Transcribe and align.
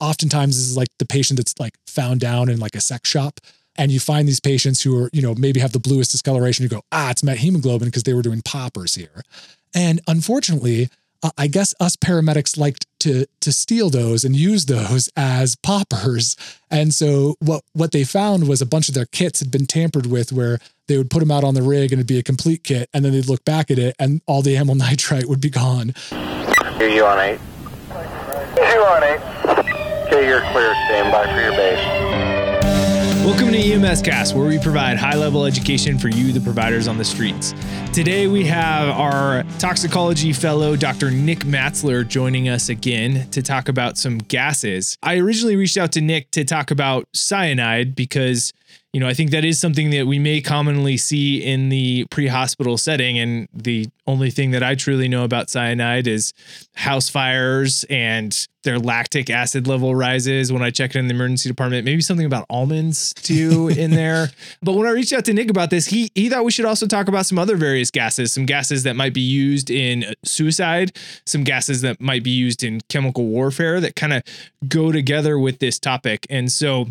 oftentimes 0.00 0.56
this 0.56 0.66
is 0.66 0.76
like 0.76 0.88
the 0.98 1.06
patient 1.06 1.38
that's 1.38 1.54
like 1.58 1.74
found 1.86 2.20
down 2.20 2.48
in 2.48 2.58
like 2.60 2.74
a 2.74 2.80
sex 2.80 3.08
shop. 3.08 3.40
And 3.76 3.92
you 3.92 4.00
find 4.00 4.26
these 4.26 4.40
patients 4.40 4.82
who 4.82 5.04
are, 5.04 5.10
you 5.12 5.22
know, 5.22 5.34
maybe 5.36 5.60
have 5.60 5.72
the 5.72 5.78
bluest 5.78 6.10
discoloration. 6.10 6.64
You 6.64 6.68
go, 6.68 6.82
ah, 6.90 7.10
it's 7.10 7.22
methemoglobin 7.22 7.86
because 7.86 8.02
they 8.02 8.12
were 8.12 8.22
doing 8.22 8.42
poppers 8.42 8.96
here. 8.96 9.22
And 9.72 10.00
unfortunately, 10.08 10.88
uh, 11.22 11.30
I 11.36 11.46
guess 11.46 11.74
us 11.80 11.96
paramedics 11.96 12.56
liked 12.56 12.86
to 13.00 13.26
to 13.40 13.52
steal 13.52 13.90
those 13.90 14.24
and 14.24 14.34
use 14.36 14.66
those 14.66 15.08
as 15.16 15.56
poppers. 15.56 16.36
And 16.70 16.94
so 16.94 17.36
what 17.40 17.62
what 17.72 17.92
they 17.92 18.04
found 18.04 18.48
was 18.48 18.60
a 18.60 18.66
bunch 18.66 18.88
of 18.88 18.94
their 18.94 19.06
kits 19.06 19.40
had 19.40 19.50
been 19.50 19.66
tampered 19.66 20.06
with, 20.06 20.32
where 20.32 20.58
they 20.86 20.96
would 20.96 21.10
put 21.10 21.20
them 21.20 21.30
out 21.30 21.44
on 21.44 21.54
the 21.54 21.62
rig 21.62 21.92
and 21.92 22.00
it'd 22.00 22.06
be 22.06 22.18
a 22.18 22.22
complete 22.22 22.64
kit, 22.64 22.88
and 22.94 23.04
then 23.04 23.12
they'd 23.12 23.28
look 23.28 23.44
back 23.44 23.70
at 23.70 23.78
it 23.78 23.94
and 23.98 24.22
all 24.26 24.42
the 24.42 24.56
amyl 24.56 24.74
nitrite 24.76 25.26
would 25.28 25.40
be 25.40 25.50
gone. 25.50 25.94
You 26.12 27.04
on 27.04 27.18
eight. 27.18 27.40
You 28.56 28.84
on 28.84 29.04
eight. 29.04 29.67
Okay, 30.18 30.26
you're 30.26 30.40
clear. 30.50 30.74
Stand 30.86 31.12
by 31.12 31.32
for 31.32 31.40
your 31.40 31.52
base. 31.52 31.78
Welcome 33.24 33.52
to 33.52 33.56
EMS 33.56 34.02
Cast, 34.02 34.34
where 34.34 34.48
we 34.48 34.58
provide 34.58 34.96
high 34.96 35.14
level 35.14 35.44
education 35.44 35.96
for 35.96 36.08
you, 36.08 36.32
the 36.32 36.40
providers 36.40 36.88
on 36.88 36.98
the 36.98 37.04
streets. 37.04 37.54
Today, 37.92 38.26
we 38.26 38.44
have 38.46 38.88
our 38.88 39.44
toxicology 39.60 40.32
fellow, 40.32 40.74
Dr. 40.74 41.12
Nik 41.12 41.44
Matsler, 41.44 42.04
joining 42.04 42.48
us 42.48 42.68
again 42.68 43.30
to 43.30 43.42
talk 43.42 43.68
about 43.68 43.96
some 43.96 44.18
gases. 44.18 44.98
I 45.04 45.18
originally 45.18 45.54
reached 45.54 45.76
out 45.76 45.92
to 45.92 46.00
Nik 46.00 46.32
to 46.32 46.44
talk 46.44 46.72
about 46.72 47.06
cyanide 47.14 47.94
because 47.94 48.52
you 48.92 49.00
know, 49.00 49.08
I 49.08 49.12
think 49.12 49.32
that 49.32 49.44
is 49.44 49.60
something 49.60 49.90
that 49.90 50.06
we 50.06 50.18
may 50.18 50.40
commonly 50.40 50.96
see 50.96 51.44
in 51.44 51.68
the 51.68 52.06
pre-hospital 52.10 52.78
setting. 52.78 53.18
And 53.18 53.46
the 53.52 53.86
only 54.06 54.30
thing 54.30 54.52
that 54.52 54.62
I 54.62 54.74
truly 54.76 55.08
know 55.08 55.24
about 55.24 55.50
cyanide 55.50 56.06
is 56.06 56.32
house 56.74 57.10
fires 57.10 57.84
and 57.90 58.34
their 58.64 58.78
lactic 58.78 59.28
acid 59.28 59.66
level 59.66 59.94
rises 59.94 60.50
when 60.50 60.62
I 60.62 60.70
check 60.70 60.94
it 60.94 60.98
in 60.98 61.06
the 61.06 61.14
emergency 61.14 61.50
department. 61.50 61.84
Maybe 61.84 62.00
something 62.00 62.24
about 62.24 62.46
almonds 62.48 63.12
too 63.14 63.68
in 63.76 63.90
there. 63.90 64.28
But 64.62 64.72
when 64.72 64.86
I 64.86 64.90
reached 64.90 65.12
out 65.12 65.26
to 65.26 65.34
Nik 65.34 65.50
about 65.50 65.68
this, 65.68 65.86
he 65.86 66.10
he 66.14 66.30
thought 66.30 66.44
we 66.44 66.50
should 66.50 66.64
also 66.64 66.86
talk 66.86 67.08
about 67.08 67.26
some 67.26 67.38
other 67.38 67.56
various 67.56 67.90
gases, 67.90 68.32
some 68.32 68.46
gases 68.46 68.84
that 68.84 68.96
might 68.96 69.12
be 69.12 69.20
used 69.20 69.70
in 69.70 70.14
suicide, 70.24 70.96
some 71.26 71.44
gases 71.44 71.82
that 71.82 72.00
might 72.00 72.22
be 72.22 72.30
used 72.30 72.64
in 72.64 72.80
chemical 72.88 73.26
warfare 73.26 73.80
that 73.80 73.96
kind 73.96 74.14
of 74.14 74.22
go 74.66 74.90
together 74.92 75.38
with 75.38 75.58
this 75.58 75.78
topic. 75.78 76.26
And 76.30 76.50
so 76.50 76.88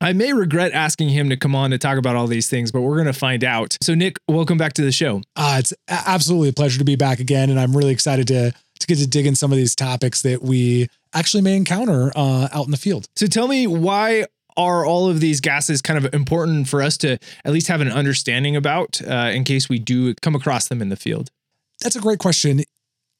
I 0.00 0.12
may 0.12 0.32
regret 0.32 0.72
asking 0.72 1.08
him 1.08 1.28
to 1.30 1.36
come 1.36 1.56
on 1.56 1.70
to 1.70 1.78
talk 1.78 1.98
about 1.98 2.14
all 2.14 2.28
these 2.28 2.48
things, 2.48 2.70
but 2.70 2.82
we're 2.82 2.94
going 2.94 3.06
to 3.06 3.12
find 3.12 3.42
out. 3.42 3.76
So, 3.82 3.94
Nik, 3.94 4.18
welcome 4.28 4.56
back 4.56 4.72
to 4.74 4.82
the 4.82 4.92
show. 4.92 5.22
Uh, 5.34 5.56
it's 5.58 5.74
absolutely 5.88 6.50
a 6.50 6.52
pleasure 6.52 6.78
to 6.78 6.84
be 6.84 6.94
back 6.94 7.18
again, 7.18 7.50
and 7.50 7.58
I'm 7.58 7.76
really 7.76 7.92
excited 7.92 8.28
to 8.28 8.52
to 8.52 8.86
get 8.86 8.98
to 8.98 9.08
dig 9.08 9.26
in 9.26 9.34
some 9.34 9.50
of 9.50 9.58
these 9.58 9.74
topics 9.74 10.22
that 10.22 10.40
we 10.40 10.86
actually 11.12 11.42
may 11.42 11.56
encounter 11.56 12.12
uh, 12.14 12.48
out 12.52 12.64
in 12.66 12.70
the 12.70 12.76
field. 12.76 13.08
So, 13.16 13.26
tell 13.26 13.48
me 13.48 13.66
why 13.66 14.26
are 14.56 14.84
all 14.84 15.08
of 15.08 15.18
these 15.18 15.40
gases 15.40 15.82
kind 15.82 16.04
of 16.04 16.14
important 16.14 16.68
for 16.68 16.80
us 16.80 16.96
to 16.98 17.18
at 17.44 17.52
least 17.52 17.66
have 17.66 17.80
an 17.80 17.90
understanding 17.90 18.54
about 18.54 19.00
uh, 19.02 19.30
in 19.32 19.42
case 19.42 19.68
we 19.68 19.80
do 19.80 20.14
come 20.14 20.36
across 20.36 20.68
them 20.68 20.80
in 20.80 20.90
the 20.90 20.96
field? 20.96 21.30
That's 21.80 21.96
a 21.96 22.00
great 22.00 22.18
question. 22.20 22.62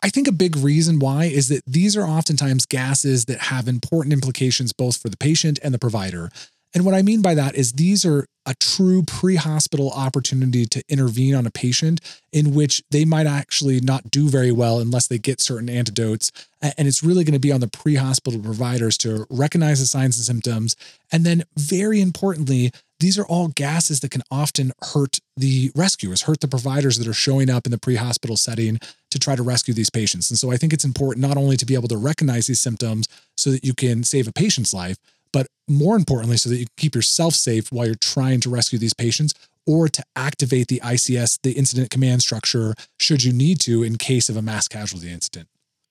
I 0.00 0.10
think 0.10 0.28
a 0.28 0.32
big 0.32 0.56
reason 0.56 1.00
why 1.00 1.24
is 1.24 1.48
that 1.48 1.64
these 1.66 1.96
are 1.96 2.04
oftentimes 2.04 2.66
gases 2.66 3.24
that 3.24 3.38
have 3.38 3.66
important 3.66 4.12
implications 4.12 4.72
both 4.72 4.96
for 4.96 5.08
the 5.08 5.16
patient 5.16 5.58
and 5.62 5.74
the 5.74 5.78
provider. 5.78 6.30
And 6.78 6.86
what 6.86 6.94
I 6.94 7.02
mean 7.02 7.22
by 7.22 7.34
that 7.34 7.56
is 7.56 7.72
these 7.72 8.04
are 8.04 8.24
a 8.46 8.54
true 8.54 9.02
pre 9.02 9.34
hospital 9.34 9.90
opportunity 9.90 10.64
to 10.66 10.80
intervene 10.88 11.34
on 11.34 11.44
a 11.44 11.50
patient 11.50 12.00
in 12.32 12.54
which 12.54 12.84
they 12.92 13.04
might 13.04 13.26
actually 13.26 13.80
not 13.80 14.12
do 14.12 14.28
very 14.28 14.52
well 14.52 14.78
unless 14.78 15.08
they 15.08 15.18
get 15.18 15.40
certain 15.40 15.68
antidotes. 15.68 16.30
And 16.62 16.86
it's 16.86 17.02
really 17.02 17.24
going 17.24 17.32
to 17.32 17.40
be 17.40 17.50
on 17.50 17.58
the 17.58 17.66
pre 17.66 17.96
hospital 17.96 18.38
providers 18.38 18.96
to 18.98 19.26
recognize 19.28 19.80
the 19.80 19.86
signs 19.86 20.18
and 20.18 20.24
symptoms. 20.24 20.76
And 21.10 21.26
then, 21.26 21.42
very 21.56 22.00
importantly, 22.00 22.70
these 23.00 23.18
are 23.18 23.26
all 23.26 23.48
gases 23.48 23.98
that 24.00 24.12
can 24.12 24.22
often 24.30 24.70
hurt 24.94 25.18
the 25.36 25.72
rescuers, 25.74 26.22
hurt 26.22 26.40
the 26.40 26.46
providers 26.46 26.96
that 26.98 27.08
are 27.08 27.12
showing 27.12 27.50
up 27.50 27.66
in 27.66 27.72
the 27.72 27.78
pre 27.78 27.96
hospital 27.96 28.36
setting 28.36 28.78
to 29.10 29.18
try 29.18 29.34
to 29.34 29.42
rescue 29.42 29.74
these 29.74 29.90
patients. 29.90 30.30
And 30.30 30.38
so 30.38 30.52
I 30.52 30.56
think 30.56 30.72
it's 30.72 30.84
important 30.84 31.26
not 31.26 31.36
only 31.36 31.56
to 31.56 31.66
be 31.66 31.74
able 31.74 31.88
to 31.88 31.96
recognize 31.96 32.46
these 32.46 32.60
symptoms 32.60 33.08
so 33.36 33.50
that 33.50 33.64
you 33.64 33.74
can 33.74 34.04
save 34.04 34.28
a 34.28 34.32
patient's 34.32 34.72
life, 34.72 34.96
but 35.32 35.46
more 35.68 35.96
importantly, 35.96 36.36
so 36.36 36.48
that 36.50 36.56
you 36.56 36.66
keep 36.76 36.94
yourself 36.94 37.34
safe 37.34 37.70
while 37.70 37.86
you're 37.86 37.94
trying 37.94 38.40
to 38.40 38.50
rescue 38.50 38.78
these 38.78 38.94
patients 38.94 39.34
or 39.66 39.88
to 39.88 40.02
activate 40.16 40.68
the 40.68 40.80
ICS, 40.82 41.40
the 41.42 41.52
incident 41.52 41.90
command 41.90 42.22
structure, 42.22 42.74
should 42.98 43.22
you 43.22 43.32
need 43.32 43.60
to 43.60 43.82
in 43.82 43.96
case 43.98 44.28
of 44.28 44.36
a 44.36 44.42
mass 44.42 44.66
casualty 44.66 45.10
incident 45.10 45.48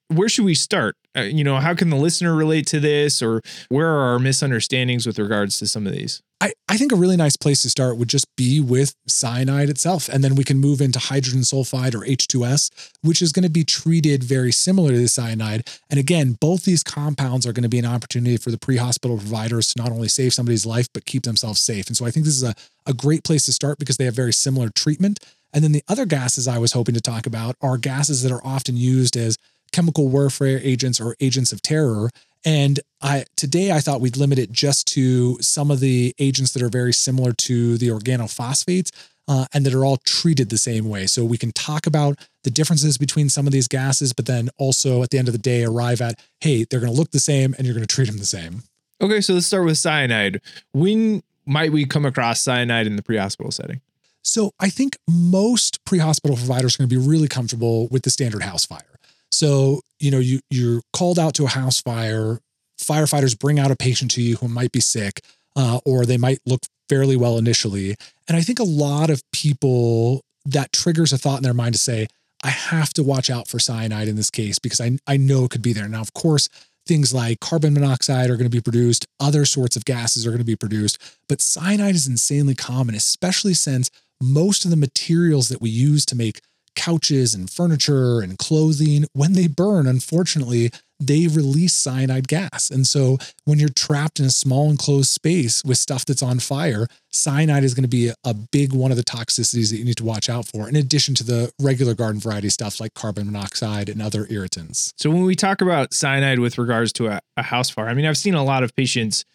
where 0.10 0.30
should 0.30 0.46
we 0.46 0.56
start? 0.56 0.96
Uh, 1.16 1.22
you 1.22 1.44
know, 1.44 1.58
how 1.58 1.74
can 1.74 1.90
the 1.90 1.96
listener 1.96 2.36
relate 2.36 2.68
to 2.68 2.80
this, 2.80 3.22
or 3.22 3.42
where 3.70 3.88
are 3.88 4.14
our 4.14 4.20
misunderstandings 4.20 5.06
with 5.06 5.20
regards 5.20 5.60
to 5.60 5.68
some 5.68 5.88
of 5.88 5.94
these? 5.94 6.22
I, 6.40 6.54
I 6.70 6.78
think 6.78 6.92
a 6.92 6.96
really 6.96 7.18
nice 7.18 7.36
place 7.36 7.64
to 7.64 7.70
start 7.70 7.98
would 7.98 8.10
just 8.10 8.28
be 8.36 8.62
with 8.62 8.94
cyanide 9.08 9.70
itself. 9.70 10.08
And 10.08 10.24
then 10.24 10.36
we 10.36 10.44
can 10.44 10.60
move 10.60 10.82
into 10.82 11.00
hydrogen 11.00 11.42
sulfide 11.42 11.96
or 11.96 12.06
H2S, 12.06 12.92
which 13.02 13.24
is 13.24 13.32
going 13.32 13.44
to 13.44 13.50
be 13.50 13.64
treated 13.64 14.24
very 14.24 14.52
similar 14.52 14.92
to 14.92 15.00
the 15.00 15.08
cyanide. 15.08 15.68
And 15.90 16.00
again, 16.00 16.38
both 16.40 16.64
these 16.64 16.84
compounds 16.84 17.48
are 17.48 17.54
going 17.54 17.64
to 17.64 17.70
be 17.70 17.80
an 17.80 17.86
opportunity 17.86 18.38
for 18.38 18.52
the 18.52 18.60
pre 18.60 18.78
hospital 18.78 19.18
providers 19.18 19.74
to 19.74 19.82
not 19.82 19.92
only 19.92 20.08
save 20.08 20.34
somebody's 20.34 20.66
life, 20.66 20.88
but 20.94 21.06
keep 21.06 21.24
themselves 21.24 21.60
safe. 21.60 21.88
And 21.88 21.98
so 21.98 22.06
I 22.06 22.12
think 22.12 22.26
this 22.26 22.36
is 22.36 22.44
a, 22.44 22.54
a 22.86 22.94
great 22.94 23.24
place 23.24 23.46
to 23.48 23.54
start 23.54 23.80
because 23.80 23.98
they 23.98 24.06
have 24.06 24.16
very 24.16 24.34
similar 24.34 24.70
treatment. 24.70 25.20
And 25.54 25.64
then 25.64 25.72
the 25.72 25.84
other 25.88 26.06
gases 26.06 26.48
I 26.48 26.60
was 26.60 26.74
hoping 26.74 26.94
to 26.94 27.02
talk 27.02 27.26
about 27.26 27.56
are 27.62 27.78
gases 27.78 28.22
that 28.22 28.32
are 28.32 28.46
often 28.46 28.78
used 28.78 29.18
as 29.18 29.38
chemical 29.72 30.08
warfare 30.10 30.60
agents 30.62 31.00
or 31.00 31.16
agents 31.20 31.52
of 31.52 31.62
terror. 31.62 32.10
And 32.46 32.80
I 33.02 33.26
today 33.36 33.72
I 33.72 33.80
thought 33.80 34.02
we'd 34.02 34.18
limit 34.18 34.40
it 34.40 34.52
just 34.52 34.88
to 34.94 35.38
some 35.42 35.72
of 35.72 35.80
the 35.80 36.16
agents 36.20 36.54
that 36.54 36.62
are 36.62 36.70
very 36.70 36.94
similar 36.94 37.34
to 37.34 37.78
the 37.78 37.90
organophosphates 37.90 38.92
uh, 39.28 39.46
and 39.54 39.66
that 39.66 39.74
are 39.74 39.84
all 39.84 39.98
treated 39.98 40.50
the 40.50 40.58
same 40.58 40.88
way. 40.88 41.06
So 41.06 41.26
we 41.26 41.38
can 41.38 41.52
talk 41.52 41.86
about 41.86 42.18
the 42.44 42.50
differences 42.50 42.98
between 42.98 43.30
some 43.30 43.46
of 43.46 43.54
these 43.54 43.68
gases, 43.68 44.14
but 44.14 44.26
then 44.26 44.50
also 44.58 45.04
at 45.04 45.10
the 45.10 45.18
end 45.18 45.28
of 45.28 45.34
the 45.34 45.40
day 45.40 45.64
arrive 45.64 46.02
at 46.02 46.20
hey, 46.40 46.64
they're 46.64 46.80
going 46.80 46.92
to 46.92 46.98
look 46.98 47.12
the 47.12 47.20
same 47.20 47.54
and 47.58 47.66
you're 47.66 47.76
going 47.76 47.86
to 47.86 47.94
treat 47.94 48.08
them 48.08 48.18
the 48.18 48.26
same. 48.26 48.64
Okay, 49.02 49.22
so 49.22 49.34
let's 49.34 49.46
start 49.46 49.66
with 49.66 49.78
cyanide. 49.78 50.42
When 50.74 51.22
might 51.46 51.72
we 51.72 51.86
come 51.86 52.06
across 52.06 52.42
cyanide 52.42 52.88
in 52.88 52.96
the 52.96 53.04
pre-hospital 53.04 53.52
setting? 53.52 53.82
So 54.24 54.52
I 54.60 54.70
think 54.70 54.98
most 55.08 55.84
pre-hospital 55.86 56.36
providers 56.36 56.76
are 56.76 56.80
going 56.80 56.90
to 56.90 57.00
be 57.00 57.08
really 57.08 57.28
comfortable 57.28 57.88
with 57.88 58.04
the 58.04 58.10
standard 58.10 58.44
house 58.44 58.66
fire. 58.66 58.97
So, 59.38 59.82
you 60.00 60.10
know, 60.10 60.18
you 60.18 60.40
you're 60.50 60.82
called 60.94 61.20
out 61.20 61.36
to 61.36 61.46
a 61.46 61.50
house 61.50 61.80
fire, 61.80 62.40
firefighters 62.82 63.38
bring 63.38 63.60
out 63.60 63.70
a 63.70 63.76
patient 63.76 64.10
to 64.12 64.22
you 64.24 64.38
who 64.38 64.48
might 64.48 64.72
be 64.72 64.80
sick, 64.80 65.22
uh, 65.56 65.80
or 65.86 66.08
they 66.08 66.18
might 66.18 66.40
look 66.48 66.62
fairly 66.90 67.16
well 67.16 67.38
initially. 67.38 67.96
And 68.28 68.36
I 68.36 68.42
think 68.42 68.58
a 68.58 68.64
lot 68.64 69.12
of 69.12 69.22
people 69.32 70.22
that 70.46 70.74
triggers 70.74 71.14
a 71.14 71.20
thought 71.20 71.38
in 71.38 71.44
their 71.44 71.54
mind 71.54 71.76
to 71.76 71.80
say, 71.80 72.08
I 72.44 72.50
have 72.50 72.94
to 72.94 73.04
watch 73.04 73.30
out 73.30 73.48
for 73.48 73.60
cyanide 73.60 74.08
in 74.08 74.16
this 74.16 74.32
case 74.32 74.58
because 74.58 74.82
I, 74.82 74.98
I 75.06 75.18
know 75.18 75.46
it 75.46 75.52
could 75.52 75.62
be 75.62 75.74
there. 75.74 75.88
Now, 75.88 76.02
of 76.02 76.16
course, 76.16 76.50
things 76.88 77.14
like 77.14 77.40
carbon 77.40 77.76
monoxide 77.76 78.32
are 78.32 78.38
going 78.38 78.50
to 78.50 78.58
be 78.58 78.62
produced, 78.62 79.06
other 79.20 79.46
sorts 79.46 79.76
of 79.76 79.86
gases 79.86 80.26
are 80.26 80.32
going 80.32 80.40
to 80.40 80.46
be 80.46 80.56
produced, 80.56 80.98
but 81.30 81.42
cyanide 81.42 81.94
is 81.94 82.08
insanely 82.08 82.56
common, 82.56 82.96
especially 82.96 83.54
since 83.54 83.92
most 84.20 84.66
of 84.66 84.72
the 84.72 84.78
materials 84.78 85.50
that 85.50 85.62
we 85.62 85.70
use 85.70 86.08
to 86.08 86.16
make 86.16 86.42
couches 86.78 87.34
and 87.34 87.50
furniture 87.50 88.22
and 88.22 88.38
clothing, 88.38 89.06
when 89.12 89.34
they 89.34 89.48
burn, 89.48 89.88
unfortunately, 89.88 90.72
they 91.00 91.28
release 91.28 91.74
cyanide 91.74 92.28
gas. 92.28 92.70
And 92.72 92.88
so 92.88 93.18
when 93.46 93.60
you're 93.60 93.70
trapped 93.70 94.20
in 94.20 94.26
a 94.26 94.30
small 94.30 94.70
enclosed 94.70 95.10
space 95.10 95.64
with 95.64 95.78
stuff 95.78 96.06
that's 96.06 96.24
on 96.24 96.40
fire, 96.40 96.88
cyanide 97.12 97.64
is 97.64 97.74
going 97.74 97.84
to 97.84 97.90
be 97.90 98.12
a, 98.24 98.34
big 98.52 98.72
one 98.72 98.92
of 98.92 98.98
the 98.98 99.04
toxicities 99.04 99.72
that 99.72 99.78
you 99.78 99.84
need 99.84 99.98
to 99.98 100.06
watch 100.06 100.30
out 100.30 100.46
for, 100.46 100.70
in 100.70 100.76
addition 100.76 101.14
to 101.16 101.24
the 101.24 101.52
regular 101.60 101.94
garden 101.94 102.20
variety 102.20 102.50
stuff 102.50 102.80
like 102.80 102.94
carbon 102.94 103.26
monoxide 103.26 103.90
and 103.90 104.02
other 104.02 104.26
irritants. 104.30 104.94
So 104.98 105.10
when 105.10 105.24
we 105.24 105.36
talk 105.36 105.62
about 105.62 105.94
cyanide 105.94 106.40
with 106.40 106.58
regards 106.58 106.94
to 106.94 107.08
a, 107.08 107.20
a 107.36 107.44
house 107.44 107.70
fire, 107.70 107.88
I 107.88 107.94
mean, 107.94 108.06
I've 108.06 108.18
seen 108.18 108.36
a 108.36 108.44
lot 108.44 108.64
of 108.64 108.76
patients 108.76 109.26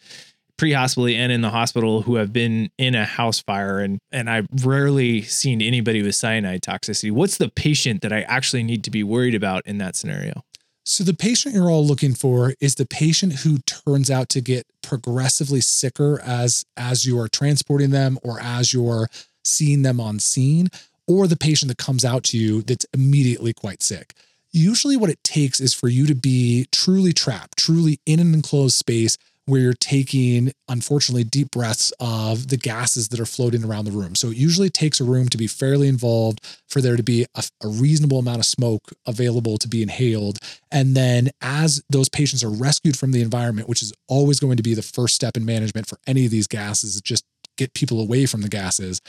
pre-hospital 0.62 1.08
and 1.08 1.32
in 1.32 1.40
the 1.40 1.50
hospital 1.50 2.02
who 2.02 2.14
have 2.14 2.32
been 2.32 2.70
in 2.78 2.94
a 2.94 3.04
house 3.04 3.40
fire 3.40 3.80
and 3.80 3.98
and 4.12 4.30
I've 4.30 4.46
rarely 4.64 5.22
seen 5.22 5.60
anybody 5.60 6.04
with 6.04 6.14
cyanide 6.14 6.62
toxicity. 6.62 7.10
What's 7.10 7.36
the 7.36 7.48
patient 7.48 8.00
that 8.02 8.12
I 8.12 8.20
actually 8.20 8.62
need 8.62 8.84
to 8.84 8.90
be 8.92 9.02
worried 9.02 9.34
about 9.34 9.66
in 9.66 9.78
that 9.78 9.96
scenario? 9.96 10.44
So 10.84 11.02
the 11.02 11.14
patient 11.14 11.56
you're 11.56 11.68
all 11.68 11.84
looking 11.84 12.14
for 12.14 12.54
is 12.60 12.76
the 12.76 12.86
patient 12.86 13.40
who 13.40 13.58
turns 13.58 14.08
out 14.08 14.28
to 14.28 14.40
get 14.40 14.68
progressively 14.84 15.60
sicker 15.60 16.20
as 16.24 16.64
as 16.76 17.04
you 17.04 17.18
are 17.18 17.26
transporting 17.26 17.90
them 17.90 18.16
or 18.22 18.38
as 18.40 18.72
you're 18.72 19.08
seeing 19.44 19.82
them 19.82 19.98
on 19.98 20.20
scene 20.20 20.68
or 21.08 21.26
the 21.26 21.36
patient 21.36 21.70
that 21.70 21.78
comes 21.78 22.04
out 22.04 22.22
to 22.22 22.38
you 22.38 22.62
that's 22.62 22.86
immediately 22.94 23.52
quite 23.52 23.82
sick. 23.82 24.14
Usually 24.52 24.96
what 24.96 25.10
it 25.10 25.24
takes 25.24 25.58
is 25.58 25.74
for 25.74 25.88
you 25.88 26.06
to 26.06 26.14
be 26.14 26.68
truly 26.70 27.12
trapped, 27.12 27.58
truly 27.58 27.98
in 28.06 28.20
an 28.20 28.32
enclosed 28.32 28.76
space 28.76 29.18
where 29.46 29.60
you're 29.60 29.74
taking, 29.74 30.52
unfortunately, 30.68 31.24
deep 31.24 31.50
breaths 31.50 31.92
of 31.98 32.48
the 32.48 32.56
gases 32.56 33.08
that 33.08 33.18
are 33.18 33.26
floating 33.26 33.64
around 33.64 33.86
the 33.86 33.90
room. 33.90 34.14
So 34.14 34.28
it 34.28 34.36
usually 34.36 34.70
takes 34.70 35.00
a 35.00 35.04
room 35.04 35.28
to 35.30 35.36
be 35.36 35.48
fairly 35.48 35.88
involved 35.88 36.40
for 36.68 36.80
there 36.80 36.96
to 36.96 37.02
be 37.02 37.26
a, 37.34 37.42
a, 37.62 37.68
reasonable 37.68 38.18
amount 38.18 38.38
of 38.38 38.46
smoke 38.46 38.92
available 39.06 39.58
to 39.58 39.66
be 39.66 39.82
inhaled. 39.82 40.38
And 40.70 40.96
then 40.96 41.30
as 41.40 41.82
those 41.90 42.08
patients 42.08 42.44
are 42.44 42.50
rescued 42.50 42.96
from 42.96 43.10
the 43.10 43.20
environment, 43.20 43.68
which 43.68 43.82
is 43.82 43.92
always 44.08 44.38
going 44.38 44.58
to 44.58 44.62
be 44.62 44.74
the 44.74 44.82
first 44.82 45.16
step 45.16 45.36
in 45.36 45.44
management 45.44 45.88
for 45.88 45.98
any 46.06 46.24
of 46.24 46.30
these 46.30 46.46
gases, 46.46 47.00
just 47.00 47.24
get 47.56 47.74
people 47.74 48.00
away 48.00 48.26
from 48.26 48.42
the 48.42 48.48
gases. 48.48 49.00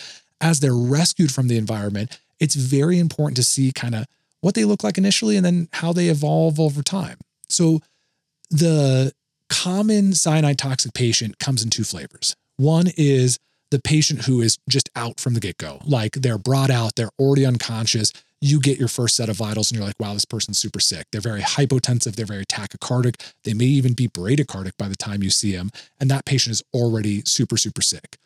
As 0.41 0.59
they're 0.59 0.75
rescued 0.75 1.31
from 1.31 1.47
the 1.47 1.57
environment, 1.57 2.19
it's 2.39 2.55
very 2.55 2.97
important 2.97 3.35
to 3.37 3.43
see 3.43 3.71
kind 3.71 3.93
of 3.93 4.05
what 4.41 4.55
they 4.55 4.65
look 4.65 4.83
like 4.83 4.97
initially 4.97 5.37
and 5.37 5.45
then 5.45 5.69
how 5.73 5.93
they 5.93 6.07
evolve 6.07 6.59
over 6.59 6.81
time. 6.81 7.17
So 7.47 7.81
the 8.49 9.13
common 9.53 10.13
cyanide 10.15 10.57
toxic 10.57 10.93
patient 10.93 11.37
comes 11.37 11.63
in 11.63 11.69
two 11.69 11.83
flavors. 11.83 12.35
One 12.57 12.87
is 12.97 13.37
the 13.69 13.79
patient 13.79 14.25
who 14.25 14.41
is 14.41 14.57
just 14.67 14.89
out 14.95 15.19
from 15.19 15.35
the 15.35 15.39
get 15.39 15.57
go, 15.57 15.79
like 15.85 16.13
they're 16.13 16.39
brought 16.39 16.71
out, 16.71 16.95
they're 16.95 17.11
already 17.19 17.45
unconscious. 17.45 18.11
You 18.41 18.59
get 18.59 18.79
your 18.79 18.87
first 18.87 19.15
set 19.15 19.29
of 19.29 19.37
vitals 19.37 19.71
and 19.71 19.77
you're 19.77 19.87
like, 19.87 19.99
wow, 19.99 20.13
this 20.13 20.25
person's 20.25 20.57
super 20.57 20.79
sick. 20.79 21.05
They're 21.11 21.21
very 21.21 21.41
hypotensive, 21.41 22.15
they're 22.15 22.25
very 22.25 22.45
tachycardic. 22.45 23.21
They 23.43 23.53
may 23.53 23.65
even 23.65 23.93
be 23.93 24.07
bradycardic 24.07 24.75
by 24.77 24.87
the 24.89 24.95
time 24.95 25.21
you 25.21 25.29
see 25.29 25.55
them. 25.55 25.69
And 25.99 26.09
that 26.09 26.25
patient 26.25 26.51
is 26.51 26.63
already 26.73 27.21
super, 27.25 27.55
super 27.55 27.81
sick. 27.81 28.17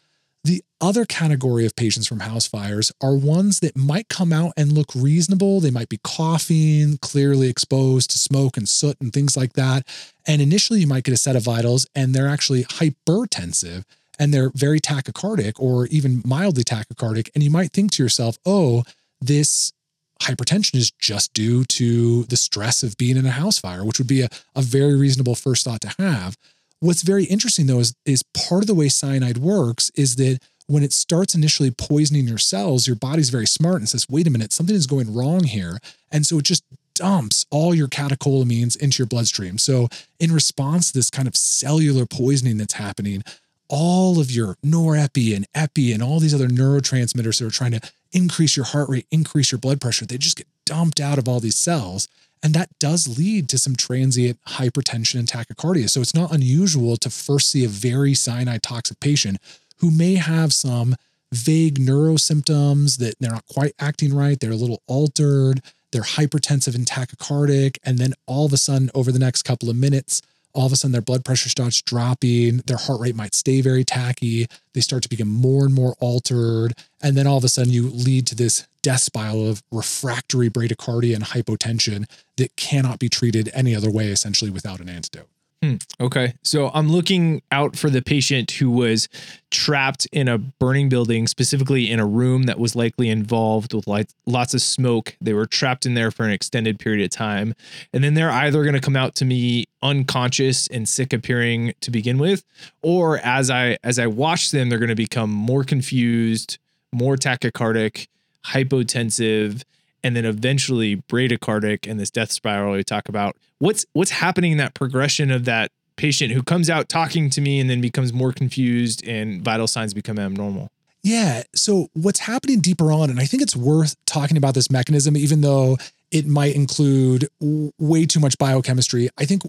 The 0.48 0.64
other 0.80 1.04
category 1.04 1.66
of 1.66 1.76
patients 1.76 2.08
from 2.08 2.22
house 2.22 2.48
fires 2.48 2.90
are 3.02 3.18
ones 3.18 3.60
that 3.60 3.76
might 3.76 4.08
come 4.08 4.32
out 4.32 4.54
and 4.56 4.72
look 4.72 4.88
reasonable. 4.96 5.60
They 5.60 5.72
might 5.72 5.90
be 5.90 6.00
coughing, 6.06 7.00
clearly 7.00 7.50
exposed 7.50 8.12
to 8.12 8.18
smoke 8.18 8.56
and 8.56 8.70
soot 8.70 8.96
and 9.02 9.12
things 9.12 9.36
like 9.36 9.54
that. 9.54 9.86
And 10.26 10.42
initially, 10.42 10.80
you 10.80 10.88
might 10.88 11.04
get 11.04 11.14
a 11.14 11.18
set 11.18 11.36
of 11.36 11.44
vitals 11.44 11.86
and 11.94 12.16
they're 12.16 12.30
actually 12.30 12.64
hypertensive 12.64 13.84
and 14.18 14.34
they're 14.34 14.52
very 14.56 14.80
tachycardic 14.80 15.60
or 15.60 15.88
even 15.88 16.22
mildly 16.24 16.64
tachycardic. 16.64 17.30
And 17.36 17.44
you 17.44 17.52
might 17.52 17.74
think 17.74 17.92
to 17.92 18.04
yourself, 18.04 18.38
oh, 18.46 18.84
this 19.20 19.74
hypertension 20.22 20.76
is 20.76 20.92
just 20.92 21.34
due 21.34 21.66
to 21.66 22.24
the 22.24 22.38
stress 22.38 22.84
of 22.84 22.96
being 22.96 23.18
in 23.18 23.26
a 23.26 23.32
house 23.32 23.60
fire, 23.60 23.84
which 23.84 24.00
would 24.00 24.08
be 24.08 24.22
a, 24.22 24.30
a 24.56 24.62
very 24.62 24.96
reasonable 24.96 25.36
first 25.36 25.66
thought 25.66 25.82
to 25.82 25.94
have. 26.00 26.38
What's 26.80 27.02
very 27.02 27.26
interesting 27.26 27.66
though 27.68 27.80
is, 27.80 27.94
is 28.06 28.24
part 28.34 28.64
of 28.64 28.68
the 28.68 28.76
way 28.76 28.90
cyanide 28.90 29.38
works 29.38 29.92
is 29.96 30.16
that 30.18 30.40
when 30.68 30.84
it 30.84 30.94
starts 30.94 31.34
initially 31.34 31.72
poisoning 31.72 32.28
your 32.28 32.38
cells, 32.38 32.88
your 32.88 32.96
body's 32.96 33.30
very 33.30 33.48
smart 33.48 33.78
and 33.78 33.88
says, 33.88 34.06
wait 34.10 34.28
a 34.28 34.30
minute, 34.30 34.52
something 34.52 34.76
is 34.76 34.86
going 34.86 35.14
wrong 35.14 35.46
here. 35.46 35.80
And 36.12 36.26
so 36.26 36.40
it 36.40 36.44
just 36.44 36.64
dumps 36.94 37.46
all 37.52 37.74
your 37.74 37.88
catecholamines 37.88 38.76
into 38.76 39.02
your 39.02 39.08
bloodstream. 39.08 39.58
So, 39.58 39.88
in 40.20 40.32
response 40.32 40.88
to 40.88 40.98
this 40.98 41.10
kind 41.10 41.28
of 41.28 41.36
cellular 41.36 42.06
poisoning 42.06 42.58
that's 42.58 42.74
happening, 42.74 43.24
all 43.70 44.20
of 44.20 44.32
your 44.32 44.56
norepi 44.66 45.36
and 45.36 45.46
epi 45.54 45.94
and 45.94 46.02
all 46.02 46.20
these 46.20 46.34
other 46.34 46.48
neurotransmitters 46.48 47.40
that 47.40 47.46
are 47.46 47.52
trying 47.52 47.74
to 47.74 47.82
increase 48.12 48.58
your 48.58 48.66
heart 48.66 48.90
rate, 48.90 49.06
increase 49.12 49.52
your 49.52 49.60
blood 49.60 49.80
pressure, 49.80 50.06
they 50.06 50.18
just 50.18 50.38
get 50.38 50.48
dumped 50.66 51.00
out 51.00 51.20
of 51.20 51.28
all 51.28 51.40
these 51.40 51.56
cells. 51.58 52.08
And 52.44 52.54
that 52.54 52.70
does 52.80 53.18
lead 53.18 53.50
to 53.50 53.58
some 53.58 53.76
transient 53.76 54.40
hypertension 54.48 55.20
and 55.20 55.28
tachycardia. 55.28 55.90
So 55.90 56.02
it's 56.02 56.16
not 56.16 56.32
unusual 56.32 56.98
to 56.98 57.10
first 57.10 57.52
see 57.52 57.66
a 57.66 57.70
very 57.70 58.14
cyanide 58.14 58.64
toxic 58.64 59.00
patient 59.00 59.38
who 59.80 59.92
may 59.92 60.16
have 60.16 60.54
some 60.54 60.96
vague 61.32 61.80
neuro 61.80 62.18
symptoms 62.18 62.98
that 62.98 63.16
they're 63.20 63.32
not 63.32 63.46
quite 63.48 63.74
acting 63.80 64.14
right. 64.14 64.40
They're 64.40 64.52
a 64.52 64.56
little 64.56 64.82
altered. 64.88 65.62
They're 65.92 66.02
hypertensive 66.02 66.76
and 66.76 66.86
tachycardic. 66.86 67.78
And 67.84 67.98
then 67.98 68.14
all 68.26 68.46
of 68.46 68.54
a 68.54 68.58
sudden, 68.58 68.90
over 68.94 69.12
the 69.12 69.20
next 69.20 69.44
couple 69.44 69.70
of 69.70 69.76
minutes, 69.76 70.22
all 70.58 70.66
of 70.66 70.72
a 70.72 70.76
sudden 70.76 70.92
their 70.92 71.02
blood 71.02 71.24
pressure 71.24 71.50
starts 71.50 71.84
dropping, 71.84 72.58
their 72.66 72.78
heart 72.78 73.00
rate 73.00 73.16
might 73.16 73.36
stay 73.36 73.62
very 73.62 73.84
tacky, 73.84 74.48
they 74.74 74.82
start 74.82 75.04
to 75.04 75.10
become 75.10 75.28
more 75.28 75.66
and 75.66 75.74
more 75.74 75.96
altered, 76.00 76.74
and 77.00 77.16
then 77.16 77.28
all 77.28 77.38
of 77.38 77.44
a 77.44 77.50
sudden 77.50 77.72
you 77.72 77.88
lead 77.88 78.26
to 78.26 78.36
this 78.36 78.68
death 78.82 79.02
spiral 79.02 79.48
of 79.48 79.62
refractory 79.72 80.50
bradycardia 80.50 81.14
and 81.14 81.26
hypotension 81.26 82.10
that 82.38 82.56
cannot 82.56 82.98
be 82.98 83.08
treated 83.08 83.52
any 83.54 83.76
other 83.76 83.92
way 83.92 84.08
essentially 84.08 84.50
without 84.50 84.80
an 84.80 84.90
antidote. 84.90 85.30
Hmm. 85.64 85.76
Okay. 86.00 86.36
So 86.44 86.70
I'm 86.74 86.88
looking 86.90 87.42
out 87.52 87.76
for 87.76 87.90
the 87.90 88.04
patient 88.04 88.52
who 88.52 88.70
was 88.70 89.10
trapped 89.50 90.06
in 90.12 90.28
a 90.28 90.38
burning 90.38 90.88
building, 90.88 91.26
specifically 91.26 91.90
in 91.90 92.00
a 92.00 92.06
room 92.06 92.44
that 92.44 92.60
was 92.60 92.76
likely 92.76 93.10
involved 93.10 93.74
with 93.74 93.88
lots 94.28 94.54
of 94.54 94.62
smoke. 94.62 95.16
They 95.20 95.34
were 95.34 95.48
trapped 95.48 95.88
in 95.88 95.96
there 95.96 96.12
for 96.12 96.26
an 96.26 96.32
extended 96.32 96.78
period 96.78 97.04
of 97.04 97.10
time. 97.10 97.56
And 97.92 98.04
then 98.04 98.14
they're 98.14 98.30
either 98.30 98.62
going 98.62 98.76
to 98.76 98.82
come 98.82 98.96
out 98.96 99.16
to 99.16 99.26
me 99.26 99.66
unconscious 99.82 100.68
and 100.68 100.88
sick 100.88 101.12
appearing 101.12 101.74
to 101.82 101.90
begin 101.90 102.20
with, 102.20 102.44
or 102.84 103.18
as 103.20 103.50
I 103.50 103.78
as 103.84 103.98
I 103.98 104.06
watch 104.06 104.52
them, 104.52 104.70
they're 104.70 104.80
going 104.80 104.90
to 104.90 104.96
become 104.96 105.32
more 105.32 105.64
confused, 105.64 106.60
more 106.92 107.16
tachycardic, 107.16 108.08
hypotensive, 108.46 109.64
and 110.08 110.16
then 110.16 110.24
eventually 110.24 110.96
bradycardic 110.96 111.90
and 111.90 112.00
this 112.00 112.10
death 112.10 112.32
spiral 112.32 112.74
we 112.74 112.84
talk 112.84 113.10
about. 113.10 113.36
What's 113.60 113.86
what's 113.92 114.12
happening 114.12 114.54
in 114.54 114.58
that 114.58 114.74
progression 114.74 115.32
of 115.32 115.44
that 115.46 115.72
patient 115.98 116.32
who 116.32 116.42
comes 116.42 116.70
out 116.70 116.88
talking 116.88 117.30
to 117.30 117.42
me 117.42 117.60
and 117.60 117.70
then 117.70 117.82
becomes 117.82 118.14
more 118.14 118.32
confused 118.32 119.06
and 119.06 119.42
vital 119.42 119.68
signs 119.68 119.94
become 119.94 120.18
abnormal? 120.18 120.72
Yeah. 121.04 121.44
So 121.54 121.90
what's 121.94 122.20
happening 122.20 122.62
deeper 122.62 122.90
on, 122.92 123.10
and 123.10 123.20
I 123.20 123.26
think 123.26 123.44
it's 123.44 123.56
worth 123.56 123.98
talking 124.06 124.38
about 124.38 124.54
this 124.54 124.72
mechanism, 124.72 125.18
even 125.18 125.42
though 125.42 125.78
it 126.10 126.26
might 126.26 126.56
include 126.56 127.28
way 127.42 128.06
too 128.06 128.22
much 128.22 128.38
biochemistry. 128.38 129.10
I 129.18 129.26
think 129.26 129.44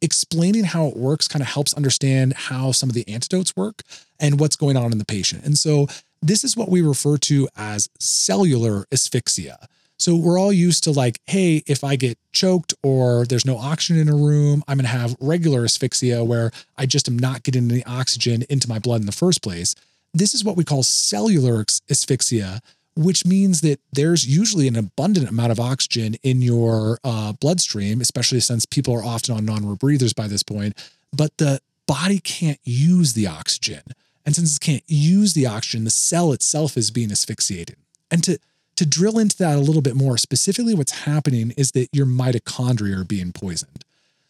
explaining 0.00 0.64
how 0.64 0.86
it 0.86 0.96
works 0.96 1.28
kind 1.28 1.42
of 1.42 1.48
helps 1.48 1.74
understand 1.74 2.32
how 2.34 2.72
some 2.72 2.88
of 2.88 2.94
the 2.94 3.06
antidotes 3.06 3.54
work 3.54 3.82
and 4.18 4.40
what's 4.40 4.56
going 4.56 4.78
on 4.78 4.92
in 4.92 4.98
the 4.98 5.04
patient. 5.04 5.44
And 5.44 5.58
so 5.58 5.88
this 6.22 6.42
is 6.42 6.56
what 6.56 6.70
we 6.70 6.80
refer 6.80 7.18
to 7.18 7.48
as 7.54 7.90
cellular 7.98 8.86
asphyxia. 8.90 9.68
So 9.98 10.16
we're 10.16 10.38
all 10.38 10.52
used 10.52 10.84
to 10.84 10.90
like, 10.90 11.20
hey, 11.26 11.62
if 11.66 11.84
I 11.84 11.96
get 11.96 12.18
choked 12.32 12.74
or 12.82 13.24
there's 13.26 13.46
no 13.46 13.56
oxygen 13.56 14.00
in 14.00 14.08
a 14.08 14.16
room, 14.16 14.62
I'm 14.66 14.76
going 14.76 14.84
to 14.84 14.90
have 14.90 15.16
regular 15.20 15.64
asphyxia 15.64 16.24
where 16.24 16.50
I 16.76 16.86
just 16.86 17.08
am 17.08 17.18
not 17.18 17.42
getting 17.42 17.70
any 17.70 17.84
oxygen 17.84 18.44
into 18.50 18.68
my 18.68 18.78
blood 18.78 19.00
in 19.00 19.06
the 19.06 19.12
first 19.12 19.42
place. 19.42 19.74
This 20.12 20.34
is 20.34 20.44
what 20.44 20.56
we 20.56 20.64
call 20.64 20.82
cellular 20.82 21.64
asphyxia, 21.88 22.60
which 22.96 23.24
means 23.24 23.60
that 23.62 23.80
there's 23.92 24.26
usually 24.26 24.68
an 24.68 24.76
abundant 24.76 25.28
amount 25.28 25.52
of 25.52 25.60
oxygen 25.60 26.16
in 26.22 26.42
your 26.42 26.98
uh, 27.02 27.32
bloodstream, 27.32 28.00
especially 28.00 28.40
since 28.40 28.66
people 28.66 28.94
are 28.94 29.04
often 29.04 29.36
on 29.36 29.44
non-rebreathers 29.44 30.14
by 30.14 30.26
this 30.28 30.42
point, 30.42 30.76
but 31.12 31.36
the 31.38 31.60
body 31.86 32.18
can't 32.18 32.60
use 32.64 33.12
the 33.14 33.26
oxygen. 33.26 33.82
And 34.26 34.34
since 34.34 34.56
it 34.56 34.60
can't 34.60 34.84
use 34.86 35.34
the 35.34 35.46
oxygen, 35.46 35.84
the 35.84 35.90
cell 35.90 36.32
itself 36.32 36.76
is 36.76 36.90
being 36.90 37.12
asphyxiated. 37.12 37.76
And 38.10 38.22
to, 38.24 38.38
to 38.76 38.86
drill 38.86 39.18
into 39.18 39.36
that 39.38 39.56
a 39.56 39.60
little 39.60 39.82
bit 39.82 39.94
more, 39.94 40.18
specifically 40.18 40.74
what's 40.74 41.04
happening 41.04 41.52
is 41.56 41.72
that 41.72 41.88
your 41.92 42.06
mitochondria 42.06 43.00
are 43.00 43.04
being 43.04 43.32
poisoned. 43.32 43.84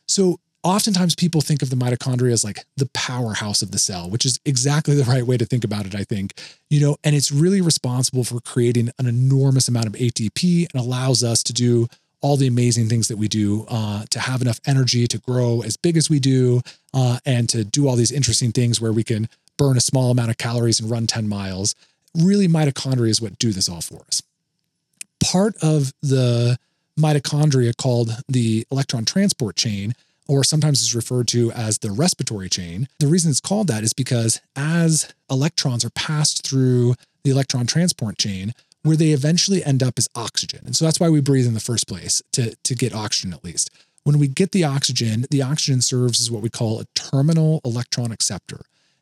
So 0.07 0.39
oftentimes 0.63 1.15
people 1.15 1.41
think 1.41 1.63
of 1.63 1.71
the 1.71 1.77
mitochondria 1.77 2.33
as 2.33 2.43
like 2.43 2.65
the 2.77 2.89
powerhouse 2.95 3.63
of 3.63 3.71
the 3.71 3.79
cell, 3.79 4.11
which 4.11 4.25
is 4.25 4.41
exactly 4.45 4.95
the 5.01 5.05
right 5.05 5.27
way 5.27 5.37
to 5.37 5.47
think 5.47 5.63
about 5.63 5.87
it, 5.87 5.95
I 5.95 6.05
think. 6.05 6.33
You 6.71 6.81
know, 6.81 6.97
and 7.05 7.15
it's 7.15 7.31
really 7.31 7.61
responsible 7.61 8.25
for 8.25 8.41
creating 8.41 8.91
an 8.99 9.07
enormous 9.07 9.69
amount 9.69 9.87
of 9.87 9.93
ATP 9.93 10.73
and 10.73 10.83
allows 10.83 11.23
us 11.23 11.43
to 11.45 11.53
do 11.53 11.89
all 12.21 12.39
the 12.39 12.47
amazing 12.47 12.89
things 12.89 13.09
that 13.09 13.19
we 13.19 13.29
do 13.29 13.67
uh, 13.69 14.05
to 14.09 14.19
have 14.19 14.41
enough 14.41 14.59
energy 14.67 15.07
to 15.07 15.19
grow 15.19 15.61
as 15.61 15.77
big 15.77 15.95
as 15.95 16.09
we 16.09 16.19
do 16.19 16.63
uh, 16.95 17.19
and 17.27 17.51
to 17.51 17.65
do 17.65 17.87
all 17.87 17.97
these 17.97 18.11
interesting 18.11 18.51
things 18.51 18.81
where 18.81 18.95
we 18.95 19.05
can 19.05 19.29
burn 19.59 19.77
a 19.77 19.81
small 19.81 20.11
amount 20.11 20.31
of 20.31 20.39
calories 20.39 20.81
and 20.81 20.91
run 20.91 21.07
10 21.07 21.29
miles. 21.29 21.75
Really, 22.15 22.49
mitochondria 22.49 23.11
is 23.11 23.21
what 23.21 23.39
do 23.39 23.53
this 23.53 23.69
all 23.69 23.83
for 23.83 24.01
us. 24.09 24.23
Part 25.33 25.57
of 25.63 25.93
the 26.03 26.59
mitochondria 27.01 27.75
called 27.75 28.11
the 28.29 28.67
electron 28.71 29.07
transport 29.07 29.57
chain, 29.57 29.95
or 30.29 30.45
sometimes 30.45 30.83
is 30.83 30.95
referred 30.95 31.29
to 31.29 31.51
as 31.53 31.79
the 31.79 31.91
respiratory 31.91 32.51
chain. 32.51 32.89
The 32.99 33.07
reason 33.07 33.31
it's 33.31 33.41
called 33.41 33.69
that 33.69 33.83
is 33.85 33.95
because 33.95 34.41
as 34.55 35.13
electrons 35.31 35.85
are 35.85 35.91
passed 35.91 36.47
through 36.47 36.95
the 37.25 37.31
electron 37.31 37.67
transport 37.67 38.19
chain, 38.19 38.53
where 38.83 38.97
they 38.97 39.11
eventually 39.11 39.65
end 39.65 39.83
up 39.83 39.99
is 39.99 40.09
oxygen. 40.15 40.61
And 40.67 40.77
so 40.77 40.85
that's 40.85 41.01
why 41.01 41.09
we 41.09 41.23
breathe 41.23 41.47
in 41.47 41.55
the 41.55 41.61
first 41.61 41.89
place, 41.89 42.23
to, 42.33 42.55
to 42.55 42.75
get 42.75 42.95
oxygen 42.95 43.33
at 43.33 43.43
least. 43.43 43.71
When 44.05 44.19
we 44.19 44.29
get 44.29 44.53
the 44.53 44.65
oxygen, 44.65 45.25
the 45.31 45.41
oxygen 45.41 45.81
serves 45.81 46.21
as 46.21 46.31
what 46.31 46.43
we 46.43 46.51
call 46.51 46.81
a 46.81 46.85
terminal 46.95 47.63
electron 47.65 48.13
acceptor. 48.13 48.61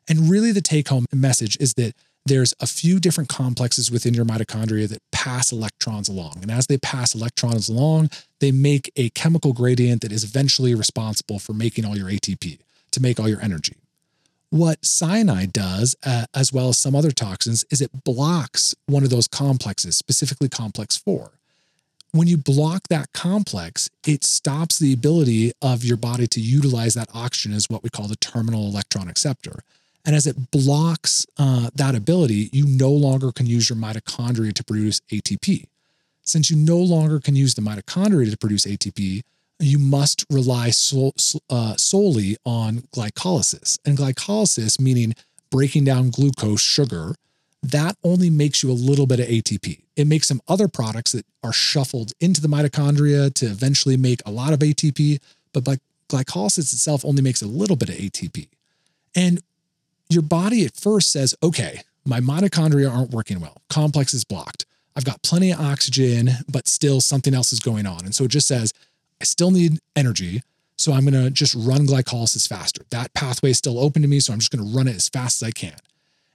And 0.08 0.30
really, 0.30 0.52
the 0.52 0.60
take 0.60 0.88
home 0.88 1.06
message 1.12 1.56
is 1.58 1.74
that 1.74 1.94
there's 2.24 2.54
a 2.60 2.66
few 2.66 3.00
different 3.00 3.28
complexes 3.28 3.90
within 3.90 4.14
your 4.14 4.24
mitochondria 4.24 4.88
that 4.88 5.02
pass 5.10 5.50
electrons 5.52 6.08
along. 6.08 6.38
And 6.42 6.50
as 6.50 6.66
they 6.66 6.78
pass 6.78 7.14
electrons 7.14 7.68
along, 7.68 8.10
they 8.40 8.52
make 8.52 8.92
a 8.96 9.10
chemical 9.10 9.52
gradient 9.52 10.02
that 10.02 10.12
is 10.12 10.24
eventually 10.24 10.74
responsible 10.74 11.38
for 11.38 11.52
making 11.52 11.84
all 11.84 11.96
your 11.96 12.08
ATP, 12.08 12.58
to 12.92 13.02
make 13.02 13.18
all 13.18 13.28
your 13.28 13.40
energy. 13.40 13.76
What 14.50 14.84
cyanide 14.84 15.52
does, 15.52 15.96
uh, 16.04 16.26
as 16.34 16.52
well 16.52 16.68
as 16.68 16.78
some 16.78 16.94
other 16.94 17.10
toxins, 17.10 17.64
is 17.70 17.80
it 17.80 18.04
blocks 18.04 18.74
one 18.86 19.02
of 19.02 19.10
those 19.10 19.26
complexes, 19.26 19.96
specifically 19.96 20.48
complex 20.48 20.96
4. 20.96 21.32
when 22.14 22.28
you 22.28 22.36
block 22.36 22.88
that 22.88 23.10
complex, 23.14 23.88
it 24.06 24.22
stops 24.22 24.78
the 24.78 24.92
ability 24.92 25.50
of 25.62 25.82
your 25.82 25.96
body 25.96 26.26
to 26.26 26.40
utilize 26.42 26.92
that 26.92 27.08
oxygen 27.14 27.54
as 27.56 27.70
what 27.70 27.82
we 27.82 27.88
call 27.88 28.06
the 28.06 28.16
terminal 28.16 28.66
electron 28.66 29.08
acceptor. 29.08 29.60
And 30.04 30.16
as 30.16 30.26
it 30.26 30.50
blocks 30.50 31.26
uh, 31.38 31.70
that 31.74 31.94
ability, 31.94 32.50
you 32.52 32.66
no 32.66 32.90
longer 32.90 33.30
can 33.30 33.46
use 33.46 33.68
your 33.70 33.78
mitochondria 33.78 34.52
to 34.54 34.64
produce 34.64 35.00
ATP. 35.12 35.66
Since 36.22 36.50
you 36.50 36.56
no 36.56 36.78
longer 36.78 37.20
can 37.20 37.36
use 37.36 37.54
the 37.54 37.62
mitochondria 37.62 38.30
to 38.30 38.36
produce 38.36 38.64
ATP, 38.64 39.22
you 39.58 39.78
must 39.78 40.24
rely 40.28 40.70
sol- 40.70 41.14
uh, 41.50 41.76
solely 41.76 42.36
on 42.44 42.82
glycolysis. 42.94 43.78
And 43.84 43.96
glycolysis, 43.96 44.80
meaning 44.80 45.14
breaking 45.50 45.84
down 45.84 46.10
glucose, 46.10 46.60
sugar, 46.60 47.14
that 47.62 47.96
only 48.02 48.28
makes 48.28 48.62
you 48.62 48.70
a 48.70 48.74
little 48.74 49.06
bit 49.06 49.20
of 49.20 49.26
ATP. 49.26 49.82
It 49.94 50.06
makes 50.06 50.26
some 50.26 50.40
other 50.48 50.66
products 50.66 51.12
that 51.12 51.26
are 51.44 51.52
shuffled 51.52 52.12
into 52.20 52.40
the 52.40 52.48
mitochondria 52.48 53.32
to 53.34 53.46
eventually 53.46 53.96
make 53.96 54.20
a 54.26 54.30
lot 54.30 54.52
of 54.52 54.58
ATP, 54.60 55.20
but 55.52 55.64
glycolysis 56.08 56.72
itself 56.72 57.04
only 57.04 57.22
makes 57.22 57.42
a 57.42 57.46
little 57.46 57.76
bit 57.76 57.88
of 57.88 57.94
ATP. 57.94 58.48
And 59.14 59.42
your 60.12 60.22
body 60.22 60.64
at 60.64 60.76
first 60.76 61.12
says, 61.12 61.34
okay, 61.42 61.82
my 62.04 62.20
mitochondria 62.20 62.92
aren't 62.92 63.10
working 63.10 63.40
well, 63.40 63.62
complex 63.68 64.14
is 64.14 64.24
blocked. 64.24 64.66
I've 64.94 65.04
got 65.04 65.22
plenty 65.22 65.52
of 65.52 65.60
oxygen, 65.60 66.30
but 66.50 66.68
still 66.68 67.00
something 67.00 67.34
else 67.34 67.52
is 67.52 67.60
going 67.60 67.86
on. 67.86 68.04
And 68.04 68.14
so 68.14 68.24
it 68.24 68.30
just 68.30 68.48
says, 68.48 68.72
I 69.20 69.24
still 69.24 69.50
need 69.50 69.78
energy. 69.96 70.42
So 70.76 70.92
I'm 70.92 71.06
going 71.06 71.14
to 71.24 71.30
just 71.30 71.54
run 71.54 71.86
glycolysis 71.86 72.48
faster. 72.48 72.82
That 72.90 73.14
pathway 73.14 73.50
is 73.50 73.58
still 73.58 73.78
open 73.78 74.02
to 74.02 74.08
me. 74.08 74.20
So 74.20 74.32
I'm 74.32 74.38
just 74.38 74.50
going 74.50 74.68
to 74.68 74.76
run 74.76 74.88
it 74.88 74.96
as 74.96 75.08
fast 75.08 75.42
as 75.42 75.48
I 75.48 75.52
can. 75.52 75.76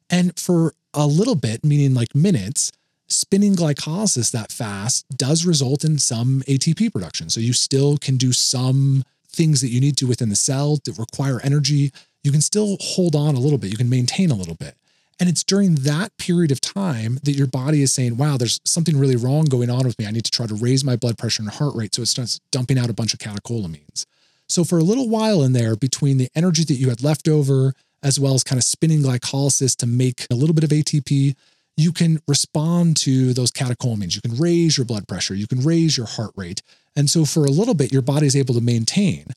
And 0.09 0.37
for 0.39 0.73
a 0.93 1.05
little 1.05 1.35
bit, 1.35 1.63
meaning 1.65 1.93
like 1.93 2.15
minutes, 2.15 2.71
spinning 3.07 3.55
glycolysis 3.55 4.31
that 4.31 4.51
fast 4.51 5.05
does 5.15 5.45
result 5.45 5.83
in 5.83 5.97
some 5.99 6.43
ATP 6.47 6.91
production. 6.91 7.29
So 7.29 7.39
you 7.39 7.53
still 7.53 7.97
can 7.97 8.17
do 8.17 8.31
some 8.33 9.03
things 9.29 9.61
that 9.61 9.69
you 9.69 9.79
need 9.79 9.97
to 9.97 10.07
within 10.07 10.29
the 10.29 10.35
cell 10.35 10.79
that 10.85 10.97
require 10.97 11.39
energy. 11.43 11.91
You 12.27 12.33
can 12.33 12.41
still 12.41 12.75
hold 12.81 13.15
on 13.15 13.35
a 13.35 13.39
little 13.39 13.57
bit, 13.57 13.71
you 13.71 13.77
can 13.77 13.89
maintain 13.89 14.31
a 14.31 14.35
little 14.35 14.55
bit. 14.55 14.75
And 15.17 15.29
it's 15.29 15.45
during 15.45 15.75
that 15.75 16.11
period 16.17 16.51
of 16.51 16.59
time 16.59 17.19
that 17.23 17.31
your 17.31 17.47
body 17.47 17.81
is 17.81 17.93
saying, 17.93 18.17
wow, 18.17 18.35
there's 18.35 18.59
something 18.65 18.99
really 18.99 19.15
wrong 19.15 19.45
going 19.45 19.69
on 19.69 19.85
with 19.85 19.97
me. 19.97 20.05
I 20.05 20.11
need 20.11 20.25
to 20.25 20.31
try 20.31 20.45
to 20.45 20.53
raise 20.53 20.83
my 20.83 20.97
blood 20.97 21.17
pressure 21.17 21.41
and 21.41 21.49
heart 21.49 21.73
rate. 21.73 21.95
So 21.95 22.01
it 22.01 22.07
starts 22.07 22.41
dumping 22.51 22.77
out 22.77 22.89
a 22.89 22.93
bunch 22.93 23.13
of 23.13 23.19
catecholamines. 23.21 24.05
So 24.49 24.65
for 24.65 24.77
a 24.77 24.83
little 24.83 25.07
while 25.07 25.41
in 25.41 25.53
there, 25.53 25.77
between 25.77 26.17
the 26.17 26.27
energy 26.35 26.65
that 26.65 26.73
you 26.73 26.89
had 26.89 27.01
left 27.01 27.29
over, 27.29 27.73
as 28.03 28.19
well 28.19 28.33
as 28.33 28.43
kind 28.43 28.59
of 28.59 28.65
spinning 28.65 29.03
glycolysis 29.03 29.77
to 29.77 29.87
make 29.87 30.27
a 30.29 30.35
little 30.35 30.53
bit 30.53 30.65
of 30.65 30.71
ATP, 30.71 31.33
you 31.77 31.93
can 31.93 32.19
respond 32.27 32.97
to 32.97 33.31
those 33.33 33.51
catecholamines. 33.51 34.15
You 34.15 34.21
can 34.21 34.35
raise 34.35 34.77
your 34.77 34.85
blood 34.85 35.07
pressure, 35.07 35.33
you 35.33 35.47
can 35.47 35.61
raise 35.61 35.95
your 35.95 36.07
heart 36.07 36.31
rate. 36.35 36.61
And 36.93 37.09
so 37.09 37.23
for 37.23 37.45
a 37.45 37.51
little 37.51 37.73
bit, 37.73 37.93
your 37.93 38.01
body 38.01 38.27
is 38.27 38.35
able 38.35 38.55
to 38.55 38.61
maintain. 38.61 39.27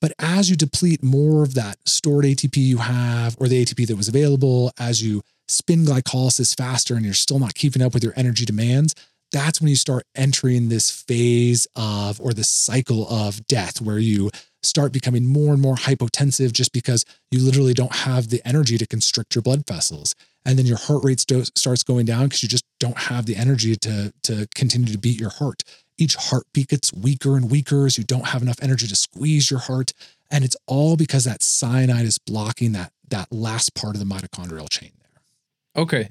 But 0.00 0.12
as 0.18 0.48
you 0.48 0.56
deplete 0.56 1.02
more 1.02 1.42
of 1.42 1.54
that 1.54 1.76
stored 1.86 2.24
ATP 2.24 2.56
you 2.56 2.78
have 2.78 3.36
or 3.38 3.48
the 3.48 3.64
ATP 3.64 3.86
that 3.86 3.96
was 3.96 4.08
available, 4.08 4.72
as 4.78 5.02
you 5.02 5.22
spin 5.48 5.84
glycolysis 5.84 6.56
faster 6.56 6.94
and 6.94 7.04
you're 7.04 7.14
still 7.14 7.38
not 7.38 7.54
keeping 7.54 7.82
up 7.82 7.92
with 7.92 8.02
your 8.02 8.14
energy 8.16 8.44
demands, 8.44 8.94
that's 9.32 9.60
when 9.60 9.68
you 9.68 9.76
start 9.76 10.04
entering 10.16 10.68
this 10.68 10.90
phase 10.90 11.66
of 11.76 12.20
or 12.20 12.32
this 12.32 12.48
cycle 12.48 13.08
of 13.08 13.46
death 13.46 13.80
where 13.80 13.98
you 13.98 14.30
start 14.62 14.92
becoming 14.92 15.26
more 15.26 15.52
and 15.52 15.62
more 15.62 15.76
hypotensive 15.76 16.52
just 16.52 16.72
because 16.72 17.04
you 17.30 17.40
literally 17.40 17.74
don't 17.74 17.94
have 17.94 18.28
the 18.28 18.42
energy 18.44 18.76
to 18.76 18.86
constrict 18.86 19.34
your 19.34 19.42
blood 19.42 19.64
vessels. 19.66 20.14
And 20.44 20.58
then 20.58 20.66
your 20.66 20.78
heart 20.78 21.04
rate 21.04 21.20
st- 21.20 21.56
starts 21.56 21.82
going 21.82 22.06
down 22.06 22.24
because 22.24 22.42
you 22.42 22.48
just 22.48 22.64
don't 22.78 22.96
have 22.96 23.26
the 23.26 23.36
energy 23.36 23.76
to 23.76 24.12
to 24.22 24.48
continue 24.54 24.92
to 24.92 24.98
beat 24.98 25.20
your 25.20 25.30
heart 25.30 25.62
each 26.00 26.16
heartbeat 26.16 26.68
gets 26.68 26.92
weaker 26.92 27.36
and 27.36 27.50
weaker 27.50 27.86
as 27.86 27.98
you 27.98 28.04
don't 28.04 28.28
have 28.28 28.42
enough 28.42 28.58
energy 28.62 28.86
to 28.86 28.96
squeeze 28.96 29.50
your 29.50 29.60
heart 29.60 29.92
and 30.30 30.44
it's 30.44 30.56
all 30.66 30.96
because 30.96 31.24
that 31.24 31.42
cyanide 31.42 32.04
is 32.04 32.18
blocking 32.18 32.72
that 32.72 32.92
that 33.08 33.30
last 33.32 33.74
part 33.74 33.94
of 33.94 34.00
the 34.00 34.06
mitochondrial 34.06 34.68
chain 34.68 34.92
there 35.00 35.82
okay 35.82 36.08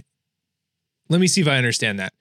let 1.10 1.20
me 1.20 1.28
see 1.28 1.42
if 1.42 1.48
i 1.48 1.58
understand 1.58 2.00
that 2.00 2.14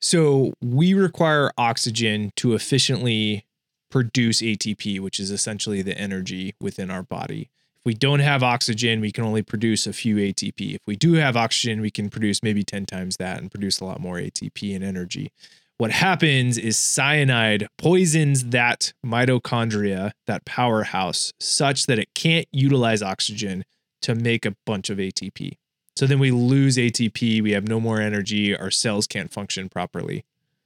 so 0.00 0.52
we 0.60 0.94
require 0.94 1.50
oxygen 1.56 2.32
to 2.36 2.54
efficiently 2.54 3.46
produce 3.90 4.42
ATP, 4.42 5.00
which 5.00 5.18
is 5.18 5.30
essentially 5.30 5.82
the 5.82 5.96
energy 5.96 6.54
within 6.60 6.90
our 6.90 7.02
body. 7.02 7.50
If 7.78 7.84
we 7.84 7.94
don't 7.94 8.20
have 8.20 8.42
oxygen, 8.42 9.00
we 9.00 9.12
can 9.12 9.24
only 9.24 9.42
produce 9.42 9.86
a 9.86 9.92
few 9.92 10.16
ATP. 10.16 10.74
If 10.74 10.86
we 10.86 10.96
do 10.96 11.14
have 11.14 11.36
oxygen, 11.36 11.80
we 11.80 11.90
can 11.90 12.10
produce 12.10 12.42
maybe 12.42 12.62
10 12.62 12.86
times 12.86 13.16
that 13.16 13.38
and 13.38 13.50
produce 13.50 13.80
a 13.80 13.84
lot 13.84 14.00
more 14.00 14.16
ATP 14.16 14.74
and 14.74 14.84
energy. 14.84 15.32
What 15.78 15.90
happens 15.90 16.56
is 16.56 16.78
cyanide 16.78 17.68
poisons 17.76 18.46
that 18.46 18.94
mitochondria, 19.04 20.12
that 20.26 20.46
powerhouse, 20.46 21.32
such 21.38 21.84
that 21.86 21.98
it 21.98 22.14
can't 22.14 22.46
utilize 22.50 23.02
oxygen 23.02 23.64
to 24.02 24.14
make 24.14 24.46
a 24.46 24.54
bunch 24.64 24.88
of 24.88 24.96
ATP. 24.96 25.58
So 25.96 26.06
then 26.06 26.18
we 26.18 26.30
lose 26.30 26.76
ATP, 26.76 27.42
we 27.42 27.52
have 27.52 27.68
no 27.68 27.78
more 27.80 28.00
energy, 28.00 28.56
our 28.56 28.70
cells 28.70 29.06
can't 29.06 29.32
function 29.32 29.68
properly. 29.68 30.24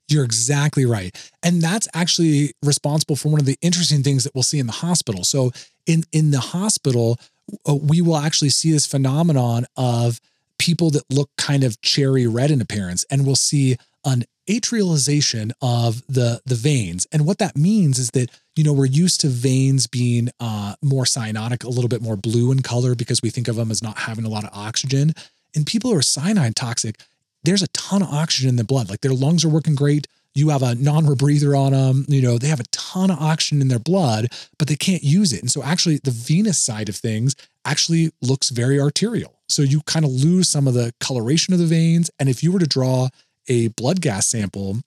You're 0.09 0.25
exactly 0.25 0.85
right. 0.85 1.17
And 1.43 1.63
that's 1.63 1.89
actually 1.95 2.53
responsible 2.63 3.17
for 3.17 3.31
one 3.31 3.41
of 3.41 3.47
the 3.47 3.57
interesting 3.61 4.03
things 4.03 4.25
that 4.25 4.35
we'll 4.35 4.43
see 4.43 4.59
in 4.59 4.67
the 4.67 4.73
hospital. 4.73 5.23
So 5.23 5.53
in 5.87 6.03
in 6.13 6.33
the 6.33 6.41
hospital, 6.41 7.19
uh, 7.69 7.77
we 7.77 8.01
will 8.01 8.17
actually 8.17 8.51
see 8.51 8.73
this 8.73 8.87
phenomenon 8.87 9.67
of 9.77 10.21
people 10.59 10.91
that 10.91 11.05
look 11.11 11.31
kind 11.39 11.65
of 11.65 11.81
cherry 11.81 12.27
red 12.27 12.51
in 12.51 12.61
appearance 12.61 13.05
and 13.11 13.25
we'll 13.25 13.37
see 13.37 13.77
an 14.05 14.25
arterialization 14.51 15.53
of 15.63 16.03
the 16.07 16.41
the 16.45 16.55
veins. 16.55 17.07
And 17.13 17.27
what 17.27 17.39
that 17.39 17.57
means 17.57 17.99
is 17.99 18.11
that 18.11 18.31
you 18.57 18.65
know 18.65 18.73
we're 18.73 18.87
used 18.87 19.21
to 19.21 19.29
veins 19.29 19.87
being 19.87 20.31
uh, 20.41 20.75
more 20.83 21.05
cyanotic, 21.05 21.65
a 21.65 21.69
little 21.69 21.89
bit 21.89 22.03
more 22.03 22.17
blue 22.17 22.51
in 22.53 22.61
color 22.61 22.95
because 22.95 23.23
we 23.23 23.31
think 23.31 23.49
of 23.49 23.57
them 23.57 23.71
as 23.71 23.83
not 23.83 23.99
having 23.99 24.25
a 24.25 24.29
lot 24.29 24.45
of 24.45 24.51
oxygen. 24.53 25.13
And 25.55 25.67
people 25.67 25.91
who 25.91 25.99
are 25.99 26.03
cyanide 26.03 26.57
toxic, 26.57 26.97
there's 27.45 27.63
a 27.63 27.69
ton 27.69 28.03
of 28.03 28.09
oxygen 28.09 28.49
in 28.49 28.57
the 28.57 28.65
blood. 28.65 28.89
Like 28.89 29.01
their 29.01 29.13
lungs 29.13 29.45
are 29.45 29.49
working 29.49 29.75
great. 29.75 30.07
You 30.35 30.51
have 30.51 30.63
a 30.63 30.77
non-rebreather 30.77 31.59
on 31.59 31.73
them. 31.73 32.05
You 32.09 32.23
know, 32.23 32.39
they 32.39 32.47
have 32.49 32.61
a 32.61 32.71
ton 32.71 33.11
of 33.11 33.19
oxygen 33.21 33.61
in 33.61 33.69
their 33.69 33.81
blood, 33.81 34.29
but 34.59 34.69
they 34.69 34.77
can't 34.77 35.03
use 35.03 35.33
it. 35.33 35.41
And 35.41 35.51
so 35.51 35.63
actually 35.63 35.99
the 35.99 36.13
venous 36.13 36.59
side 36.59 36.89
of 36.89 36.95
things 36.95 37.35
actually 37.65 38.13
looks 38.23 38.51
very 38.51 38.81
arterial. 38.81 39.35
So 39.49 39.63
you 39.63 39.81
kind 39.83 40.05
of 40.05 40.13
lose 40.13 40.49
some 40.49 40.69
of 40.69 40.75
the 40.75 40.93
coloration 41.01 41.53
of 41.53 41.59
the 41.59 41.67
veins. 41.67 42.11
And 42.21 42.29
if 42.29 42.45
you 42.45 42.53
were 42.53 42.61
to 42.61 42.67
draw 42.67 43.09
a 43.51 43.69
blood 43.69 44.01
gas 44.01 44.29
sample 44.29 44.79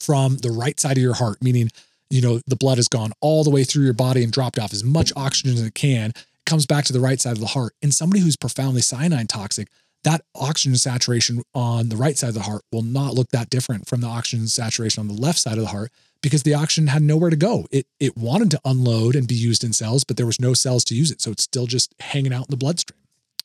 from 0.00 0.38
the 0.38 0.50
right 0.50 0.80
side 0.80 0.96
of 0.96 1.02
your 1.02 1.14
heart, 1.14 1.40
meaning, 1.40 1.70
you 2.10 2.20
know, 2.20 2.40
the 2.46 2.56
blood 2.56 2.78
has 2.78 2.88
gone 2.88 3.12
all 3.20 3.44
the 3.44 3.50
way 3.50 3.62
through 3.62 3.84
your 3.84 3.92
body 3.92 4.24
and 4.24 4.32
dropped 4.32 4.58
off 4.58 4.72
as 4.72 4.82
much 4.82 5.12
oxygen 5.14 5.54
as 5.54 5.62
it 5.62 5.74
can, 5.74 6.12
comes 6.44 6.66
back 6.66 6.84
to 6.86 6.92
the 6.92 7.00
right 7.00 7.20
side 7.20 7.34
of 7.34 7.40
the 7.40 7.46
heart. 7.46 7.74
In 7.80 7.92
somebody 7.92 8.20
who's 8.20 8.36
profoundly 8.36 8.80
cyanide 8.80 9.28
toxic, 9.28 9.68
that 10.04 10.22
oxygen 10.34 10.76
saturation 10.76 11.42
on 11.54 11.88
the 11.88 11.96
right 11.96 12.18
side 12.18 12.28
of 12.28 12.34
the 12.34 12.42
heart 12.42 12.62
will 12.72 12.82
not 12.82 13.14
look 13.14 13.28
that 13.28 13.50
different 13.50 13.86
from 13.86 14.00
the 14.00 14.08
oxygen 14.08 14.48
saturation 14.48 15.00
on 15.00 15.08
the 15.08 15.14
left 15.14 15.38
side 15.38 15.58
of 15.58 15.60
the 15.60 15.68
heart 15.68 15.92
because 16.22 16.42
the 16.42 16.54
oxygen 16.54 16.88
had 16.88 17.02
nowhere 17.02 17.30
to 17.30 17.36
go. 17.36 17.66
It 17.70 17.86
it 18.00 18.16
wanted 18.16 18.50
to 18.52 18.60
unload 18.64 19.14
and 19.14 19.28
be 19.28 19.34
used 19.34 19.62
in 19.62 19.72
cells, 19.72 20.02
but 20.02 20.16
there 20.16 20.26
was 20.26 20.40
no 20.40 20.54
cells 20.54 20.82
to 20.84 20.94
use 20.96 21.12
it. 21.12 21.20
So 21.20 21.30
it's 21.30 21.44
still 21.44 21.66
just 21.66 21.94
hanging 22.00 22.32
out 22.32 22.46
in 22.46 22.50
the 22.50 22.56
bloodstream. 22.56 22.98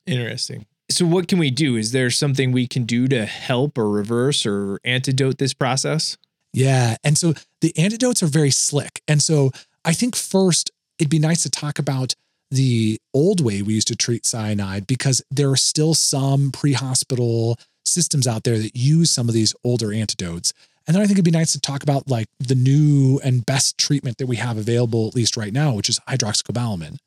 Interesting. 0.08 0.66
So 0.90 1.06
what 1.06 1.28
can 1.28 1.38
we 1.38 1.52
do? 1.52 1.76
Is 1.76 1.92
there 1.92 2.10
something 2.10 2.52
we 2.52 2.68
can 2.68 2.84
do 2.84 3.08
to 3.10 3.26
help 3.26 3.78
or 3.78 3.90
reverse 3.90 4.46
or 4.46 4.80
antidote 4.86 5.38
this 5.38 5.54
process? 5.54 6.18
Yeah. 6.54 6.96
And 7.04 7.18
so 7.18 7.34
the 7.62 7.78
antidotes 7.78 8.24
are 8.24 8.28
very 8.28 8.52
slick. 8.52 9.02
And 9.08 9.22
so 9.22 9.52
I 9.84 9.94
think 9.94 10.16
first 10.16 10.72
it'd 10.98 11.10
be 11.10 11.20
nice 11.20 11.44
to 11.44 11.50
talk 11.50 11.78
about 11.78 12.16
the 12.50 13.00
old 13.14 13.42
way 13.42 13.62
we 13.62 13.74
used 13.74 13.90
to 13.90 13.96
treat 13.96 14.26
cyanide 14.26 14.88
because 14.88 15.22
there 15.30 15.50
are 15.50 15.58
still 15.58 15.94
some 15.94 16.52
pre 16.52 16.74
hospital 16.74 17.60
systems 17.86 18.28
out 18.28 18.44
there 18.44 18.58
that 18.58 18.76
use 18.76 19.12
some 19.12 19.28
of 19.28 19.34
these 19.34 19.54
older 19.64 19.94
antidotes. 19.94 20.54
And 20.86 20.96
then 20.96 21.04
I 21.04 21.06
think 21.06 21.18
it'd 21.18 21.26
be 21.26 21.32
nice 21.32 21.52
to 21.52 21.60
talk 21.60 21.84
about 21.84 22.10
like 22.10 22.28
the 22.40 22.56
new 22.56 23.20
and 23.24 23.46
best 23.46 23.78
treatment 23.78 24.18
that 24.18 24.28
we 24.28 24.38
have 24.38 24.58
available, 24.58 25.08
at 25.08 25.16
least 25.16 25.36
right 25.36 25.52
now, 25.52 25.74
which 25.74 25.90
is 25.90 26.00
hydroxycobalamin. 26.08 26.98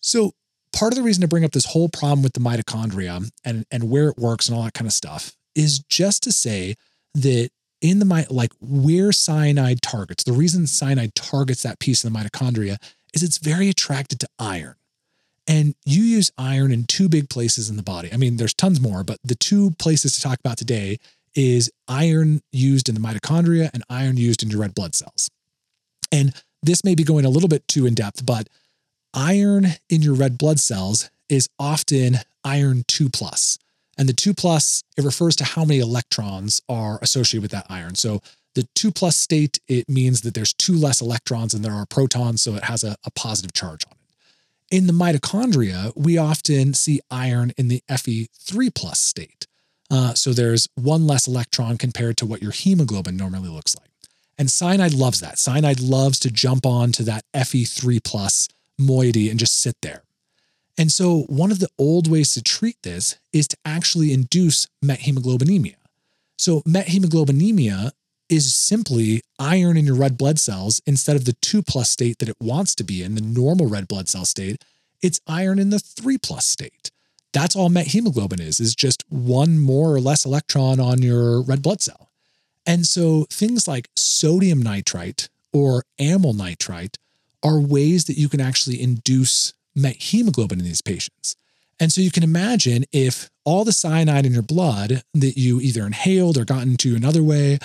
So, 0.00 0.32
part 0.72 0.92
of 0.92 0.96
the 0.96 1.02
reason 1.02 1.22
to 1.22 1.28
bring 1.28 1.44
up 1.44 1.52
this 1.52 1.66
whole 1.66 1.88
problem 1.88 2.22
with 2.22 2.32
the 2.32 2.40
mitochondria 2.40 3.30
and, 3.44 3.64
and 3.70 3.90
where 3.90 4.08
it 4.08 4.18
works 4.18 4.48
and 4.48 4.56
all 4.56 4.64
that 4.64 4.74
kind 4.74 4.86
of 4.86 4.92
stuff 4.92 5.32
is 5.54 5.80
just 5.80 6.22
to 6.24 6.32
say 6.32 6.74
that 7.14 7.50
in 7.80 7.98
the 7.98 8.26
like 8.30 8.52
where 8.60 9.12
cyanide 9.12 9.82
targets, 9.82 10.24
the 10.24 10.32
reason 10.32 10.66
cyanide 10.66 11.14
targets 11.14 11.62
that 11.62 11.78
piece 11.78 12.04
of 12.04 12.12
the 12.12 12.18
mitochondria 12.18 12.76
is 13.14 13.22
it's 13.22 13.38
very 13.38 13.68
attracted 13.68 14.20
to 14.20 14.28
iron. 14.38 14.74
And 15.46 15.74
you 15.86 16.02
use 16.02 16.30
iron 16.36 16.72
in 16.72 16.84
two 16.84 17.08
big 17.08 17.30
places 17.30 17.70
in 17.70 17.76
the 17.76 17.82
body. 17.82 18.10
I 18.12 18.18
mean, 18.18 18.36
there's 18.36 18.52
tons 18.52 18.80
more, 18.80 19.02
but 19.02 19.18
the 19.24 19.34
two 19.34 19.70
places 19.78 20.14
to 20.16 20.20
talk 20.20 20.38
about 20.40 20.58
today 20.58 20.98
is 21.34 21.70
iron 21.86 22.42
used 22.52 22.88
in 22.88 22.94
the 22.94 23.00
mitochondria 23.00 23.70
and 23.72 23.82
iron 23.88 24.16
used 24.16 24.42
in 24.42 24.50
your 24.50 24.60
red 24.60 24.74
blood 24.74 24.94
cells. 24.94 25.30
And 26.12 26.34
this 26.62 26.84
may 26.84 26.94
be 26.94 27.04
going 27.04 27.24
a 27.24 27.30
little 27.30 27.48
bit 27.48 27.66
too 27.68 27.86
in 27.86 27.94
depth, 27.94 28.26
but 28.26 28.48
iron 29.18 29.66
in 29.90 30.00
your 30.00 30.14
red 30.14 30.38
blood 30.38 30.60
cells 30.60 31.10
is 31.28 31.48
often 31.58 32.18
iron 32.44 32.84
2 32.86 33.08
plus. 33.10 33.58
And 33.98 34.08
the 34.08 34.12
2 34.12 34.32
plus, 34.32 34.84
it 34.96 35.02
refers 35.02 35.34
to 35.36 35.44
how 35.44 35.64
many 35.64 35.80
electrons 35.80 36.62
are 36.68 37.00
associated 37.02 37.42
with 37.42 37.50
that 37.50 37.66
iron. 37.68 37.96
So 37.96 38.22
the 38.54 38.66
two 38.74 38.90
plus 38.90 39.16
state, 39.16 39.58
it 39.68 39.88
means 39.88 40.22
that 40.22 40.34
there's 40.34 40.52
two 40.52 40.72
less 40.72 41.00
electrons 41.00 41.52
than 41.52 41.62
there 41.62 41.72
are 41.72 41.86
protons, 41.86 42.42
so 42.42 42.54
it 42.54 42.64
has 42.64 42.82
a, 42.82 42.96
a 43.04 43.10
positive 43.10 43.52
charge 43.52 43.84
on 43.86 43.92
it. 43.92 44.76
In 44.76 44.86
the 44.86 44.92
mitochondria, 44.92 45.92
we 45.96 46.18
often 46.18 46.74
see 46.74 47.00
iron 47.10 47.52
in 47.56 47.68
the 47.68 47.82
Fe3 47.88 48.74
plus 48.74 49.00
state. 49.00 49.46
Uh, 49.90 50.14
so 50.14 50.32
there's 50.32 50.68
one 50.74 51.06
less 51.06 51.26
electron 51.26 51.78
compared 51.78 52.16
to 52.18 52.26
what 52.26 52.42
your 52.42 52.52
hemoglobin 52.52 53.16
normally 53.16 53.48
looks 53.48 53.76
like. 53.76 53.90
And 54.36 54.50
cyanide 54.50 54.92
loves 54.92 55.20
that. 55.20 55.38
Cyanide 55.38 55.80
loves 55.80 56.18
to 56.20 56.30
jump 56.30 56.66
on 56.66 56.92
to 56.92 57.02
that 57.04 57.24
Fe3 57.34 58.02
plus 58.02 58.48
moiety 58.78 59.28
and 59.28 59.38
just 59.38 59.60
sit 59.60 59.76
there. 59.82 60.02
And 60.76 60.92
so, 60.92 61.22
one 61.22 61.50
of 61.50 61.58
the 61.58 61.68
old 61.76 62.08
ways 62.08 62.32
to 62.34 62.42
treat 62.42 62.76
this 62.82 63.18
is 63.32 63.48
to 63.48 63.56
actually 63.64 64.12
induce 64.12 64.68
methemoglobinemia. 64.84 65.74
So, 66.36 66.60
methemoglobinemia 66.60 67.90
is 68.28 68.54
simply 68.54 69.22
iron 69.38 69.76
in 69.76 69.86
your 69.86 69.96
red 69.96 70.16
blood 70.16 70.38
cells 70.38 70.80
instead 70.86 71.16
of 71.16 71.24
the 71.24 71.32
2 71.32 71.62
plus 71.62 71.90
state 71.90 72.18
that 72.18 72.28
it 72.28 72.36
wants 72.40 72.74
to 72.76 72.84
be 72.84 73.02
in, 73.02 73.14
the 73.14 73.20
normal 73.20 73.66
red 73.66 73.88
blood 73.88 74.08
cell 74.08 74.24
state. 74.24 74.62
It's 75.02 75.20
iron 75.26 75.58
in 75.58 75.70
the 75.70 75.78
3 75.78 76.18
plus 76.18 76.46
state. 76.46 76.90
That's 77.32 77.56
all 77.56 77.70
methemoglobin 77.70 78.40
is, 78.40 78.60
is 78.60 78.74
just 78.74 79.04
one 79.08 79.58
more 79.58 79.94
or 79.94 80.00
less 80.00 80.24
electron 80.24 80.80
on 80.80 81.02
your 81.02 81.42
red 81.42 81.62
blood 81.62 81.80
cell. 81.80 82.10
And 82.66 82.86
so 82.86 83.26
things 83.30 83.66
like 83.66 83.88
sodium 83.96 84.62
nitrite 84.62 85.28
or 85.52 85.84
amyl 85.98 86.34
nitrite 86.34 86.98
are 87.42 87.60
ways 87.60 88.04
that 88.06 88.18
you 88.18 88.28
can 88.28 88.40
actually 88.40 88.80
induce 88.80 89.52
methemoglobin 89.76 90.58
in 90.58 90.64
these 90.64 90.82
patients. 90.82 91.36
And 91.80 91.92
so 91.92 92.00
you 92.00 92.10
can 92.10 92.24
imagine 92.24 92.84
if 92.92 93.30
all 93.44 93.64
the 93.64 93.72
cyanide 93.72 94.26
in 94.26 94.32
your 94.32 94.42
blood 94.42 95.02
that 95.14 95.38
you 95.38 95.60
either 95.60 95.86
inhaled 95.86 96.36
or 96.36 96.44
got 96.44 96.64
into 96.64 96.96
another 96.96 97.22
way 97.22 97.58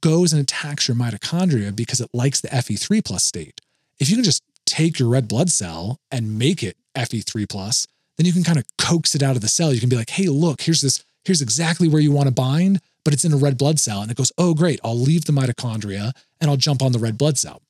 goes 0.00 0.32
and 0.32 0.40
attacks 0.40 0.88
your 0.88 0.96
mitochondria 0.96 1.74
because 1.74 2.00
it 2.00 2.08
likes 2.14 2.40
the 2.40 2.48
Fe3 2.48 3.04
plus 3.04 3.24
state. 3.24 3.60
If 3.98 4.08
you 4.08 4.16
can 4.16 4.24
just 4.24 4.42
take 4.64 4.98
your 4.98 5.08
red 5.08 5.28
blood 5.28 5.50
cell 5.50 5.98
and 6.10 6.38
make 6.38 6.62
it 6.62 6.76
Fe3 6.96 7.48
plus, 7.48 7.86
then 8.16 8.26
you 8.26 8.32
can 8.32 8.44
kind 8.44 8.58
of 8.58 8.64
coax 8.78 9.14
it 9.14 9.22
out 9.22 9.36
of 9.36 9.42
the 9.42 9.48
cell. 9.48 9.72
You 9.74 9.80
can 9.80 9.88
be 9.88 9.96
like, 9.96 10.10
hey, 10.10 10.28
look, 10.28 10.62
here's 10.62 10.80
this, 10.80 11.04
here's 11.24 11.42
exactly 11.42 11.88
where 11.88 12.00
you 12.00 12.12
want 12.12 12.28
to 12.28 12.34
bind, 12.34 12.80
but 13.04 13.12
it's 13.12 13.24
in 13.24 13.32
a 13.32 13.36
red 13.36 13.58
blood 13.58 13.78
cell. 13.78 14.00
And 14.00 14.10
it 14.10 14.16
goes, 14.16 14.32
oh, 14.38 14.54
great, 14.54 14.80
I'll 14.82 14.98
leave 14.98 15.26
the 15.26 15.32
mitochondria 15.32 16.12
and 16.40 16.50
I'll 16.50 16.56
jump 16.56 16.82
on 16.82 16.92
the 16.92 16.98
red 16.98 17.18
blood 17.18 17.36
cell. 17.36 17.60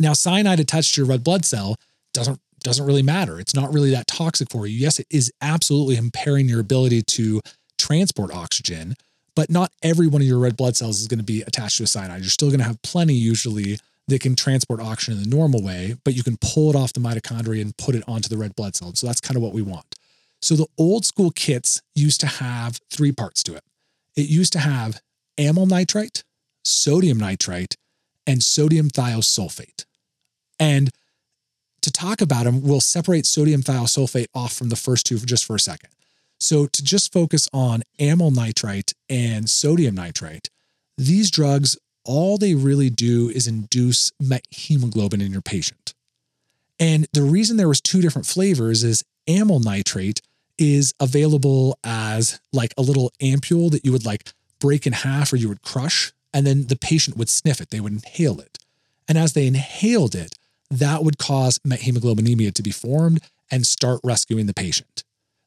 Now, 0.00 0.12
cyanide 0.12 0.60
attached 0.60 0.94
to 0.94 1.00
your 1.00 1.08
red 1.08 1.24
blood 1.24 1.44
cell 1.44 1.76
doesn't 2.12 2.40
doesn't 2.60 2.86
really 2.86 3.02
matter. 3.02 3.38
It's 3.38 3.54
not 3.54 3.72
really 3.72 3.90
that 3.90 4.08
toxic 4.08 4.50
for 4.50 4.66
you. 4.66 4.76
Yes, 4.76 4.98
it 4.98 5.06
is 5.10 5.32
absolutely 5.40 5.96
impairing 5.96 6.48
your 6.48 6.60
ability 6.60 7.02
to 7.02 7.40
transport 7.78 8.34
oxygen, 8.34 8.96
but 9.36 9.48
not 9.48 9.70
every 9.82 10.08
one 10.08 10.20
of 10.20 10.26
your 10.26 10.40
red 10.40 10.56
blood 10.56 10.76
cells 10.76 11.00
is 11.00 11.06
going 11.06 11.18
to 11.20 11.24
be 11.24 11.42
attached 11.42 11.78
to 11.78 11.84
a 11.84 11.86
cyanide. 11.86 12.22
You're 12.22 12.30
still 12.30 12.48
going 12.48 12.58
to 12.58 12.66
have 12.66 12.82
plenty 12.82 13.14
usually 13.14 13.78
that 14.08 14.20
can 14.20 14.34
transport 14.34 14.80
oxygen 14.80 15.18
in 15.18 15.30
the 15.30 15.36
normal 15.36 15.62
way, 15.62 15.94
but 16.04 16.14
you 16.14 16.22
can 16.22 16.36
pull 16.40 16.70
it 16.70 16.76
off 16.76 16.92
the 16.92 17.00
mitochondria 17.00 17.60
and 17.60 17.76
put 17.76 17.94
it 17.94 18.02
onto 18.08 18.28
the 18.28 18.38
red 18.38 18.56
blood 18.56 18.74
cell. 18.74 18.92
So 18.94 19.06
that's 19.06 19.20
kind 19.20 19.36
of 19.36 19.42
what 19.42 19.52
we 19.52 19.62
want. 19.62 19.94
So 20.40 20.56
the 20.56 20.66
old 20.78 21.04
school 21.04 21.30
kits 21.30 21.82
used 21.94 22.20
to 22.20 22.26
have 22.26 22.80
three 22.90 23.12
parts 23.12 23.42
to 23.44 23.54
it. 23.54 23.62
It 24.16 24.28
used 24.28 24.52
to 24.54 24.60
have 24.60 25.00
amyl 25.36 25.66
nitrite, 25.66 26.24
sodium 26.64 27.18
nitrite, 27.18 27.76
and 28.26 28.42
sodium 28.42 28.88
thiosulfate. 28.88 29.84
And 30.58 30.90
to 31.82 31.90
talk 31.90 32.20
about 32.20 32.44
them, 32.44 32.62
we'll 32.62 32.80
separate 32.80 33.26
sodium 33.26 33.62
thiosulfate 33.62 34.26
off 34.34 34.52
from 34.52 34.68
the 34.68 34.76
first 34.76 35.06
two 35.06 35.18
just 35.18 35.44
for 35.44 35.56
a 35.56 35.60
second. 35.60 35.90
So, 36.40 36.66
to 36.66 36.84
just 36.84 37.12
focus 37.12 37.48
on 37.52 37.82
amyl 37.98 38.30
nitrite 38.30 38.92
and 39.08 39.50
sodium 39.50 39.94
nitrite, 39.94 40.50
these 40.96 41.30
drugs, 41.30 41.76
all 42.04 42.38
they 42.38 42.54
really 42.54 42.90
do 42.90 43.28
is 43.28 43.46
induce 43.46 44.12
hemoglobin 44.50 45.20
in 45.20 45.32
your 45.32 45.40
patient. 45.40 45.94
And 46.78 47.06
the 47.12 47.22
reason 47.22 47.56
there 47.56 47.68
was 47.68 47.80
two 47.80 48.00
different 48.00 48.26
flavors 48.26 48.84
is 48.84 49.04
amyl 49.26 49.60
nitrate 49.60 50.20
is 50.58 50.92
available 51.00 51.78
as 51.84 52.40
like 52.52 52.72
a 52.76 52.82
little 52.82 53.12
ampule 53.20 53.70
that 53.70 53.84
you 53.84 53.92
would 53.92 54.06
like 54.06 54.32
break 54.58 54.86
in 54.86 54.92
half 54.92 55.32
or 55.32 55.36
you 55.36 55.48
would 55.48 55.62
crush, 55.62 56.12
and 56.34 56.46
then 56.46 56.66
the 56.66 56.76
patient 56.76 57.16
would 57.16 57.28
sniff 57.28 57.60
it, 57.60 57.70
they 57.70 57.80
would 57.80 57.92
inhale 57.92 58.40
it. 58.40 58.58
And 59.08 59.16
as 59.16 59.32
they 59.32 59.46
inhaled 59.46 60.14
it, 60.14 60.34
that 60.70 61.02
would 61.02 61.18
cause 61.18 61.58
methemoglobinemia 61.60 62.52
to 62.54 62.62
be 62.62 62.70
formed 62.70 63.20
and 63.50 63.66
start 63.66 64.00
rescuing 64.04 64.46
the 64.46 64.54
patient. 64.54 65.04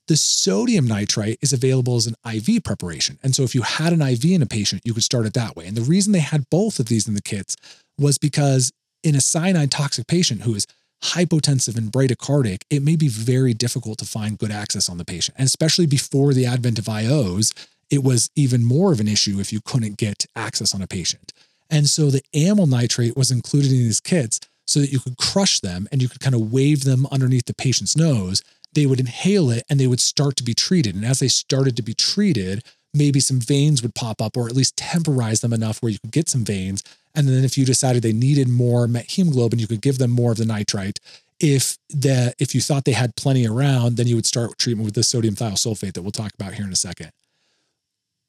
The 0.07 0.17
sodium 0.17 0.87
nitrite 0.87 1.37
is 1.41 1.53
available 1.53 1.95
as 1.95 2.07
an 2.07 2.15
IV 2.25 2.63
preparation. 2.63 3.19
And 3.23 3.36
so 3.36 3.43
if 3.43 3.53
you 3.53 3.62
had 3.62 3.93
an 3.93 4.01
IV 4.01 4.25
in 4.25 4.41
a 4.41 4.47
patient, 4.47 4.81
you 4.84 4.93
could 4.93 5.03
start 5.03 5.25
it 5.25 5.34
that 5.36 5.55
way. 5.55 5.67
And 5.67 5.77
the 5.77 5.84
reason 5.84 6.12
they 6.12 6.19
had 6.19 6.49
both 6.49 6.79
of 6.79 6.88
these 6.88 7.07
in 7.07 7.13
the 7.13 7.21
kits 7.21 7.55
was 7.97 8.17
because 8.17 8.71
in 9.03 9.15
a 9.15 9.21
cyanide 9.21 9.71
toxic 9.71 10.07
patient 10.07 10.41
who 10.41 10.55
is 10.55 10.67
hypotensive 11.03 11.77
and 11.77 11.91
bradycardic, 11.91 12.63
it 12.69 12.84
may 12.84 12.95
be 12.95 13.07
very 13.07 13.53
difficult 13.53 13.99
to 13.99 14.05
find 14.05 14.38
good 14.38 14.51
access 14.51 14.89
on 14.89 14.97
the 14.97 15.05
patient. 15.05 15.36
And 15.38 15.45
especially 15.45 15.86
before 15.86 16.34
the 16.34 16.45
advent 16.45 16.79
of 16.79 16.86
IOs, 16.86 17.53
it 17.89 18.03
was 18.03 18.29
even 18.36 18.63
more 18.63 18.91
of 18.91 18.99
an 18.99 19.07
issue 19.07 19.39
if 19.39 19.51
you 19.51 19.62
couldn't 19.62 19.97
get 19.97 20.25
access 20.36 20.73
on 20.73 20.81
a 20.81 20.88
patient. 20.88 21.34
And 21.69 21.88
so 21.88 22.10
the 22.10 22.21
amyl 22.34 22.67
nitrate 22.67 23.15
was 23.15 23.31
included 23.31 23.71
in 23.71 23.77
these 23.77 23.99
kits 23.99 24.39
so 24.71 24.79
that 24.79 24.91
you 24.91 24.99
could 24.99 25.17
crush 25.17 25.60
them 25.60 25.88
and 25.91 26.01
you 26.01 26.07
could 26.07 26.21
kind 26.21 26.34
of 26.34 26.51
wave 26.51 26.86
them 26.86 27.05
underneath 27.12 27.45
the 27.45 27.53
patient's 27.53 27.97
nose. 27.97 28.41
They 28.73 28.86
would 28.86 29.01
inhale 29.01 29.49
it 29.49 29.63
and 29.69 29.79
they 29.79 29.88
would 29.88 29.99
start 29.99 30.38
to 30.38 30.43
be 30.43 30.53
treated. 30.53 30.95
And 30.95 31.03
as 31.03 31.19
they 31.19 31.27
started 31.27 31.75
to 31.75 31.84
be 31.84 31.93
treated, 31.93 32.63
maybe 32.93 33.19
some 33.19 33.41
veins 33.41 33.81
would 33.81 33.95
pop 33.95 34.21
up 34.21 34.38
or 34.38 34.47
at 34.47 34.55
least 34.55 34.77
temporize 34.77 35.41
them 35.41 35.51
enough 35.51 35.81
where 35.81 35.91
you 35.91 35.99
could 35.99 36.12
get 36.12 36.29
some 36.29 36.45
veins. 36.45 36.84
And 37.13 37.27
then 37.27 37.43
if 37.43 37.57
you 37.57 37.65
decided 37.65 38.01
they 38.01 38.13
needed 38.13 38.47
more 38.47 38.88
hemoglobin, 38.88 39.60
you 39.60 39.67
could 39.67 39.81
give 39.81 39.97
them 39.97 40.12
more 40.12 40.31
of 40.31 40.38
the 40.38 40.45
nitrite. 40.45 40.99
If 41.41 41.77
the 41.89 42.34
if 42.39 42.55
you 42.55 42.62
thought 42.62 42.86
they 42.86 42.93
had 42.93 43.15
plenty 43.17 43.45
around, 43.45 43.97
then 43.97 44.07
you 44.07 44.15
would 44.15 44.25
start 44.27 44.57
treatment 44.57 44.86
with 44.86 44.93
the 44.93 45.03
sodium 45.03 45.36
thiosulfate 45.36 45.93
that 45.93 46.03
we'll 46.03 46.12
talk 46.12 46.34
about 46.34 46.53
here 46.53 46.65
in 46.65 46.71
a 46.71 46.77
second. 46.77 47.12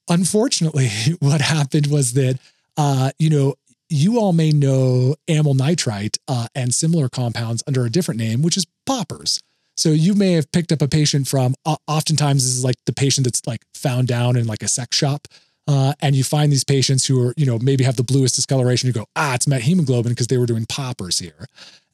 Unfortunately, 0.09 0.89
what 1.21 1.41
happened 1.41 1.87
was 1.87 2.15
that 2.15 2.41
uh, 2.77 3.11
you 3.19 3.29
know, 3.29 3.55
you 3.93 4.19
all 4.19 4.33
may 4.33 4.51
know 4.51 5.15
amyl 5.29 5.55
nitrite 5.55 6.19
uh, 6.27 6.47
and 6.55 6.75
similar 6.75 7.09
compounds 7.09 7.63
under 7.67 7.85
a 7.85 7.91
different 7.91 8.19
name, 8.19 8.43
which 8.43 8.57
is 8.57 8.67
poppers. 8.87 9.41
So 9.77 9.91
you 9.91 10.15
may 10.15 10.33
have 10.33 10.51
picked 10.53 10.73
up 10.73 10.83
a 10.83 10.89
patient 10.89 11.29
from, 11.29 11.55
uh, 11.65 11.77
oftentimes 11.87 12.45
this 12.45 12.55
is 12.55 12.65
like 12.65 12.77
the 12.87 12.93
patient 12.93 13.25
that's 13.25 13.47
like 13.47 13.63
found 13.75 14.09
down 14.09 14.37
in 14.37 14.47
like 14.47 14.63
a 14.63 14.69
sex 14.69 14.97
shop. 14.97 15.29
Uh, 15.69 15.95
and 16.01 16.17
you 16.17 16.25
find 16.25 16.51
these 16.51 16.65
patients 16.65 17.07
who 17.07 17.29
are, 17.29 17.35
you 17.37 17.47
know, 17.47 17.59
maybe 17.59 17.85
have 17.85 17.97
the 17.97 18.03
bluest 18.03 18.35
discoloration. 18.35 18.89
You 18.89 18.93
go, 18.93 19.07
ah, 19.15 19.35
it's 19.35 19.47
methemoglobin 19.47 20.13
because 20.13 20.27
they 20.27 20.39
were 20.39 20.47
doing 20.47 20.67
poppers 20.67 21.21
here. 21.21 21.47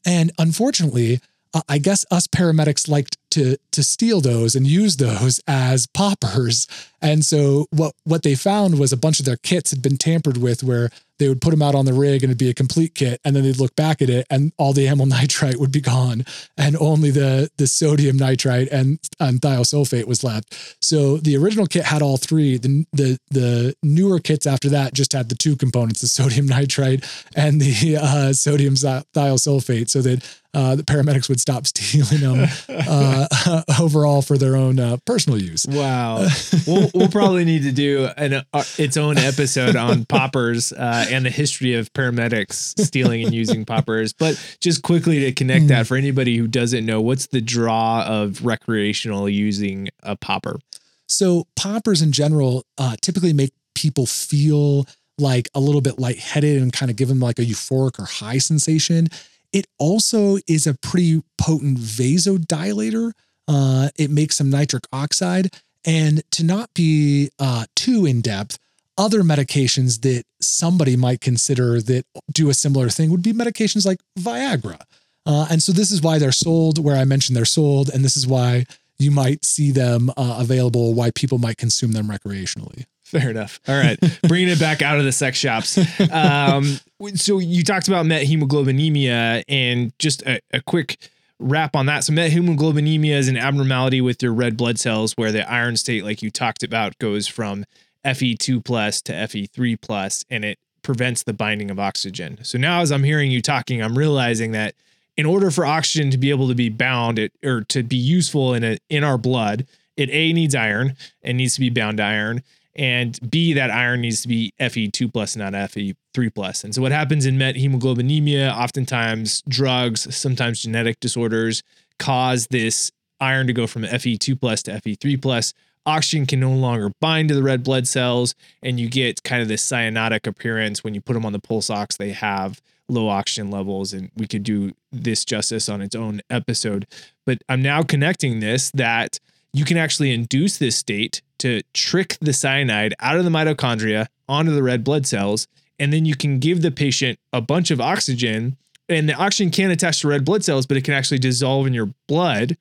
And 0.05 0.31
unfortunately, 0.39 1.19
uh, 1.53 1.61
I 1.67 1.77
guess 1.77 2.05
us 2.11 2.27
paramedics 2.27 2.87
liked 2.87 3.17
to 3.31 3.57
to 3.71 3.83
steal 3.83 4.21
those 4.21 4.55
and 4.55 4.67
use 4.67 4.97
those 4.97 5.39
as 5.47 5.87
poppers. 5.87 6.67
And 7.01 7.23
so 7.23 7.67
what 7.71 7.93
what 8.03 8.23
they 8.23 8.35
found 8.35 8.79
was 8.79 8.91
a 8.91 8.97
bunch 8.97 9.19
of 9.19 9.25
their 9.25 9.37
kits 9.37 9.71
had 9.71 9.81
been 9.81 9.97
tampered 9.97 10.37
with, 10.37 10.63
where 10.63 10.89
they 11.19 11.29
would 11.29 11.41
put 11.41 11.51
them 11.51 11.61
out 11.61 11.75
on 11.75 11.85
the 11.85 11.93
rig 11.93 12.23
and 12.23 12.31
it'd 12.31 12.37
be 12.37 12.49
a 12.49 12.53
complete 12.53 12.95
kit, 12.95 13.21
and 13.23 13.35
then 13.35 13.43
they'd 13.43 13.59
look 13.59 13.75
back 13.75 14.01
at 14.01 14.09
it 14.09 14.25
and 14.29 14.51
all 14.57 14.73
the 14.73 14.87
amyl 14.87 15.05
nitrite 15.09 15.59
would 15.59 15.71
be 15.71 15.81
gone, 15.81 16.25
and 16.57 16.75
only 16.77 17.11
the 17.11 17.49
the 17.57 17.67
sodium 17.67 18.17
nitrite 18.17 18.69
and, 18.69 18.99
and 19.19 19.41
thiosulfate 19.41 20.05
was 20.05 20.23
left. 20.23 20.77
So 20.81 21.17
the 21.17 21.37
original 21.37 21.67
kit 21.67 21.83
had 21.85 22.01
all 22.01 22.17
three. 22.17 22.57
The 22.57 22.85
the 22.93 23.19
the 23.29 23.75
newer 23.83 24.19
kits 24.19 24.47
after 24.47 24.69
that 24.69 24.93
just 24.93 25.13
had 25.13 25.29
the 25.29 25.35
two 25.35 25.55
components: 25.55 26.01
the 26.01 26.07
sodium 26.07 26.45
nitrite 26.47 27.05
and 27.35 27.61
the 27.61 27.97
uh, 27.97 28.33
sodium 28.33 28.75
thiosulfate, 28.75 29.89
so 29.89 30.01
that 30.01 30.23
uh, 30.53 30.75
the 30.75 30.83
paramedics 30.83 31.29
would 31.29 31.39
stop 31.39 31.65
stealing 31.67 32.21
them 32.21 32.49
uh, 32.69 33.63
overall 33.79 34.21
for 34.21 34.37
their 34.37 34.55
own 34.55 34.79
uh, 34.79 34.97
personal 35.05 35.41
use. 35.41 35.65
Wow, 35.67 36.27
we'll, 36.67 36.89
we'll 36.93 37.09
probably 37.09 37.45
need 37.45 37.63
to 37.63 37.71
do 37.71 38.09
an 38.17 38.33
uh, 38.53 38.63
its 38.77 38.97
own 38.97 39.17
episode 39.17 39.75
on 39.75 40.05
poppers 40.05 40.71
uh, 40.73 41.05
and 41.09 41.25
the 41.25 41.29
history 41.29 41.75
of 41.75 41.91
paramedics 41.93 42.79
stealing 42.79 43.23
and 43.23 43.33
using 43.33 43.65
poppers. 43.65 44.13
But 44.13 44.41
just 44.59 44.81
quickly 44.81 45.19
to 45.21 45.31
connect 45.31 45.67
that 45.67 45.87
for 45.87 45.97
anybody 45.97 46.37
who 46.37 46.47
doesn't 46.47 46.85
know, 46.85 47.01
what's 47.01 47.27
the 47.27 47.41
draw 47.41 48.03
of 48.03 48.43
recreational 48.45 49.29
using 49.29 49.89
a 50.03 50.15
popper? 50.15 50.59
So 51.07 51.47
poppers 51.55 52.01
in 52.01 52.11
general 52.11 52.65
uh, 52.77 52.95
typically 53.01 53.33
make 53.33 53.51
people 53.75 54.05
feel 54.05 54.85
like 55.17 55.49
a 55.53 55.59
little 55.59 55.81
bit 55.81 55.99
lightheaded 55.99 56.61
and 56.61 56.71
kind 56.71 56.89
of 56.89 56.95
give 56.95 57.07
them 57.07 57.19
like 57.19 57.39
a 57.39 57.45
euphoric 57.45 57.99
or 57.99 58.05
high 58.05 58.37
sensation. 58.37 59.07
It 59.51 59.67
also 59.77 60.37
is 60.47 60.67
a 60.67 60.75
pretty 60.75 61.21
potent 61.37 61.77
vasodilator. 61.79 63.11
Uh, 63.47 63.89
it 63.97 64.11
makes 64.11 64.37
some 64.37 64.49
nitric 64.49 64.83
oxide. 64.93 65.53
And 65.85 66.21
to 66.31 66.43
not 66.43 66.73
be 66.73 67.29
uh, 67.39 67.65
too 67.75 68.05
in 68.05 68.21
depth, 68.21 68.59
other 68.97 69.21
medications 69.21 70.01
that 70.01 70.23
somebody 70.41 70.97
might 70.97 71.21
consider 71.21 71.81
that 71.81 72.05
do 72.31 72.49
a 72.49 72.53
similar 72.53 72.89
thing 72.89 73.09
would 73.09 73.23
be 73.23 73.33
medications 73.33 73.85
like 73.85 73.99
Viagra. 74.19 74.81
Uh, 75.25 75.47
and 75.49 75.63
so 75.63 75.71
this 75.71 75.91
is 75.91 76.01
why 76.01 76.19
they're 76.19 76.31
sold 76.31 76.83
where 76.83 76.97
I 76.97 77.05
mentioned 77.05 77.35
they're 77.35 77.45
sold. 77.45 77.89
And 77.89 78.03
this 78.03 78.17
is 78.17 78.27
why 78.27 78.65
you 78.97 79.09
might 79.09 79.45
see 79.45 79.71
them 79.71 80.09
uh, 80.11 80.37
available, 80.39 80.93
why 80.93 81.11
people 81.11 81.37
might 81.37 81.57
consume 81.57 81.93
them 81.93 82.07
recreationally. 82.07 82.85
Fair 83.09 83.31
enough. 83.31 83.59
All 83.67 83.75
right. 83.75 83.97
Bringing 84.27 84.49
it 84.49 84.59
back 84.59 84.83
out 84.83 84.99
of 84.99 85.03
the 85.03 85.11
sex 85.11 85.37
shops. 85.37 85.79
Um, 86.11 86.79
so 87.15 87.39
you 87.39 87.63
talked 87.63 87.87
about 87.87 88.05
methemoglobinemia 88.05 89.43
and 89.47 89.97
just 89.97 90.21
a, 90.23 90.39
a 90.53 90.61
quick 90.61 90.97
wrap 91.39 91.75
on 91.75 91.87
that. 91.87 92.03
So 92.03 92.13
methemoglobinemia 92.13 93.15
is 93.15 93.27
an 93.27 93.37
abnormality 93.37 93.99
with 94.01 94.21
your 94.21 94.33
red 94.33 94.57
blood 94.57 94.77
cells 94.77 95.13
where 95.13 95.31
the 95.31 95.49
iron 95.49 95.75
state, 95.77 96.03
like 96.03 96.21
you 96.21 96.29
talked 96.29 96.61
about, 96.61 96.99
goes 96.99 97.27
from 97.27 97.65
Fe2 98.05 98.63
plus 98.63 99.01
to 99.03 99.13
Fe3 99.13 99.81
plus, 99.81 100.23
and 100.29 100.45
it 100.45 100.59
prevents 100.83 101.23
the 101.23 101.33
binding 101.33 101.71
of 101.71 101.79
oxygen. 101.79 102.39
So 102.43 102.57
now 102.57 102.81
as 102.81 102.91
I'm 102.91 103.03
hearing 103.03 103.31
you 103.31 103.41
talking, 103.41 103.81
I'm 103.81 103.97
realizing 103.97 104.51
that 104.51 104.75
in 105.17 105.25
order 105.25 105.49
for 105.49 105.65
oxygen 105.65 106.11
to 106.11 106.17
be 106.17 106.29
able 106.29 106.47
to 106.47 106.55
be 106.55 106.69
bound 106.69 107.17
it, 107.17 107.33
or 107.43 107.61
to 107.65 107.81
be 107.81 107.97
useful 107.97 108.53
in 108.53 108.63
a, 108.63 108.77
in 108.87 109.03
our 109.03 109.17
blood, 109.17 109.65
it 109.97 110.09
A 110.11 110.31
needs 110.31 110.55
iron 110.55 110.95
and 111.23 111.37
needs 111.37 111.55
to 111.55 111.59
be 111.59 111.69
bound 111.69 111.97
to 111.97 112.03
iron 112.03 112.43
and 112.79 113.19
B, 113.29 113.51
that 113.53 113.69
iron 113.69 113.99
needs 113.99 114.21
to 114.21 114.29
be 114.29 114.53
Fe2 114.57 115.11
plus, 115.11 115.35
not 115.35 115.51
Fe3 115.51 116.33
plus. 116.33 116.63
And 116.63 116.73
so 116.73 116.81
what 116.81 116.93
happens 116.93 117.25
in 117.25 117.37
methemoglobinemia, 117.37 118.55
oftentimes 118.55 119.43
drugs, 119.49 120.15
sometimes 120.15 120.61
genetic 120.61 121.01
disorders 121.01 121.61
cause 121.99 122.47
this 122.47 122.89
iron 123.19 123.47
to 123.47 123.53
go 123.53 123.67
from 123.67 123.83
Fe2 123.83 124.39
plus 124.39 124.63
to 124.63 124.71
Fe3 124.71 125.21
plus. 125.21 125.53
Oxygen 125.85 126.25
can 126.25 126.39
no 126.39 126.51
longer 126.51 126.91
bind 127.01 127.27
to 127.27 127.35
the 127.35 127.43
red 127.43 127.65
blood 127.65 127.85
cells, 127.85 128.33
and 128.63 128.79
you 128.79 128.89
get 128.89 129.23
kind 129.23 129.41
of 129.41 129.49
this 129.49 129.67
cyanotic 129.69 130.25
appearance 130.25 130.81
when 130.81 130.93
you 130.93 131.01
put 131.01 131.13
them 131.13 131.25
on 131.25 131.33
the 131.33 131.39
pulse 131.39 131.69
ox. 131.69 131.97
They 131.97 132.11
have 132.11 132.61
low 132.87 133.09
oxygen 133.09 133.51
levels, 133.51 133.91
and 133.91 134.09
we 134.15 134.25
could 134.25 134.43
do 134.43 134.71
this 134.93 135.25
justice 135.25 135.67
on 135.67 135.81
its 135.81 135.95
own 135.95 136.21
episode. 136.29 136.87
But 137.25 137.39
I'm 137.49 137.61
now 137.61 137.83
connecting 137.83 138.39
this 138.39 138.71
that 138.71 139.19
you 139.51 139.65
can 139.65 139.75
actually 139.75 140.13
induce 140.13 140.57
this 140.57 140.77
state 140.77 141.21
to 141.39 141.61
trick 141.73 142.17
the 142.21 142.33
cyanide 142.33 142.93
out 142.99 143.17
of 143.17 143.23
the 143.23 143.29
mitochondria 143.29 144.07
onto 144.27 144.51
the 144.51 144.63
red 144.63 144.83
blood 144.83 145.05
cells. 145.05 145.47
And 145.79 145.93
then 145.93 146.05
you 146.05 146.15
can 146.15 146.39
give 146.39 146.61
the 146.61 146.71
patient 146.71 147.19
a 147.31 147.41
bunch 147.41 147.71
of 147.71 147.79
oxygen, 147.79 148.57
and 148.89 149.07
the 149.07 149.13
oxygen 149.13 149.49
can 149.49 149.71
attach 149.71 150.01
to 150.01 150.07
red 150.07 150.25
blood 150.25 150.43
cells, 150.43 150.65
but 150.65 150.77
it 150.77 150.83
can 150.83 150.93
actually 150.93 151.19
dissolve 151.19 151.67
in 151.67 151.73
your 151.73 151.93
blood. 152.07 152.57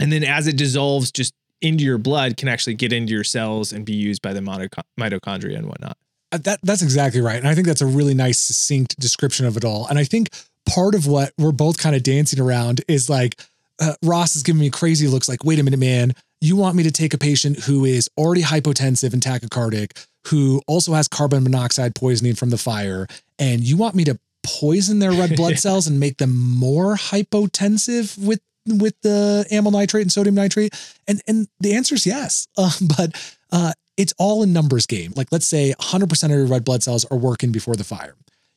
And 0.00 0.12
then 0.12 0.24
as 0.24 0.48
it 0.48 0.56
dissolves 0.56 1.12
just 1.12 1.34
into 1.60 1.84
your 1.84 1.98
blood, 1.98 2.36
can 2.36 2.48
actually 2.48 2.74
get 2.74 2.92
into 2.92 3.12
your 3.12 3.24
cells 3.24 3.72
and 3.72 3.84
be 3.84 3.92
used 3.92 4.22
by 4.22 4.32
the 4.32 4.40
mitochondria 4.40 5.56
and 5.56 5.68
whatnot. 5.68 5.96
Uh, 6.32 6.38
that 6.38 6.58
that's 6.62 6.82
exactly 6.82 7.20
right. 7.20 7.36
And 7.36 7.46
I 7.46 7.54
think 7.54 7.66
that's 7.66 7.82
a 7.82 7.86
really 7.86 8.14
nice 8.14 8.40
succinct 8.40 8.98
description 8.98 9.46
of 9.46 9.56
it 9.56 9.64
all. 9.64 9.86
And 9.86 9.98
I 9.98 10.04
think 10.04 10.30
part 10.66 10.94
of 10.94 11.06
what 11.06 11.32
we're 11.38 11.52
both 11.52 11.78
kind 11.78 11.94
of 11.94 12.02
dancing 12.02 12.40
around 12.40 12.80
is 12.88 13.08
like 13.08 13.40
uh, 13.80 13.94
Ross 14.02 14.34
is 14.34 14.42
giving 14.42 14.60
me 14.60 14.70
crazy 14.70 15.06
looks 15.06 15.28
like, 15.28 15.44
wait 15.44 15.58
a 15.58 15.62
minute, 15.62 15.78
man, 15.78 16.12
you 16.42 16.56
want 16.56 16.74
me 16.74 16.82
to 16.82 16.90
take 16.90 17.14
a 17.14 17.18
patient 17.18 17.60
who 17.60 17.84
is 17.84 18.10
already 18.18 18.42
hypotensive 18.42 19.12
and 19.12 19.22
tachycardic, 19.22 19.92
who 20.26 20.60
also 20.66 20.92
has 20.92 21.06
carbon 21.06 21.44
monoxide 21.44 21.94
poisoning 21.94 22.34
from 22.34 22.50
the 22.50 22.58
fire, 22.58 23.06
and 23.38 23.62
you 23.62 23.76
want 23.76 23.94
me 23.94 24.02
to 24.04 24.18
poison 24.42 24.98
their 24.98 25.12
red 25.12 25.36
blood 25.36 25.58
cells 25.60 25.86
and 25.86 26.00
make 26.00 26.18
them 26.18 26.36
more 26.36 26.96
hypotensive 26.96 28.18
with 28.18 28.40
with 28.66 28.94
the 29.02 29.44
amyl 29.50 29.70
nitrate 29.70 30.02
and 30.02 30.12
sodium 30.12 30.34
nitrate? 30.34 30.74
And 31.06 31.22
and 31.28 31.46
the 31.60 31.74
answer 31.74 31.94
is 31.94 32.04
yes. 32.06 32.48
Uh, 32.58 32.70
but 32.96 33.36
uh, 33.52 33.72
it's 33.96 34.14
all 34.18 34.42
in 34.42 34.52
numbers 34.52 34.86
game. 34.86 35.12
Like 35.14 35.28
let's 35.30 35.46
say 35.46 35.74
100% 35.78 36.24
of 36.24 36.30
your 36.30 36.46
red 36.46 36.64
blood 36.64 36.82
cells 36.82 37.04
are 37.04 37.16
working 37.16 37.52
before 37.52 37.76
the 37.76 37.84
fire. 37.84 38.14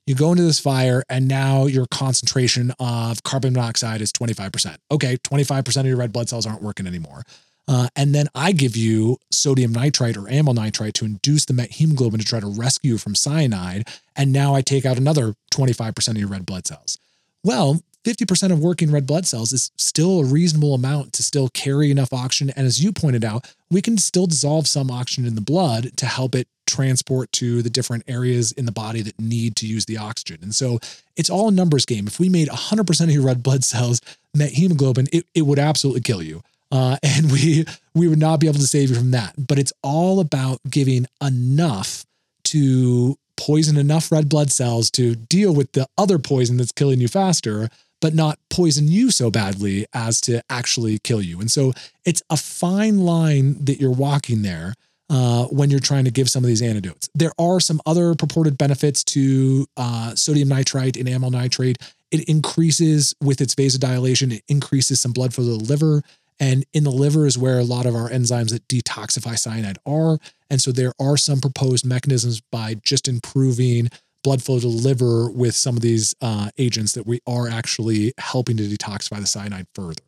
You 0.07 0.15
go 0.15 0.31
into 0.31 0.43
this 0.43 0.59
fire 0.59 1.03
and 1.09 1.27
now 1.27 1.65
your 1.65 1.87
concentration 1.89 2.71
of 2.79 3.23
carbon 3.23 3.53
monoxide 3.53 4.01
is 4.01 4.11
25%. 4.11 4.77
Okay, 4.91 5.17
25% 5.17 5.79
of 5.79 5.85
your 5.85 5.97
red 5.97 6.11
blood 6.11 6.29
cells 6.29 6.45
aren't 6.45 6.61
working 6.61 6.85
anymore. 6.85 7.23
Uh, 7.67 7.87
and 7.95 8.13
then 8.13 8.27
I 8.35 8.51
give 8.51 8.75
you 8.77 9.17
sodium 9.31 9.71
nitrite 9.71 10.17
or 10.17 10.29
amyl 10.29 10.53
nitrite 10.53 10.93
to 10.95 11.05
induce 11.05 11.45
the 11.45 11.53
methemoglobin 11.53 12.19
to 12.19 12.25
try 12.25 12.39
to 12.39 12.47
rescue 12.47 12.93
you 12.93 12.97
from 12.97 13.15
cyanide. 13.15 13.87
And 14.15 14.31
now 14.31 14.53
I 14.53 14.61
take 14.61 14.85
out 14.85 14.97
another 14.97 15.33
25% 15.51 16.07
of 16.09 16.17
your 16.17 16.27
red 16.27 16.45
blood 16.45 16.67
cells. 16.67 16.99
Well, 17.43 17.81
50% 18.05 18.51
of 18.51 18.59
working 18.59 18.91
red 18.91 19.07
blood 19.07 19.25
cells 19.25 19.51
is 19.51 19.71
still 19.77 20.19
a 20.19 20.25
reasonable 20.25 20.75
amount 20.75 21.11
to 21.13 21.23
still 21.23 21.49
carry 21.49 21.89
enough 21.89 22.13
oxygen. 22.13 22.53
And 22.55 22.67
as 22.67 22.83
you 22.83 22.91
pointed 22.91 23.25
out, 23.25 23.51
we 23.71 23.81
can 23.81 23.97
still 23.97 24.27
dissolve 24.27 24.67
some 24.67 24.91
oxygen 24.91 25.25
in 25.25 25.33
the 25.33 25.41
blood 25.41 25.97
to 25.97 26.05
help 26.05 26.35
it 26.35 26.47
transport 26.67 27.31
to 27.31 27.63
the 27.63 27.69
different 27.69 28.03
areas 28.07 28.51
in 28.51 28.65
the 28.65 28.71
body 28.71 29.01
that 29.01 29.19
need 29.19 29.55
to 29.55 29.67
use 29.67 29.85
the 29.85 29.97
oxygen. 29.97 30.37
And 30.43 30.53
so 30.53 30.79
it's 31.15 31.31
all 31.31 31.47
a 31.47 31.51
numbers 31.51 31.85
game. 31.85 32.05
If 32.05 32.19
we 32.19 32.29
made 32.29 32.47
100% 32.47 33.01
of 33.01 33.11
your 33.11 33.23
red 33.23 33.41
blood 33.41 33.63
cells 33.71 34.01
met 34.35 34.51
hemoglobin, 34.51 35.07
it, 35.11 35.25
it 35.33 35.41
would 35.41 35.59
absolutely 35.59 36.01
kill 36.01 36.21
you. 36.21 36.43
Uh, 36.75 36.97
and 37.03 37.31
we 37.31 37.65
we 37.93 38.07
would 38.07 38.19
not 38.19 38.39
be 38.39 38.47
able 38.47 38.59
to 38.59 38.67
save 38.67 38.89
you 38.89 38.95
from 38.95 39.11
that. 39.11 39.33
But 39.37 39.59
it's 39.59 39.73
all 39.81 40.19
about 40.19 40.59
giving 40.69 41.05
enough 41.21 42.05
to 42.45 43.17
poison 43.37 43.77
enough 43.77 44.11
red 44.11 44.29
blood 44.29 44.51
cells 44.51 44.89
to 44.91 45.15
deal 45.15 45.53
with 45.53 45.71
the 45.73 45.87
other 45.97 46.19
poison 46.19 46.57
that's 46.57 46.71
killing 46.71 47.01
you 47.01 47.07
faster, 47.07 47.69
but 48.01 48.13
not 48.13 48.39
poison 48.49 48.87
you 48.87 49.11
so 49.11 49.29
badly 49.29 49.85
as 49.93 50.21
to 50.21 50.41
actually 50.49 50.99
kill 50.99 51.21
you. 51.21 51.39
And 51.39 51.51
so 51.51 51.73
it's 52.05 52.21
a 52.29 52.37
fine 52.37 52.99
line 52.99 53.63
that 53.65 53.79
you're 53.79 53.91
walking 53.91 54.41
there 54.41 54.73
uh, 55.09 55.45
when 55.45 55.69
you're 55.69 55.79
trying 55.79 56.05
to 56.05 56.11
give 56.11 56.29
some 56.29 56.43
of 56.43 56.47
these 56.47 56.61
antidotes. 56.61 57.09
There 57.13 57.33
are 57.37 57.59
some 57.59 57.81
other 57.85 58.15
purported 58.15 58.57
benefits 58.57 59.03
to 59.05 59.65
uh, 59.77 60.15
sodium 60.15 60.49
nitrite 60.49 60.97
and 60.97 61.09
amyl 61.09 61.31
nitrate. 61.31 61.77
It 62.11 62.23
increases 62.29 63.13
with 63.21 63.41
its 63.41 63.55
vasodilation, 63.55 64.33
it 64.33 64.43
increases 64.47 65.01
some 65.01 65.11
blood 65.11 65.33
flow 65.33 65.45
to 65.45 65.63
the 65.63 65.69
liver. 65.71 66.01
And 66.39 66.65
in 66.73 66.83
the 66.83 66.91
liver 66.91 67.25
is 67.25 67.37
where 67.37 67.59
a 67.59 67.63
lot 67.63 67.85
of 67.85 67.95
our 67.95 68.09
enzymes 68.09 68.51
that 68.51 68.67
detoxify 68.67 69.37
cyanide 69.37 69.77
are. 69.85 70.19
And 70.49 70.61
so 70.61 70.71
there 70.71 70.93
are 70.99 71.17
some 71.17 71.39
proposed 71.39 71.85
mechanisms 71.85 72.41
by 72.41 72.75
just 72.83 73.07
improving 73.07 73.89
blood 74.23 74.43
flow 74.43 74.59
to 74.59 74.61
the 74.61 74.67
liver 74.67 75.29
with 75.29 75.55
some 75.55 75.77
of 75.77 75.81
these 75.81 76.15
uh, 76.21 76.49
agents 76.57 76.93
that 76.93 77.05
we 77.05 77.19
are 77.27 77.47
actually 77.47 78.13
helping 78.17 78.57
to 78.57 78.63
detoxify 78.63 79.19
the 79.19 79.27
cyanide 79.27 79.67
further. 79.73 80.03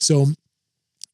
So 0.00 0.26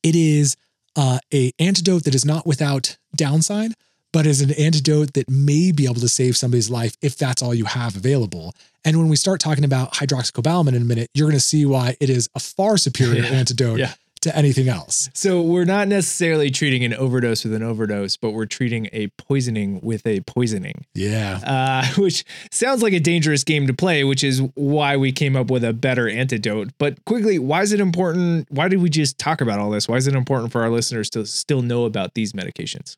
it 0.03 0.17
is 0.17 0.57
uh, 0.97 1.19
a 1.33 1.53
antidote 1.59 2.05
that 2.05 2.15
is 2.15 2.25
not 2.25 2.47
without 2.47 2.97
downside, 3.15 3.73
but 4.13 4.27
is 4.27 4.41
an 4.41 4.53
antidote 4.53 5.13
that 5.13 5.29
may 5.29 5.71
be 5.71 5.85
able 5.85 5.97
to 5.97 6.09
save 6.09 6.37
somebody's 6.37 6.71
life 6.71 6.97
if 7.03 7.19
that's 7.19 7.43
all 7.43 7.55
you 7.55 7.67
have 7.67 7.95
available. 7.95 8.55
And 8.85 8.97
when 8.97 9.09
we 9.09 9.17
start 9.17 9.41
talking 9.41 9.65
about 9.65 9.93
hydroxycobalamin 9.95 10.75
in 10.75 10.83
a 10.83 10.87
minute, 10.87 11.11
you're 11.13 11.27
going 11.27 11.37
to 11.37 11.41
see 11.41 11.67
why 11.67 11.97
it 12.01 12.09
is 12.09 12.31
a 12.35 12.41
far 12.41 12.79
superior 12.79 13.23
yeah. 13.23 13.31
antidote 13.31 13.79
yeah 13.79 13.93
to 14.27 14.37
anything 14.37 14.69
else. 14.69 15.09
So 15.15 15.41
we're 15.41 15.65
not 15.65 15.89
necessarily 15.89 16.51
treating 16.51 16.85
an 16.85 16.95
overdose 16.95 17.45
with 17.45 17.55
an 17.55 17.63
overdose, 17.63 18.17
but 18.17 18.33
we're 18.33 18.47
treating 18.47 18.89
a 18.93 19.09
poisoning 19.09 19.81
with 19.83 20.07
a 20.07 20.21
poisoning. 20.21 20.85
Yeah. 20.95 21.41
Uh, 21.45 21.87
which 22.01 22.25
sounds 22.51 22.83
like 22.83 22.93
a 22.93 23.01
dangerous 23.01 23.45
game 23.45 23.67
to 23.67 23.75
play, 23.75 24.05
which 24.05 24.25
is 24.25 24.43
why 24.55 24.97
we 24.97 25.13
came 25.13 25.37
up 25.37 25.51
with 25.51 25.65
a 25.65 25.73
better 25.73 26.09
antidote. 26.09 26.71
But 26.79 27.05
quickly, 27.05 27.39
why 27.39 27.63
is 27.63 27.73
it 27.73 27.81
important? 27.81 28.49
Why 28.51 28.69
did 28.69 28.83
we 28.83 28.91
just 28.91 29.19
talk 29.19 29.41
about 29.41 29.59
all 29.59 29.71
this? 29.71 29.89
Why 29.89 29.97
is 29.97 30.07
it 30.07 30.15
important 30.15 30.53
for 30.53 30.63
our 30.63 30.71
listeners 30.71 31.09
to 31.11 31.25
still 31.25 31.63
know 31.63 31.85
about 31.85 32.15
these 32.15 32.33
medications? 32.33 32.97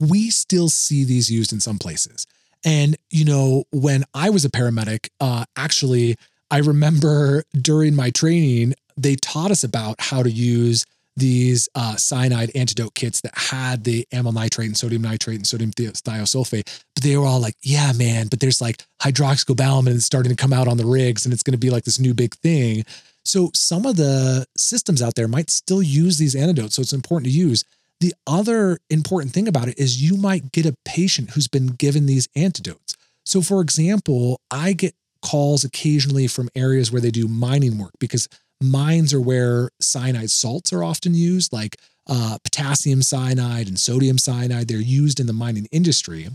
We 0.00 0.30
still 0.30 0.68
see 0.68 1.04
these 1.04 1.30
used 1.30 1.52
in 1.52 1.60
some 1.60 1.78
places. 1.78 2.26
And, 2.64 2.96
you 3.10 3.24
know, 3.24 3.64
when 3.70 4.04
I 4.14 4.30
was 4.30 4.44
a 4.44 4.50
paramedic, 4.50 5.08
uh, 5.20 5.44
actually, 5.56 6.16
I 6.50 6.58
remember 6.58 7.44
during 7.52 7.94
my 7.94 8.10
training, 8.10 8.74
they 8.98 9.16
taught 9.16 9.50
us 9.50 9.64
about 9.64 10.00
how 10.00 10.22
to 10.22 10.30
use 10.30 10.84
these 11.18 11.68
uh, 11.74 11.96
cyanide 11.96 12.50
antidote 12.54 12.94
kits 12.94 13.20
that 13.22 13.36
had 13.36 13.84
the 13.84 14.06
amyl 14.12 14.32
nitrate 14.32 14.68
and 14.68 14.76
sodium 14.76 15.02
nitrate 15.02 15.36
and 15.36 15.46
sodium 15.46 15.72
thiosulfate. 15.72 16.82
But 16.94 17.02
they 17.02 17.16
were 17.16 17.26
all 17.26 17.40
like, 17.40 17.56
yeah, 17.62 17.92
man, 17.92 18.28
but 18.28 18.40
there's 18.40 18.60
like 18.60 18.84
hydroxycobalamin 19.02 19.94
it's 19.94 20.04
starting 20.04 20.30
to 20.30 20.36
come 20.36 20.52
out 20.52 20.68
on 20.68 20.76
the 20.76 20.86
rigs 20.86 21.24
and 21.24 21.32
it's 21.32 21.42
going 21.42 21.52
to 21.52 21.58
be 21.58 21.70
like 21.70 21.84
this 21.84 21.98
new 21.98 22.14
big 22.14 22.34
thing. 22.36 22.84
So 23.24 23.50
some 23.52 23.84
of 23.84 23.96
the 23.96 24.46
systems 24.56 25.02
out 25.02 25.14
there 25.16 25.28
might 25.28 25.50
still 25.50 25.82
use 25.82 26.18
these 26.18 26.34
antidotes. 26.34 26.76
So 26.76 26.82
it's 26.82 26.92
important 26.92 27.26
to 27.26 27.38
use. 27.38 27.64
The 28.00 28.14
other 28.26 28.78
important 28.88 29.34
thing 29.34 29.48
about 29.48 29.68
it 29.68 29.78
is 29.78 30.00
you 30.00 30.16
might 30.16 30.52
get 30.52 30.66
a 30.66 30.74
patient 30.84 31.30
who's 31.30 31.48
been 31.48 31.66
given 31.66 32.06
these 32.06 32.28
antidotes. 32.36 32.96
So, 33.26 33.42
for 33.42 33.60
example, 33.60 34.40
I 34.50 34.72
get 34.72 34.94
calls 35.20 35.64
occasionally 35.64 36.28
from 36.28 36.48
areas 36.54 36.92
where 36.92 37.00
they 37.00 37.10
do 37.10 37.26
mining 37.26 37.76
work 37.76 37.90
because 37.98 38.28
mines 38.60 39.14
are 39.14 39.20
where 39.20 39.70
cyanide 39.80 40.30
salts 40.30 40.72
are 40.72 40.82
often 40.82 41.14
used, 41.14 41.52
like 41.52 41.76
uh, 42.06 42.38
potassium 42.42 43.02
cyanide 43.02 43.68
and 43.68 43.78
sodium 43.78 44.18
cyanide. 44.18 44.68
They're 44.68 44.78
used 44.78 45.20
in 45.20 45.26
the 45.26 45.32
mining 45.32 45.68
industry. 45.70 46.28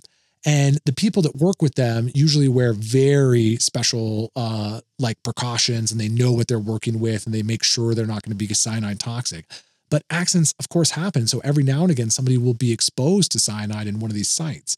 And 0.46 0.80
the 0.86 0.94
people 0.94 1.22
that 1.22 1.38
work 1.38 1.62
with 1.62 1.76
them 1.76 2.10
usually 2.14 2.50
wear 2.50 2.74
very 2.74 3.56
special 3.58 4.32
uh, 4.36 4.82
like 5.00 5.22
precautions 5.24 5.92
and 5.92 6.00
they 6.00 6.10
know 6.10 6.34
what 6.34 6.48
they're 6.48 6.60
working 6.60 7.00
with 7.00 7.26
and 7.26 7.34
they 7.34 7.44
make 7.44 7.64
sure 7.64 7.94
they're 7.94 8.06
not 8.06 8.24
going 8.24 8.38
to 8.38 8.48
be 8.48 8.54
cyanide 8.54 9.00
toxic. 9.00 9.46
But 9.90 10.04
accidents, 10.10 10.54
of 10.60 10.70
course, 10.70 10.92
happen. 10.92 11.28
So 11.28 11.40
every 11.44 11.64
now 11.64 11.84
and 11.84 11.92
again, 11.92 12.10
somebody 12.10 12.38
will 12.38 12.56
be 12.56 12.72
exposed 12.74 13.32
to 13.34 13.40
cyanide 13.40 13.88
in 13.88 14.00
one 14.00 14.12
of 14.12 14.16
these 14.16 14.30
sites. 14.30 14.76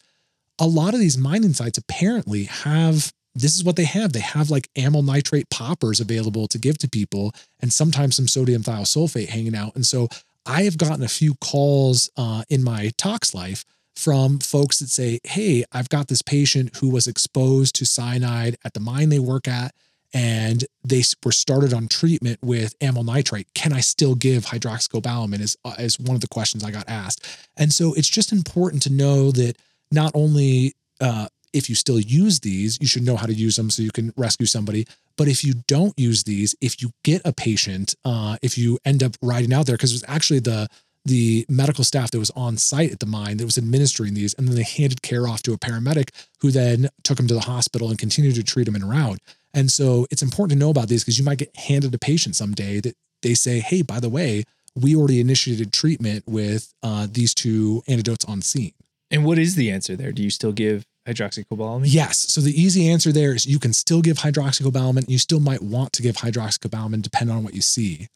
A 0.59 0.67
lot 0.67 0.93
of 0.93 0.99
these 0.99 1.17
mining 1.17 1.53
sites 1.53 1.77
apparently 1.77 2.43
have 2.43 3.11
this 3.35 3.55
is 3.55 3.63
what 3.63 3.75
they 3.75 3.83
have. 3.83 4.13
They 4.13 4.21
have 4.21 4.49
like 4.49 4.69
amyl 4.75 5.03
nitrate 5.03 5.49
poppers 5.49 5.99
available 5.99 6.47
to 6.47 6.57
give 6.57 6.77
to 6.79 6.89
people 6.89 7.33
and 7.59 7.71
sometimes 7.71 8.15
some 8.15 8.27
sodium 8.27 8.63
thiosulfate 8.63 9.27
hanging 9.27 9.55
out. 9.55 9.75
And 9.75 9.85
so 9.85 10.07
I 10.45 10.63
have 10.63 10.77
gotten 10.77 11.03
a 11.03 11.09
few 11.09 11.35
calls 11.35 12.09
uh, 12.15 12.43
in 12.49 12.63
my 12.63 12.91
tox 12.97 13.33
life 13.33 13.65
from 13.95 14.39
folks 14.39 14.79
that 14.79 14.89
say, 14.89 15.19
Hey, 15.23 15.65
I've 15.71 15.89
got 15.89 16.07
this 16.07 16.21
patient 16.21 16.77
who 16.77 16.89
was 16.89 17.07
exposed 17.07 17.75
to 17.75 17.85
cyanide 17.85 18.57
at 18.63 18.73
the 18.73 18.79
mine 18.79 19.09
they 19.09 19.19
work 19.19 19.47
at, 19.47 19.73
and 20.13 20.63
they 20.83 21.03
were 21.25 21.31
started 21.31 21.73
on 21.73 21.87
treatment 21.87 22.39
with 22.41 22.75
amyl 22.79 23.03
nitrite. 23.03 23.47
Can 23.53 23.73
I 23.73 23.81
still 23.81 24.15
give 24.15 24.45
hydroxycobalamin? 24.45 25.41
Is, 25.41 25.57
uh, 25.65 25.75
is 25.79 25.99
one 25.99 26.15
of 26.15 26.21
the 26.21 26.27
questions 26.27 26.63
I 26.63 26.71
got 26.71 26.87
asked. 26.87 27.25
And 27.57 27.73
so 27.73 27.93
it's 27.93 28.07
just 28.07 28.31
important 28.31 28.81
to 28.83 28.91
know 28.91 29.31
that 29.31 29.57
not 29.91 30.11
only 30.13 30.73
uh, 31.01 31.27
if 31.55 31.69
you 31.69 31.75
still 31.75 31.99
use 31.99 32.41
these, 32.41 32.77
you 32.81 32.87
should 32.87 33.03
know 33.03 33.15
how 33.15 33.25
to 33.25 33.33
use 33.33 33.55
them 33.55 33.69
so 33.69 33.81
you 33.81 33.91
can 33.91 34.13
rescue 34.17 34.45
somebody. 34.45 34.85
But 35.17 35.29
if 35.29 35.43
you 35.43 35.53
don't 35.67 35.97
use 35.97 36.23
these, 36.23 36.53
if 36.59 36.81
you 36.81 36.91
get 37.03 37.21
a 37.23 37.31
patient, 37.31 37.95
uh, 38.03 38.37
if 38.41 38.57
you 38.57 38.77
end 38.83 39.01
up 39.01 39.15
riding 39.21 39.53
out 39.53 39.65
there, 39.65 39.75
because 39.77 39.91
it 39.91 39.95
was 39.95 40.05
actually 40.07 40.39
the 40.39 40.67
the 41.07 41.45
medical 41.47 41.83
staff 41.83 42.09
that 42.09 42.17
was 42.17 42.31
on 42.31 42.57
site 42.57 42.91
at 42.91 42.99
the 42.99 43.05
mine 43.05 43.37
that 43.37 43.45
was 43.45 43.59
administering 43.59 44.15
these, 44.15 44.33
and 44.33 44.47
then 44.47 44.55
they 44.55 44.63
handed 44.63 45.03
care 45.03 45.27
off 45.27 45.43
to 45.43 45.53
a 45.53 45.57
paramedic 45.57 46.09
who 46.41 46.49
then 46.49 46.89
took 47.03 47.19
him 47.19 47.27
to 47.27 47.35
the 47.35 47.41
hospital 47.41 47.89
and 47.89 47.99
continued 47.99 48.33
to 48.33 48.43
treat 48.43 48.67
him 48.67 48.75
en 48.75 48.83
route. 48.83 49.19
And 49.53 49.71
so 49.71 50.07
it's 50.09 50.23
important 50.23 50.57
to 50.57 50.65
know 50.65 50.71
about 50.71 50.87
these 50.87 51.03
because 51.03 51.19
you 51.19 51.23
might 51.23 51.37
get 51.37 51.55
handed 51.55 51.93
a 51.93 51.99
patient 51.99 52.35
someday 52.35 52.81
that 52.81 52.95
they 53.21 53.35
say, 53.35 53.59
"Hey, 53.59 53.81
by 53.81 53.99
the 53.99 54.09
way, 54.09 54.43
we 54.75 54.95
already 54.95 55.19
initiated 55.21 55.71
treatment 55.71 56.23
with 56.27 56.73
uh, 56.83 57.07
these 57.09 57.33
two 57.33 57.83
antidotes 57.87 58.25
on 58.25 58.41
scene." 58.41 58.73
And 59.11 59.23
what 59.23 59.37
is 59.37 59.55
the 59.55 59.69
answer 59.69 59.95
there? 59.95 60.11
Do 60.11 60.23
you 60.23 60.31
still 60.31 60.51
give 60.51 60.85
hydroxycobalamin? 61.05 61.83
Yes. 61.85 62.17
So 62.33 62.41
the 62.41 62.59
easy 62.59 62.89
answer 62.89 63.11
there 63.11 63.33
is 63.33 63.45
you 63.45 63.59
can 63.59 63.73
still 63.73 64.01
give 64.01 64.17
hydroxycobalamin. 64.17 65.09
You 65.09 65.17
still 65.17 65.39
might 65.39 65.61
want 65.61 65.93
to 65.93 66.01
give 66.01 66.17
hydroxycobalamin 66.17 67.01
depending 67.01 67.35
on 67.35 67.43
what 67.43 67.53
you 67.53 67.61
see. 67.61 68.07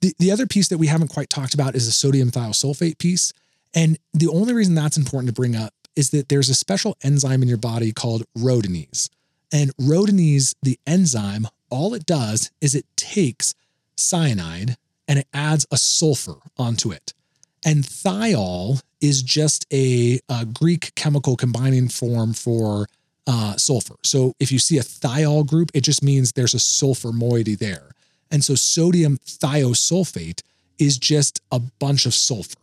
The, 0.00 0.14
the 0.18 0.30
other 0.30 0.46
piece 0.46 0.68
that 0.68 0.78
we 0.78 0.88
haven't 0.88 1.08
quite 1.08 1.30
talked 1.30 1.54
about 1.54 1.74
is 1.74 1.86
the 1.86 1.92
sodium 1.92 2.30
thiosulfate 2.30 2.98
piece. 2.98 3.32
And 3.74 3.98
the 4.12 4.28
only 4.28 4.52
reason 4.52 4.74
that's 4.74 4.96
important 4.96 5.28
to 5.28 5.34
bring 5.34 5.56
up 5.56 5.72
is 5.96 6.10
that 6.10 6.28
there's 6.28 6.48
a 6.48 6.54
special 6.54 6.96
enzyme 7.02 7.42
in 7.42 7.48
your 7.48 7.58
body 7.58 7.92
called 7.92 8.24
rhodanese. 8.36 9.08
And 9.52 9.74
rhodanese, 9.76 10.54
the 10.62 10.78
enzyme, 10.86 11.46
all 11.70 11.94
it 11.94 12.06
does 12.06 12.50
is 12.60 12.74
it 12.74 12.86
takes 12.96 13.54
cyanide 13.96 14.76
and 15.06 15.18
it 15.18 15.28
adds 15.32 15.66
a 15.70 15.76
sulfur 15.76 16.36
onto 16.58 16.90
it. 16.90 17.14
And 17.64 17.84
thiol 17.84 18.82
is 19.04 19.20
just 19.22 19.66
a, 19.70 20.18
a 20.30 20.46
Greek 20.46 20.94
chemical 20.94 21.36
combining 21.36 21.88
form 21.88 22.32
for 22.32 22.86
uh, 23.26 23.54
sulfur. 23.56 23.96
So 24.02 24.32
if 24.40 24.50
you 24.50 24.58
see 24.58 24.78
a 24.78 24.82
thiol 24.82 25.46
group, 25.46 25.70
it 25.74 25.82
just 25.82 26.02
means 26.02 26.32
there's 26.32 26.54
a 26.54 26.58
sulfur 26.58 27.12
moiety 27.12 27.54
there. 27.54 27.90
And 28.30 28.42
so 28.42 28.54
sodium 28.54 29.18
thiosulfate 29.18 30.40
is 30.78 30.96
just 30.96 31.42
a 31.52 31.60
bunch 31.60 32.06
of 32.06 32.14
sulfur. 32.14 32.58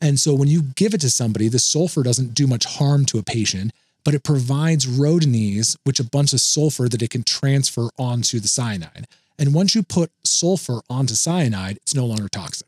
And 0.00 0.20
so 0.20 0.34
when 0.34 0.48
you 0.48 0.62
give 0.62 0.92
it 0.92 1.00
to 1.00 1.10
somebody, 1.10 1.48
the 1.48 1.58
sulfur 1.58 2.02
doesn't 2.02 2.34
do 2.34 2.46
much 2.46 2.66
harm 2.66 3.06
to 3.06 3.18
a 3.18 3.22
patient, 3.22 3.72
but 4.04 4.12
it 4.12 4.22
provides 4.22 4.84
rhodanese, 4.86 5.78
which 5.84 5.98
a 5.98 6.04
bunch 6.04 6.34
of 6.34 6.40
sulfur 6.40 6.88
that 6.90 7.02
it 7.02 7.10
can 7.10 7.24
transfer 7.24 7.88
onto 7.98 8.38
the 8.38 8.48
cyanide. 8.48 9.06
And 9.38 9.54
once 9.54 9.74
you 9.74 9.82
put 9.82 10.12
sulfur 10.24 10.80
onto 10.90 11.14
cyanide, 11.14 11.78
it's 11.78 11.94
no 11.94 12.04
longer 12.04 12.28
toxic. 12.28 12.65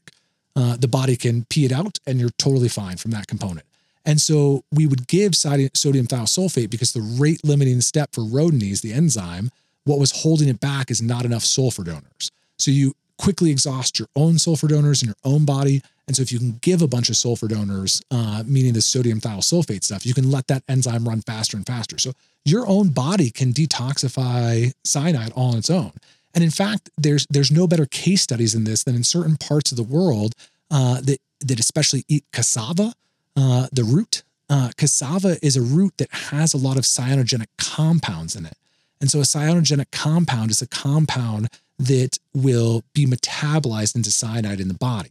Uh, 0.58 0.76
the 0.76 0.88
body 0.88 1.14
can 1.14 1.44
pee 1.44 1.64
it 1.64 1.70
out 1.70 2.00
and 2.04 2.18
you're 2.18 2.30
totally 2.30 2.68
fine 2.68 2.96
from 2.96 3.12
that 3.12 3.28
component. 3.28 3.64
And 4.04 4.20
so 4.20 4.64
we 4.72 4.88
would 4.88 5.06
give 5.06 5.36
sodium 5.36 5.70
thiosulfate 5.74 6.68
because 6.68 6.92
the 6.92 7.00
rate 7.00 7.40
limiting 7.44 7.80
step 7.80 8.12
for 8.12 8.22
rhodanese, 8.22 8.80
the 8.80 8.92
enzyme, 8.92 9.50
what 9.84 10.00
was 10.00 10.22
holding 10.22 10.48
it 10.48 10.58
back 10.58 10.90
is 10.90 11.00
not 11.00 11.24
enough 11.24 11.44
sulfur 11.44 11.84
donors. 11.84 12.32
So 12.58 12.72
you 12.72 12.94
quickly 13.18 13.52
exhaust 13.52 14.00
your 14.00 14.08
own 14.16 14.38
sulfur 14.38 14.66
donors 14.66 15.00
in 15.00 15.08
your 15.08 15.16
own 15.24 15.44
body. 15.44 15.80
And 16.08 16.16
so 16.16 16.22
if 16.22 16.32
you 16.32 16.40
can 16.40 16.58
give 16.60 16.82
a 16.82 16.88
bunch 16.88 17.08
of 17.08 17.16
sulfur 17.16 17.46
donors, 17.46 18.02
uh, 18.10 18.42
meaning 18.44 18.72
the 18.72 18.82
sodium 18.82 19.20
thiosulfate 19.20 19.84
stuff, 19.84 20.04
you 20.04 20.14
can 20.14 20.28
let 20.28 20.48
that 20.48 20.64
enzyme 20.68 21.06
run 21.06 21.20
faster 21.20 21.56
and 21.56 21.66
faster. 21.66 21.98
So 21.98 22.14
your 22.44 22.66
own 22.66 22.88
body 22.88 23.30
can 23.30 23.52
detoxify 23.52 24.72
cyanide 24.84 25.32
all 25.36 25.52
on 25.52 25.58
its 25.58 25.70
own. 25.70 25.92
And 26.38 26.44
in 26.44 26.52
fact, 26.52 26.88
there's 26.96 27.26
there's 27.28 27.50
no 27.50 27.66
better 27.66 27.84
case 27.84 28.22
studies 28.22 28.54
in 28.54 28.62
this 28.62 28.84
than 28.84 28.94
in 28.94 29.02
certain 29.02 29.36
parts 29.36 29.72
of 29.72 29.76
the 29.76 29.82
world 29.82 30.36
uh, 30.70 31.00
that 31.00 31.18
that 31.40 31.58
especially 31.58 32.04
eat 32.06 32.24
cassava, 32.32 32.94
uh, 33.34 33.66
the 33.72 33.82
root. 33.82 34.22
Uh, 34.48 34.70
cassava 34.76 35.36
is 35.42 35.56
a 35.56 35.60
root 35.60 35.94
that 35.96 36.08
has 36.12 36.54
a 36.54 36.56
lot 36.56 36.76
of 36.76 36.84
cyanogenic 36.84 37.48
compounds 37.58 38.36
in 38.36 38.46
it. 38.46 38.56
And 39.00 39.10
so 39.10 39.18
a 39.18 39.22
cyanogenic 39.22 39.90
compound 39.90 40.52
is 40.52 40.62
a 40.62 40.68
compound 40.68 41.48
that 41.76 42.18
will 42.32 42.84
be 42.94 43.04
metabolized 43.04 43.96
into 43.96 44.12
cyanide 44.12 44.60
in 44.60 44.68
the 44.68 44.74
body. 44.74 45.10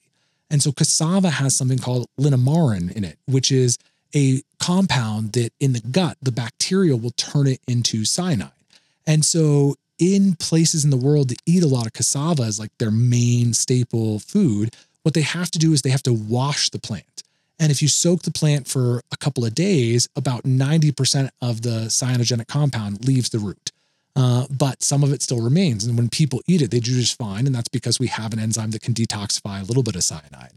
And 0.49 0.63
so 0.63 0.71
cassava 0.71 1.29
has 1.29 1.57
something 1.57 1.77
called 1.77 2.07
linamarin 2.17 2.89
in 2.89 3.03
it, 3.03 3.17
which 3.25 3.51
is 3.51 3.77
a 4.15 4.43
compound 4.61 5.33
that 5.33 5.51
in 5.59 5.73
the 5.73 5.81
gut, 5.81 6.15
the 6.21 6.31
bacteria 6.31 6.95
will 6.95 7.11
turn 7.17 7.47
it 7.47 7.59
into 7.67 8.05
cyanide. 8.05 8.51
And 9.05 9.25
so 9.25 9.75
in 9.99 10.35
places 10.35 10.83
in 10.83 10.89
the 10.89 10.97
world 10.97 11.29
that 11.29 11.41
eat 11.45 11.63
a 11.63 11.67
lot 11.67 11.85
of 11.85 11.93
cassava 11.93 12.43
as 12.43 12.59
like 12.59 12.75
their 12.77 12.91
main 12.91 13.53
staple 13.53 14.19
food, 14.19 14.75
what 15.03 15.13
they 15.13 15.21
have 15.21 15.49
to 15.51 15.59
do 15.59 15.73
is 15.73 15.81
they 15.81 15.89
have 15.89 16.03
to 16.03 16.13
wash 16.13 16.69
the 16.69 16.79
plant. 16.79 17.23
And 17.59 17.71
if 17.71 17.81
you 17.81 17.87
soak 17.87 18.21
the 18.21 18.31
plant 18.31 18.67
for 18.67 19.01
a 19.11 19.17
couple 19.17 19.43
of 19.43 19.55
days, 19.55 20.07
about 20.15 20.43
90% 20.43 21.29
of 21.41 21.61
the 21.63 21.87
cyanogenic 21.87 22.47
compound 22.47 23.05
leaves 23.07 23.29
the 23.29 23.39
root. 23.39 23.71
Uh, 24.15 24.47
but 24.49 24.81
some 24.81 25.03
of 25.03 25.13
it 25.13 25.21
still 25.21 25.41
remains. 25.41 25.85
And 25.85 25.97
when 25.97 26.09
people 26.09 26.41
eat 26.47 26.61
it, 26.61 26.71
they 26.71 26.79
do 26.79 26.91
just 26.91 27.17
fine. 27.17 27.45
And 27.45 27.55
that's 27.55 27.67
because 27.67 27.99
we 27.99 28.07
have 28.07 28.33
an 28.33 28.39
enzyme 28.39 28.71
that 28.71 28.81
can 28.81 28.93
detoxify 28.93 29.61
a 29.61 29.65
little 29.65 29.83
bit 29.83 29.95
of 29.95 30.03
cyanide. 30.03 30.53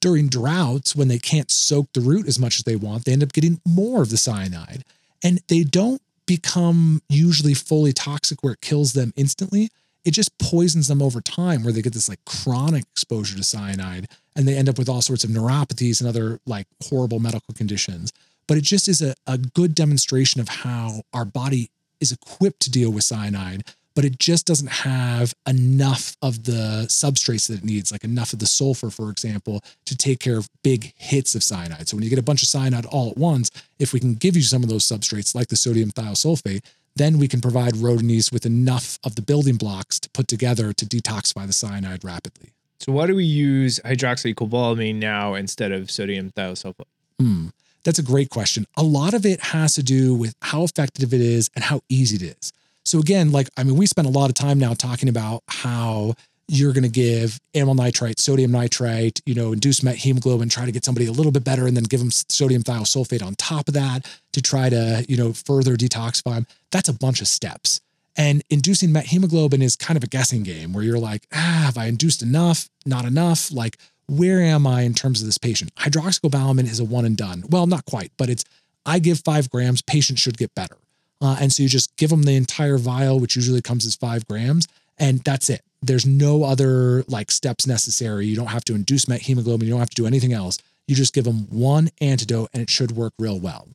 During 0.00 0.28
droughts, 0.28 0.96
when 0.96 1.08
they 1.08 1.18
can't 1.18 1.50
soak 1.50 1.92
the 1.92 2.00
root 2.00 2.26
as 2.26 2.38
much 2.38 2.56
as 2.56 2.64
they 2.64 2.76
want, 2.76 3.04
they 3.04 3.12
end 3.12 3.22
up 3.22 3.32
getting 3.32 3.60
more 3.66 4.02
of 4.02 4.10
the 4.10 4.16
cyanide. 4.16 4.84
And 5.22 5.40
they 5.48 5.62
don't 5.62 6.02
become 6.30 7.02
usually 7.08 7.54
fully 7.54 7.92
toxic 7.92 8.40
where 8.44 8.52
it 8.52 8.60
kills 8.60 8.92
them 8.92 9.12
instantly. 9.16 9.68
It 10.04 10.12
just 10.12 10.38
poisons 10.38 10.86
them 10.86 11.02
over 11.02 11.20
time 11.20 11.64
where 11.64 11.72
they 11.72 11.82
get 11.82 11.92
this 11.92 12.08
like 12.08 12.24
chronic 12.24 12.84
exposure 12.92 13.36
to 13.36 13.42
cyanide 13.42 14.06
and 14.36 14.46
they 14.46 14.56
end 14.56 14.68
up 14.68 14.78
with 14.78 14.88
all 14.88 15.02
sorts 15.02 15.24
of 15.24 15.30
neuropathies 15.30 16.00
and 16.00 16.08
other 16.08 16.38
like 16.46 16.68
horrible 16.84 17.18
medical 17.18 17.52
conditions. 17.52 18.12
But 18.46 18.58
it 18.58 18.60
just 18.62 18.86
is 18.86 19.02
a, 19.02 19.16
a 19.26 19.38
good 19.38 19.74
demonstration 19.74 20.40
of 20.40 20.48
how 20.48 21.02
our 21.12 21.24
body 21.24 21.72
is 21.98 22.12
equipped 22.12 22.60
to 22.60 22.70
deal 22.70 22.92
with 22.92 23.02
cyanide, 23.02 23.64
but 23.94 24.04
it 24.04 24.18
just 24.18 24.46
doesn't 24.46 24.70
have 24.70 25.34
enough 25.46 26.16
of 26.22 26.44
the 26.44 26.86
substrates 26.88 27.48
that 27.48 27.58
it 27.58 27.64
needs, 27.64 27.92
like 27.92 28.04
enough 28.04 28.32
of 28.32 28.38
the 28.38 28.46
sulfur, 28.46 28.90
for 28.90 29.10
example, 29.10 29.62
to 29.84 29.96
take 29.96 30.20
care 30.20 30.36
of 30.36 30.48
big 30.62 30.92
hits 30.96 31.34
of 31.34 31.42
cyanide. 31.42 31.88
So 31.88 31.96
when 31.96 32.04
you 32.04 32.10
get 32.10 32.18
a 32.18 32.22
bunch 32.22 32.42
of 32.42 32.48
cyanide 32.48 32.86
all 32.86 33.10
at 33.10 33.16
once, 33.16 33.50
if 33.78 33.92
we 33.92 34.00
can 34.00 34.14
give 34.14 34.36
you 34.36 34.42
some 34.42 34.62
of 34.62 34.68
those 34.68 34.86
substrates, 34.86 35.34
like 35.34 35.48
the 35.48 35.56
sodium 35.56 35.90
thiosulfate, 35.90 36.62
then 36.96 37.18
we 37.18 37.28
can 37.28 37.40
provide 37.40 37.74
rhodanese 37.74 38.32
with 38.32 38.46
enough 38.46 38.98
of 39.04 39.14
the 39.14 39.22
building 39.22 39.56
blocks 39.56 39.98
to 40.00 40.10
put 40.10 40.28
together 40.28 40.72
to 40.72 40.86
detoxify 40.86 41.46
the 41.46 41.52
cyanide 41.52 42.04
rapidly. 42.04 42.50
So 42.78 42.92
why 42.92 43.06
do 43.06 43.14
we 43.14 43.24
use 43.24 43.78
hydroxycobalamin 43.84 44.96
now 44.96 45.34
instead 45.34 45.72
of 45.72 45.90
sodium 45.90 46.30
thiosulfate? 46.30 46.84
Hmm. 47.18 47.48
That's 47.84 47.98
a 47.98 48.02
great 48.02 48.30
question. 48.30 48.66
A 48.76 48.82
lot 48.82 49.14
of 49.14 49.24
it 49.24 49.40
has 49.40 49.74
to 49.74 49.82
do 49.82 50.14
with 50.14 50.34
how 50.42 50.64
effective 50.64 51.14
it 51.14 51.20
is 51.20 51.50
and 51.54 51.64
how 51.64 51.80
easy 51.88 52.16
it 52.16 52.36
is. 52.38 52.52
So 52.84 52.98
again, 52.98 53.32
like 53.32 53.48
I 53.56 53.64
mean, 53.64 53.76
we 53.76 53.86
spend 53.86 54.06
a 54.06 54.10
lot 54.10 54.30
of 54.30 54.34
time 54.34 54.58
now 54.58 54.74
talking 54.74 55.08
about 55.08 55.42
how 55.48 56.14
you're 56.48 56.72
going 56.72 56.82
to 56.82 56.88
give 56.88 57.38
amyl 57.54 57.74
nitrite, 57.74 58.18
sodium 58.18 58.50
nitrite, 58.50 59.20
you 59.24 59.34
know, 59.34 59.52
induce 59.52 59.84
met 59.84 59.94
hemoglobin, 59.94 60.48
try 60.48 60.64
to 60.64 60.72
get 60.72 60.84
somebody 60.84 61.06
a 61.06 61.12
little 61.12 61.30
bit 61.30 61.44
better, 61.44 61.66
and 61.66 61.76
then 61.76 61.84
give 61.84 62.00
them 62.00 62.10
sodium 62.10 62.62
thiosulfate 62.62 63.24
on 63.24 63.36
top 63.36 63.68
of 63.68 63.74
that 63.74 64.10
to 64.32 64.42
try 64.42 64.68
to, 64.68 65.04
you 65.08 65.16
know, 65.16 65.32
further 65.32 65.76
detoxify 65.76 66.34
them. 66.34 66.46
That's 66.72 66.88
a 66.88 66.92
bunch 66.92 67.20
of 67.20 67.28
steps. 67.28 67.80
And 68.16 68.42
inducing 68.50 68.90
met 68.92 69.06
hemoglobin 69.06 69.62
is 69.62 69.76
kind 69.76 69.96
of 69.96 70.02
a 70.02 70.08
guessing 70.08 70.42
game 70.42 70.72
where 70.72 70.82
you're 70.82 70.98
like, 70.98 71.26
ah, 71.32 71.62
have 71.66 71.78
I 71.78 71.86
induced 71.86 72.20
enough? 72.20 72.68
Not 72.84 73.04
enough? 73.04 73.52
Like, 73.52 73.76
where 74.08 74.40
am 74.40 74.66
I 74.66 74.82
in 74.82 74.94
terms 74.94 75.20
of 75.20 75.28
this 75.28 75.38
patient? 75.38 75.72
Hydroxycobalamin 75.76 76.64
is 76.64 76.80
a 76.80 76.84
one 76.84 77.04
and 77.04 77.16
done. 77.16 77.44
Well, 77.48 77.68
not 77.68 77.84
quite, 77.84 78.10
but 78.16 78.28
it's 78.28 78.44
I 78.84 78.98
give 78.98 79.20
five 79.20 79.48
grams, 79.50 79.82
patient 79.82 80.18
should 80.18 80.36
get 80.36 80.52
better. 80.56 80.76
Uh, 81.20 81.36
and 81.40 81.52
so 81.52 81.62
you 81.62 81.68
just 81.68 81.94
give 81.96 82.10
them 82.10 82.22
the 82.22 82.34
entire 82.34 82.78
vial, 82.78 83.20
which 83.20 83.36
usually 83.36 83.60
comes 83.60 83.84
as 83.84 83.94
five 83.94 84.26
grams, 84.26 84.66
and 84.98 85.20
that's 85.20 85.50
it. 85.50 85.62
There's 85.82 86.06
no 86.06 86.44
other 86.44 87.04
like 87.08 87.30
steps 87.30 87.66
necessary. 87.66 88.26
You 88.26 88.36
don't 88.36 88.48
have 88.48 88.64
to 88.64 88.74
induce 88.74 89.04
hemoglobin. 89.04 89.66
You 89.66 89.72
don't 89.72 89.80
have 89.80 89.90
to 89.90 90.02
do 90.02 90.06
anything 90.06 90.32
else. 90.32 90.58
You 90.86 90.94
just 90.94 91.14
give 91.14 91.24
them 91.24 91.46
one 91.50 91.90
antidote 92.00 92.50
and 92.52 92.62
it 92.62 92.68
should 92.68 92.92
work 92.92 93.14
real 93.18 93.38
well. 93.38 93.68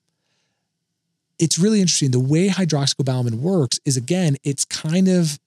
It's 1.39 1.57
really 1.57 1.81
interesting. 1.81 2.11
The 2.11 2.19
way 2.19 2.49
hydroxycobalamin 2.49 3.35
works 3.35 3.79
is 3.85 3.97
again, 3.97 4.37
it's 4.43 4.65
kind 4.65 5.07
of 5.07 5.39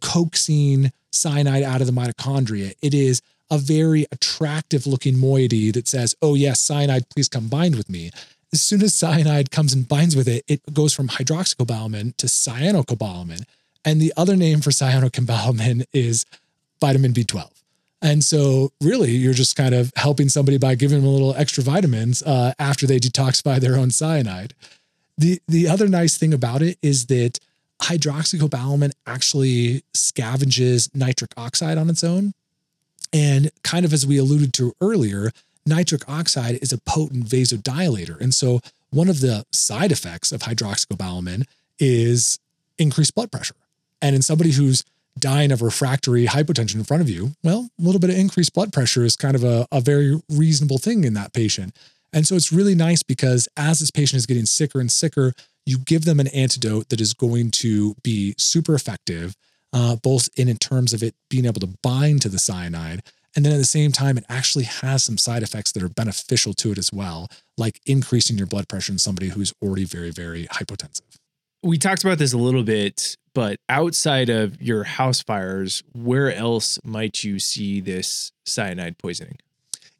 coaxing 0.00 0.92
cyanide 1.10 1.62
out 1.62 1.80
of 1.80 1.86
the 1.86 1.92
mitochondria. 1.92 2.74
It 2.80 2.94
is 2.94 3.22
a 3.50 3.58
very 3.58 4.06
attractive 4.12 4.86
looking 4.86 5.18
moiety 5.18 5.70
that 5.72 5.88
says, 5.88 6.14
oh, 6.22 6.34
yes, 6.34 6.60
cyanide, 6.60 7.08
please 7.10 7.28
come 7.28 7.48
bind 7.48 7.76
with 7.76 7.90
me. 7.90 8.10
As 8.52 8.60
soon 8.60 8.82
as 8.82 8.94
cyanide 8.94 9.50
comes 9.50 9.72
and 9.72 9.86
binds 9.86 10.16
with 10.16 10.28
it, 10.28 10.44
it 10.48 10.60
goes 10.74 10.92
from 10.92 11.08
hydroxycobalamin 11.08 12.16
to 12.16 12.26
cyanocobalamin. 12.26 13.44
And 13.84 14.00
the 14.00 14.12
other 14.16 14.36
name 14.36 14.60
for 14.60 14.70
cyanocobalamin 14.70 15.84
is 15.92 16.26
vitamin 16.80 17.12
B12. 17.12 17.48
And 18.02 18.24
so, 18.24 18.72
really, 18.80 19.10
you're 19.10 19.34
just 19.34 19.56
kind 19.56 19.74
of 19.74 19.92
helping 19.94 20.30
somebody 20.30 20.56
by 20.56 20.74
giving 20.74 21.00
them 21.00 21.06
a 21.06 21.12
little 21.12 21.34
extra 21.34 21.62
vitamins 21.62 22.22
uh, 22.22 22.54
after 22.58 22.86
they 22.86 22.98
detoxify 22.98 23.60
their 23.60 23.76
own 23.76 23.90
cyanide. 23.90 24.54
The 25.18 25.40
the 25.46 25.68
other 25.68 25.86
nice 25.86 26.16
thing 26.16 26.32
about 26.32 26.62
it 26.62 26.78
is 26.80 27.06
that 27.06 27.38
hydroxycobalamin 27.82 28.92
actually 29.06 29.82
scavenges 29.94 30.94
nitric 30.94 31.32
oxide 31.36 31.76
on 31.76 31.90
its 31.90 32.02
own. 32.02 32.32
And 33.12 33.50
kind 33.62 33.84
of 33.84 33.92
as 33.92 34.06
we 34.06 34.18
alluded 34.18 34.54
to 34.54 34.72
earlier, 34.80 35.30
nitric 35.66 36.08
oxide 36.08 36.58
is 36.62 36.72
a 36.72 36.78
potent 36.78 37.26
vasodilator. 37.26 38.20
And 38.20 38.34
so 38.34 38.60
one 38.90 39.08
of 39.08 39.20
the 39.20 39.44
side 39.52 39.92
effects 39.92 40.32
of 40.32 40.42
hydroxycobalamin 40.42 41.46
is 41.78 42.38
increased 42.78 43.14
blood 43.14 43.30
pressure. 43.30 43.54
And 44.02 44.16
in 44.16 44.22
somebody 44.22 44.52
who's 44.52 44.84
dying 45.18 45.52
of 45.52 45.62
refractory 45.62 46.26
hypotension 46.26 46.76
in 46.76 46.84
front 46.84 47.02
of 47.02 47.10
you, 47.10 47.32
well, 47.42 47.68
a 47.78 47.82
little 47.82 48.00
bit 48.00 48.10
of 48.10 48.16
increased 48.16 48.54
blood 48.54 48.72
pressure 48.72 49.04
is 49.04 49.16
kind 49.16 49.34
of 49.34 49.44
a, 49.44 49.66
a 49.70 49.80
very 49.80 50.20
reasonable 50.30 50.78
thing 50.78 51.04
in 51.04 51.14
that 51.14 51.32
patient. 51.32 51.76
And 52.12 52.26
so 52.26 52.34
it's 52.34 52.52
really 52.52 52.74
nice 52.74 53.02
because 53.02 53.48
as 53.56 53.80
this 53.80 53.90
patient 53.90 54.18
is 54.18 54.26
getting 54.26 54.46
sicker 54.46 54.80
and 54.80 54.90
sicker, 54.90 55.32
you 55.66 55.78
give 55.78 56.04
them 56.04 56.18
an 56.18 56.28
antidote 56.28 56.88
that 56.88 57.00
is 57.00 57.14
going 57.14 57.50
to 57.52 57.94
be 58.02 58.34
super 58.38 58.74
effective, 58.74 59.36
uh, 59.72 59.96
both 59.96 60.28
in, 60.36 60.48
in 60.48 60.56
terms 60.56 60.92
of 60.92 61.02
it 61.02 61.14
being 61.28 61.44
able 61.44 61.60
to 61.60 61.68
bind 61.82 62.22
to 62.22 62.28
the 62.28 62.38
cyanide. 62.38 63.02
And 63.36 63.44
then 63.44 63.52
at 63.52 63.58
the 63.58 63.64
same 63.64 63.92
time, 63.92 64.18
it 64.18 64.24
actually 64.28 64.64
has 64.64 65.04
some 65.04 65.16
side 65.16 65.42
effects 65.42 65.72
that 65.72 65.82
are 65.82 65.88
beneficial 65.88 66.52
to 66.54 66.72
it 66.72 66.78
as 66.78 66.92
well, 66.92 67.28
like 67.56 67.80
increasing 67.86 68.36
your 68.36 68.46
blood 68.46 68.68
pressure 68.68 68.92
in 68.92 68.98
somebody 68.98 69.28
who's 69.28 69.52
already 69.62 69.84
very, 69.84 70.10
very 70.10 70.46
hypotensive. 70.48 71.02
We 71.62 71.78
talked 71.78 72.02
about 72.02 72.18
this 72.18 72.32
a 72.32 72.38
little 72.38 72.62
bit, 72.62 73.16
but 73.34 73.58
outside 73.68 74.30
of 74.30 74.60
your 74.60 74.82
house 74.84 75.22
fires, 75.22 75.82
where 75.92 76.34
else 76.34 76.78
might 76.84 77.22
you 77.22 77.38
see 77.38 77.80
this 77.80 78.32
cyanide 78.46 78.98
poisoning? 78.98 79.36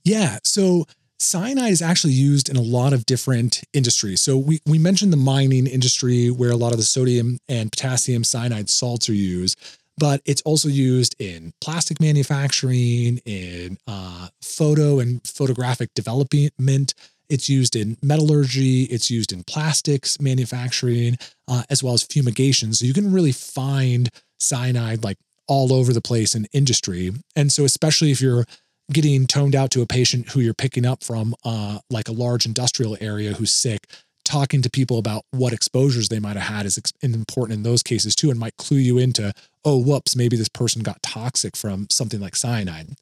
Yeah. 0.03 0.39
So 0.43 0.87
cyanide 1.21 1.71
is 1.71 1.83
actually 1.83 2.15
used 2.15 2.49
in 2.49 2.57
a 2.57 2.63
lot 2.63 2.93
of 2.93 3.05
different 3.07 3.63
industries. 3.73 4.23
So 4.23 4.39
we, 4.39 4.61
we 4.67 4.79
mentioned 4.79 5.13
the 5.13 5.19
mining 5.19 5.67
industry 5.67 6.31
where 6.31 6.51
a 6.51 6.57
lot 6.57 6.73
of 6.73 6.79
the 6.79 6.85
sodium 6.85 7.39
and 7.49 7.71
potassium 7.71 8.25
cyanide 8.25 8.71
salts 8.71 9.09
are 9.09 9.15
used, 9.15 9.59
but 10.01 10.23
it's 10.25 10.41
also 10.43 10.69
used 10.69 11.15
in 11.21 11.53
plastic 11.61 12.01
manufacturing, 12.01 13.21
in 13.27 13.77
uh, 13.87 14.29
photo 14.43 14.99
and 14.99 15.21
photographic 15.27 15.91
development. 15.95 16.95
It's 17.29 17.49
used 17.49 17.77
in 17.77 17.99
metallurgy, 18.03 18.85
it's 18.85 19.11
used 19.11 19.31
in 19.33 19.45
plastics 19.45 20.21
manufacturing, 20.21 21.17
uh, 21.47 21.63
as 21.71 21.85
well 21.85 21.95
as 21.95 22.03
fumigation. 22.03 22.73
So 22.73 22.87
you 22.87 22.95
can 22.95 23.13
really 23.13 23.31
find 23.31 24.09
cyanide 24.39 25.05
like 25.05 25.19
all 25.47 25.73
over 25.73 25.93
the 25.93 26.01
place 26.01 26.35
in 26.35 26.47
industry. 26.53 27.13
And 27.37 27.53
so, 27.53 27.65
especially 27.65 28.11
if 28.11 28.21
you're 28.21 28.47
getting 28.91 29.27
toned 29.27 29.55
out 29.55 29.71
to 29.73 29.83
a 29.83 29.87
patient 29.87 30.31
who 30.31 30.41
you're 30.41 30.55
picking 30.55 30.87
up 30.87 31.05
from 31.05 31.35
uh, 31.45 31.79
like 31.91 32.09
a 32.09 32.13
large 32.13 32.47
industrial 32.47 32.97
area 33.01 33.35
who's 33.35 33.53
sick, 33.53 33.87
talking 34.25 34.63
to 34.63 34.71
people 34.71 34.99
about 34.99 35.25
what 35.31 35.53
exposures 35.53 36.09
they 36.09 36.21
might 36.21 36.37
have 36.37 36.55
had 36.55 36.67
is 36.67 36.81
important 37.03 37.57
in 37.57 37.63
those 37.63 37.83
cases 37.83 38.15
too, 38.15 38.31
and 38.31 38.39
might 38.39 38.57
clue 38.57 38.79
you 38.79 38.97
into, 38.97 39.33
oh, 39.65 39.79
whoops, 39.79 40.17
maybe 40.17 40.37
this 40.37 40.49
person 40.49 40.83
got 40.83 41.03
toxic 41.03 41.57
from 41.57 41.87
something 41.91 42.21
like 42.21 42.37
cyanide. 42.37 42.95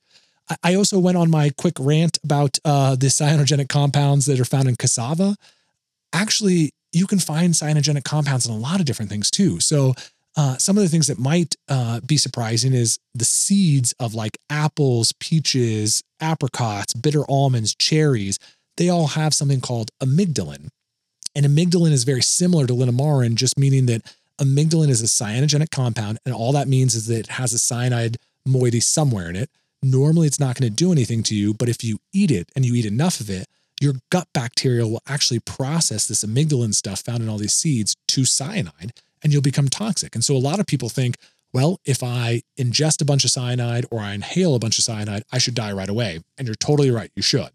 I 0.62 0.75
also 0.75 0.99
went 0.99 1.18
on 1.18 1.31
my 1.31 1.51
quick 1.57 1.75
rant 1.79 2.18
about 2.25 2.59
uh, 2.64 2.97
the 2.97 3.09
cyanogenic 3.09 3.68
compounds 3.68 4.27
that 4.27 4.40
are 4.40 4.47
found 4.47 4.68
in 4.68 4.77
cassava. 4.77 5.37
Actually, 6.12 6.71
you 6.92 7.07
can 7.07 7.18
find 7.18 7.53
cyanogenic 7.53 8.05
compounds 8.05 8.47
in 8.47 8.53
a 8.53 8.57
lot 8.57 8.81
of 8.81 8.87
different 8.87 9.11
things 9.11 9.31
too. 9.31 9.61
So 9.61 9.94
uh, 10.37 10.57
some 10.57 10.77
of 10.77 10.83
the 10.83 10.88
things 10.88 11.09
that 11.09 11.18
might 11.18 11.55
uh, 11.68 12.01
be 12.01 12.16
surprising 12.16 12.73
is 12.73 12.99
the 13.14 13.25
seeds 13.25 13.92
of 14.01 14.14
like 14.14 14.38
apples, 14.49 15.12
peaches, 15.21 16.03
apricots, 16.21 16.94
bitter 16.94 17.25
almonds, 17.29 17.75
cherries. 17.75 18.38
They 18.77 18.88
all 18.88 19.09
have 19.09 19.35
something 19.35 19.61
called 19.61 19.90
amygdalin. 20.03 20.68
And 21.35 21.44
amygdalin 21.44 21.92
is 21.92 22.05
very 22.05 22.23
similar 22.23 22.66
to 22.66 22.73
linamarin, 22.73 23.35
just 23.35 23.59
meaning 23.59 23.87
that 23.87 24.03
amygdalin 24.40 24.88
is 24.88 25.03
a 25.03 25.07
cyanogenic 25.07 25.70
compound. 25.70 26.18
And 26.24 26.35
all 26.35 26.53
that 26.53 26.68
means 26.68 26.94
is 26.94 27.07
that 27.07 27.18
it 27.18 27.27
has 27.29 27.53
a 27.53 27.59
cyanide 27.59 28.16
moiety 28.46 28.81
somewhere 28.81 29.29
in 29.29 29.37
it. 29.37 29.51
Normally, 29.83 30.27
it's 30.27 30.40
not 30.40 30.59
going 30.59 30.70
to 30.70 30.74
do 30.74 30.90
anything 30.90 31.22
to 31.24 31.35
you, 31.35 31.55
but 31.55 31.68
if 31.68 31.85
you 31.85 31.98
eat 32.12 32.31
it 32.31 32.51
and 32.57 32.64
you 32.64 32.74
eat 32.74 32.87
enough 32.87 33.20
of 33.20 33.31
it, 33.31 33.46
your 33.81 33.94
gut 34.11 34.27
bacteria 34.33 34.87
will 34.87 35.03
actually 35.07 35.38
process 35.40 36.07
this 36.07 36.24
amygdalin 36.24 36.74
stuff 36.74 37.01
found 37.01 37.22
in 37.22 37.29
all 37.29 37.38
these 37.38 37.55
seeds 37.55 37.94
to 38.09 38.24
cyanide 38.24 38.92
and 39.22 39.33
you'll 39.33 39.42
become 39.42 39.68
toxic. 39.68 40.14
And 40.14 40.24
so 40.24 40.35
a 40.35 40.38
lot 40.38 40.61
of 40.61 40.66
people 40.66 40.88
think, 40.88 41.16
well, 41.53 41.81
if 41.85 42.03
I 42.03 42.42
ingest 42.59 43.01
a 43.01 43.05
bunch 43.05 43.24
of 43.24 43.31
cyanide 43.31 43.87
or 43.90 44.01
I 44.01 44.12
inhale 44.12 44.55
a 44.55 44.59
bunch 44.59 44.79
of 44.79 44.85
cyanide, 44.85 45.22
I 45.33 45.38
should 45.38 45.55
die 45.55 45.72
right 45.72 45.88
away. 45.88 46.20
And 46.37 46.46
you're 46.46 46.55
totally 46.55 46.90
right, 46.90 47.11
you 47.14 47.22
should. 47.22 47.51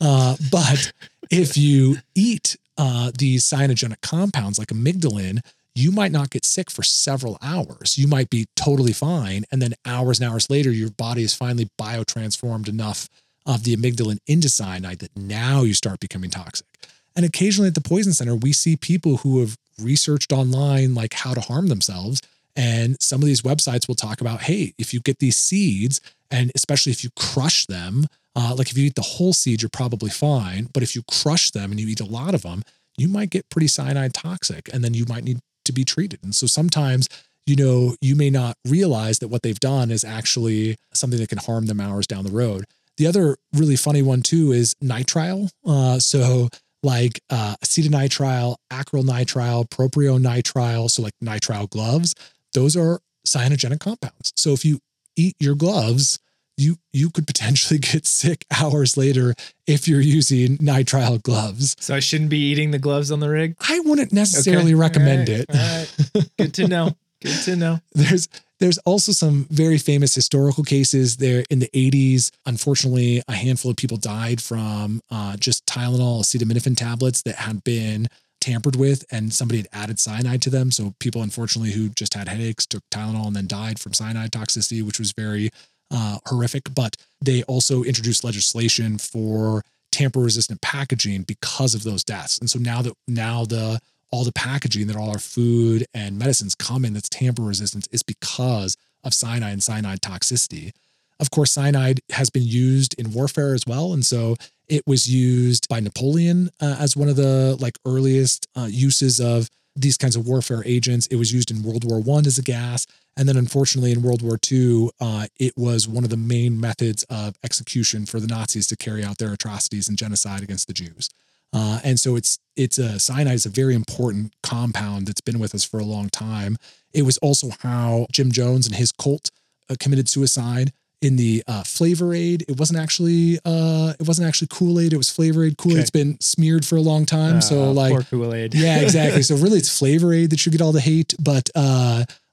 Uh, 0.00 0.36
but 0.50 0.92
if 1.30 1.56
you 1.56 1.96
eat 2.14 2.56
uh, 2.76 3.10
these 3.16 3.44
cyanogenic 3.44 4.00
compounds 4.00 4.58
like 4.58 4.68
amygdalin, 4.68 5.40
you 5.78 5.92
might 5.92 6.10
not 6.10 6.30
get 6.30 6.44
sick 6.44 6.70
for 6.70 6.82
several 6.82 7.38
hours. 7.40 7.96
You 7.96 8.08
might 8.08 8.30
be 8.30 8.46
totally 8.56 8.92
fine. 8.92 9.44
And 9.52 9.62
then 9.62 9.74
hours 9.86 10.18
and 10.18 10.28
hours 10.28 10.50
later, 10.50 10.72
your 10.72 10.90
body 10.90 11.22
is 11.22 11.34
finally 11.34 11.70
biotransformed 11.80 12.68
enough 12.68 13.08
of 13.46 13.62
the 13.62 13.76
amygdalin 13.76 14.18
into 14.26 14.48
cyanide 14.48 14.98
that 14.98 15.16
now 15.16 15.62
you 15.62 15.74
start 15.74 16.00
becoming 16.00 16.30
toxic. 16.30 16.66
And 17.14 17.24
occasionally 17.24 17.68
at 17.68 17.76
the 17.76 17.80
poison 17.80 18.12
center, 18.12 18.34
we 18.34 18.52
see 18.52 18.76
people 18.76 19.18
who 19.18 19.40
have 19.40 19.56
researched 19.80 20.32
online 20.32 20.94
like 20.94 21.14
how 21.14 21.32
to 21.32 21.40
harm 21.40 21.68
themselves. 21.68 22.22
And 22.56 23.00
some 23.00 23.22
of 23.22 23.26
these 23.26 23.42
websites 23.42 23.86
will 23.86 23.94
talk 23.94 24.20
about, 24.20 24.42
hey, 24.42 24.74
if 24.78 24.92
you 24.92 24.98
get 25.00 25.20
these 25.20 25.36
seeds, 25.36 26.00
and 26.28 26.50
especially 26.56 26.90
if 26.90 27.04
you 27.04 27.10
crush 27.16 27.66
them, 27.66 28.06
uh, 28.34 28.52
like 28.58 28.70
if 28.70 28.76
you 28.76 28.86
eat 28.86 28.96
the 28.96 29.02
whole 29.02 29.32
seed, 29.32 29.62
you're 29.62 29.68
probably 29.68 30.10
fine. 30.10 30.68
But 30.72 30.82
if 30.82 30.96
you 30.96 31.02
crush 31.08 31.52
them 31.52 31.70
and 31.70 31.78
you 31.78 31.86
eat 31.86 32.00
a 32.00 32.04
lot 32.04 32.34
of 32.34 32.42
them, 32.42 32.62
you 32.96 33.08
might 33.08 33.30
get 33.30 33.48
pretty 33.48 33.68
cyanide 33.68 34.12
toxic, 34.12 34.68
and 34.72 34.82
then 34.82 34.92
you 34.92 35.04
might 35.08 35.22
need 35.22 35.38
to 35.68 35.72
be 35.72 35.84
treated. 35.84 36.18
And 36.22 36.34
so 36.34 36.46
sometimes, 36.46 37.08
you 37.46 37.56
know, 37.56 37.94
you 38.00 38.16
may 38.16 38.28
not 38.30 38.56
realize 38.66 39.20
that 39.20 39.28
what 39.28 39.42
they've 39.42 39.60
done 39.60 39.90
is 39.90 40.04
actually 40.04 40.76
something 40.92 41.18
that 41.20 41.28
can 41.28 41.38
harm 41.38 41.66
them 41.66 41.80
hours 41.80 42.06
down 42.06 42.24
the 42.24 42.32
road. 42.32 42.64
The 42.98 43.06
other 43.06 43.36
really 43.54 43.76
funny 43.76 44.02
one 44.02 44.22
too 44.22 44.52
is 44.52 44.74
nitrile. 44.82 45.48
Uh, 45.64 46.00
so 46.00 46.48
like 46.82 47.20
uh, 47.30 47.54
acetonitrile, 47.64 48.56
acrylonitrile, 48.72 49.68
propionitrile, 49.68 50.90
so 50.90 51.02
like 51.02 51.14
nitrile 51.22 51.70
gloves, 51.70 52.14
those 52.54 52.76
are 52.76 53.00
cyanogenic 53.26 53.80
compounds. 53.80 54.32
So 54.36 54.52
if 54.52 54.64
you 54.64 54.80
eat 55.16 55.36
your 55.38 55.54
gloves, 55.54 56.18
you 56.58 56.76
you 56.92 57.10
could 57.10 57.26
potentially 57.26 57.78
get 57.78 58.06
sick 58.06 58.44
hours 58.60 58.96
later 58.96 59.34
if 59.66 59.88
you're 59.88 60.00
using 60.00 60.58
nitrile 60.58 61.22
gloves. 61.22 61.76
So 61.78 61.94
I 61.94 62.00
shouldn't 62.00 62.30
be 62.30 62.50
eating 62.50 62.70
the 62.72 62.78
gloves 62.78 63.10
on 63.10 63.20
the 63.20 63.28
rig. 63.30 63.56
I 63.68 63.80
wouldn't 63.80 64.12
necessarily 64.12 64.72
okay. 64.72 64.80
recommend 64.80 65.28
right. 65.28 65.46
it. 65.48 65.94
Right. 66.14 66.28
Good 66.38 66.54
to 66.54 66.68
know. 66.68 66.96
Good 67.22 67.42
to 67.44 67.56
know. 67.56 67.80
There's 67.92 68.28
there's 68.60 68.78
also 68.78 69.12
some 69.12 69.46
very 69.50 69.78
famous 69.78 70.14
historical 70.14 70.64
cases 70.64 71.16
there 71.16 71.44
in 71.48 71.60
the 71.60 71.68
80s. 71.68 72.30
Unfortunately, 72.44 73.22
a 73.28 73.32
handful 73.32 73.70
of 73.70 73.76
people 73.76 73.96
died 73.96 74.40
from 74.40 75.00
uh, 75.10 75.36
just 75.36 75.64
Tylenol 75.66 76.20
acetaminophen 76.22 76.76
tablets 76.76 77.22
that 77.22 77.36
had 77.36 77.62
been 77.62 78.08
tampered 78.40 78.76
with 78.76 79.04
and 79.10 79.32
somebody 79.32 79.58
had 79.58 79.68
added 79.72 80.00
cyanide 80.00 80.42
to 80.42 80.50
them. 80.50 80.70
So 80.70 80.94
people, 80.98 81.22
unfortunately, 81.22 81.72
who 81.72 81.88
just 81.90 82.14
had 82.14 82.28
headaches 82.28 82.66
took 82.66 82.82
Tylenol 82.90 83.26
and 83.28 83.36
then 83.36 83.46
died 83.46 83.78
from 83.78 83.92
cyanide 83.92 84.32
toxicity, 84.32 84.82
which 84.82 84.98
was 84.98 85.12
very 85.12 85.50
uh, 85.90 86.18
horrific. 86.26 86.74
But 86.74 86.96
they 87.20 87.42
also 87.44 87.82
introduced 87.82 88.24
legislation 88.24 88.98
for 88.98 89.62
tamper 89.90 90.20
resistant 90.20 90.60
packaging 90.60 91.22
because 91.22 91.74
of 91.74 91.82
those 91.82 92.04
deaths. 92.04 92.38
And 92.38 92.48
so 92.48 92.58
now 92.58 92.82
that 92.82 92.92
now 93.06 93.44
the 93.44 93.80
all 94.10 94.24
the 94.24 94.32
packaging 94.32 94.86
that 94.86 94.96
all 94.96 95.10
our 95.10 95.18
food 95.18 95.84
and 95.92 96.18
medicines 96.18 96.54
come 96.54 96.84
in 96.84 96.94
that's 96.94 97.08
tamper 97.08 97.42
resistant 97.42 97.86
is 97.92 98.02
because 98.02 98.76
of 99.04 99.12
cyanide 99.12 99.52
and 99.52 99.62
cyanide 99.62 100.00
toxicity. 100.00 100.72
Of 101.20 101.30
course, 101.30 101.52
cyanide 101.52 102.00
has 102.12 102.30
been 102.30 102.44
used 102.44 102.94
in 102.98 103.12
warfare 103.12 103.52
as 103.52 103.64
well. 103.66 103.92
And 103.92 104.06
so 104.06 104.36
it 104.68 104.82
was 104.86 105.12
used 105.12 105.68
by 105.68 105.80
Napoleon 105.80 106.50
uh, 106.60 106.76
as 106.78 106.96
one 106.96 107.08
of 107.08 107.16
the 107.16 107.56
like 107.60 107.76
earliest 107.84 108.46
uh, 108.56 108.68
uses 108.70 109.20
of 109.20 109.48
these 109.74 109.96
kinds 109.96 110.16
of 110.16 110.26
warfare 110.26 110.62
agents. 110.64 111.06
It 111.08 111.16
was 111.16 111.32
used 111.32 111.50
in 111.50 111.62
World 111.62 111.84
War 111.84 112.00
One 112.00 112.26
as 112.26 112.38
a 112.38 112.42
gas. 112.42 112.86
And 113.18 113.28
then 113.28 113.36
unfortunately 113.36 113.90
in 113.90 114.00
World 114.00 114.22
War 114.22 114.38
II, 114.50 114.90
uh, 115.00 115.26
it 115.38 115.52
was 115.56 115.88
one 115.88 116.04
of 116.04 116.10
the 116.10 116.16
main 116.16 116.58
methods 116.58 117.02
of 117.10 117.36
execution 117.42 118.06
for 118.06 118.20
the 118.20 118.28
Nazis 118.28 118.68
to 118.68 118.76
carry 118.76 119.04
out 119.04 119.18
their 119.18 119.32
atrocities 119.32 119.88
and 119.88 119.98
genocide 119.98 120.42
against 120.42 120.68
the 120.68 120.72
Jews. 120.72 121.10
Uh, 121.52 121.80
and 121.82 121.98
so 121.98 122.14
it's 122.14 122.38
it's 122.56 122.78
a 122.78 123.00
cyanide 123.00 123.34
is 123.34 123.46
a 123.46 123.50
very 123.50 123.74
important 123.74 124.34
compound 124.42 125.06
that's 125.06 125.20
been 125.20 125.38
with 125.38 125.54
us 125.54 125.64
for 125.64 125.80
a 125.80 125.84
long 125.84 126.08
time. 126.10 126.56
It 126.92 127.02
was 127.02 127.18
also 127.18 127.48
how 127.60 128.06
Jim 128.12 128.30
Jones 128.30 128.66
and 128.66 128.76
his 128.76 128.92
cult 128.92 129.30
uh, 129.68 129.74
committed 129.80 130.08
suicide 130.08 130.72
in 131.00 131.16
the 131.16 131.42
uh, 131.46 131.62
Flavor 131.62 132.12
Aid. 132.12 132.44
It 132.48 132.58
wasn't 132.58 132.78
actually 132.78 133.38
uh, 133.44 133.94
it 133.98 134.06
wasn't 134.06 134.28
actually 134.28 134.48
Kool 134.48 134.78
Aid. 134.78 134.92
It 134.92 134.98
was 134.98 135.10
Flavor 135.10 135.44
Aid. 135.44 135.56
Kool 135.56 135.72
Aid's 135.72 135.90
okay. 135.90 136.04
been 136.04 136.20
smeared 136.20 136.66
for 136.66 136.76
a 136.76 136.82
long 136.82 137.06
time. 137.06 137.40
so 137.40 137.64
uh, 137.64 137.72
like 137.72 138.08
Kool 138.10 138.34
Aid. 138.34 138.54
yeah, 138.54 138.80
exactly. 138.80 139.22
So 139.28 139.34
really, 139.36 139.58
it's 139.58 139.76
Flavor 139.76 140.12
Aid 140.12 140.30
that 140.30 140.38
should 140.38 140.52
get 140.52 140.60
all 140.60 140.72
the 140.72 140.80
hate, 140.80 141.14
but 141.18 141.48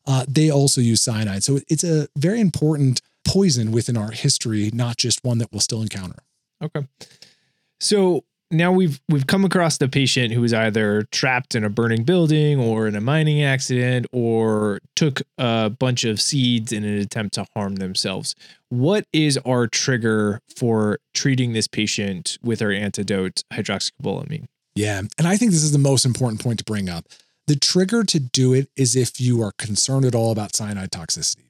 uh, 0.08 0.26
they 0.28 0.50
also 0.50 0.82
use 0.82 1.02
cyanide. 1.02 1.44
So 1.44 1.60
it's 1.68 1.84
a 1.84 2.08
very 2.18 2.40
important 2.40 3.02
poison 3.26 3.72
within 3.72 3.98
our 3.98 4.12
history, 4.12 4.70
not 4.74 4.98
just 4.98 5.24
one 5.24 5.40
that 5.40 5.52
we'll 5.52 5.62
still 5.62 5.82
encounter. 5.82 6.20
Okay. 6.62 6.88
So 7.80 8.24
now 8.52 8.72
we've 8.72 9.02
we've 9.10 9.28
come 9.28 9.44
across 9.44 9.78
the 9.78 9.88
patient 9.88 10.32
who 10.32 10.42
was 10.42 10.54
either 10.54 11.04
trapped 11.12 11.56
in 11.56 11.64
a 11.64 11.70
burning 11.70 12.04
building 12.04 12.60
or 12.60 12.88
in 12.88 12.96
a 12.96 13.02
mining 13.02 13.44
accident 13.44 14.06
or 14.12 14.80
took 14.96 15.22
a 15.38 15.70
bunch 15.70 16.04
of 16.04 16.22
seeds 16.22 16.72
in 16.72 16.84
an 16.84 16.98
attempt 16.98 17.36
to 17.36 17.46
harm 17.56 17.76
themselves. 17.76 18.36
What 18.70 19.06
is 19.12 19.38
our 19.46 19.68
trigger 19.68 20.42
for 20.56 21.00
treating 21.14 21.54
this 21.54 21.68
patient 21.68 22.38
with 22.44 22.62
our 22.62 22.72
antidote 22.72 23.44
hydroxycobalamin? 23.52 24.46
Yeah. 24.76 25.02
And 25.18 25.28
I 25.28 25.38
think 25.38 25.52
this 25.52 25.64
is 25.64 25.72
the 25.72 25.80
most 25.80 26.06
important 26.06 26.42
point 26.42 26.60
to 26.60 26.66
bring 26.66 26.90
up. 26.90 27.06
The 27.48 27.56
trigger 27.56 28.04
to 28.04 28.20
do 28.20 28.54
it 28.54 28.70
is 28.76 28.96
if 28.96 29.22
you 29.22 29.42
are 29.42 29.52
concerned 29.58 30.06
at 30.06 30.16
all 30.16 30.32
about 30.32 30.56
cyanide 30.56 30.92
toxicity. 30.92 31.44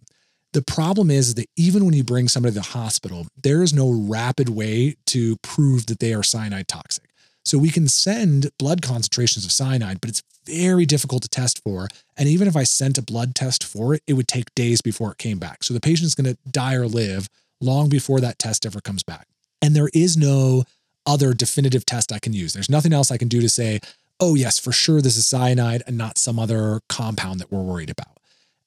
The 0.52 0.62
problem 0.62 1.12
is 1.12 1.36
that 1.36 1.48
even 1.58 1.86
when 1.86 1.94
you 1.94 2.04
bring 2.04 2.28
somebody 2.28 2.54
to 2.54 2.60
the 2.60 2.68
hospital, 2.68 3.28
there 3.42 3.62
is 3.62 3.74
no 3.74 3.90
rapid 3.92 4.50
way 4.50 4.96
to 5.08 5.36
prove 5.38 5.88
that 5.88 6.00
they 6.00 6.14
are 6.14 6.24
cyanide 6.24 6.68
toxic. 6.68 7.10
So 7.44 7.58
we 7.58 7.70
can 7.70 7.88
send 7.88 8.50
blood 8.58 8.82
concentrations 8.82 9.46
of 9.46 9.52
cyanide, 9.52 10.02
but 10.02 10.10
it's 10.10 10.24
very 10.46 10.86
difficult 10.86 11.24
to 11.24 11.30
test 11.30 11.62
for. 11.64 11.88
And 12.18 12.28
even 12.28 12.48
if 12.48 12.56
I 12.56 12.64
sent 12.64 12.98
a 12.98 13.02
blood 13.02 13.36
test 13.36 13.64
for 13.64 13.94
it, 13.94 14.02
it 14.08 14.14
would 14.14 14.28
take 14.28 14.54
days 14.56 14.82
before 14.82 15.12
it 15.12 15.18
came 15.18 15.38
back. 15.38 15.64
So 15.64 15.74
the 15.74 15.80
patient's 15.80 16.16
going 16.16 16.34
to 16.34 16.38
die 16.50 16.76
or 16.76 16.88
live 16.88 17.30
long 17.62 17.90
before 17.90 18.20
that 18.22 18.40
test 18.40 18.66
ever 18.66 18.82
comes 18.82 19.04
back. 19.04 19.28
And 19.62 19.76
there 19.76 19.90
is 19.94 20.18
no 20.18 20.64
other 21.06 21.34
definitive 21.34 21.86
test 21.86 22.12
I 22.12 22.20
can 22.20 22.34
use. 22.34 22.54
There's 22.54 22.70
nothing 22.70 22.94
else 22.94 23.12
I 23.12 23.18
can 23.18 23.28
do 23.28 23.42
to 23.42 23.50
say, 23.50 23.80
oh, 24.20 24.36
yes, 24.36 24.60
for 24.60 24.72
sure, 24.72 25.02
this 25.02 25.18
is 25.18 25.28
cyanide 25.28 25.84
and 25.88 25.98
not 25.98 26.18
some 26.18 26.40
other 26.40 26.82
compound 26.88 27.40
that 27.40 27.52
we're 27.52 27.62
worried 27.62 27.90
about. 27.90 28.18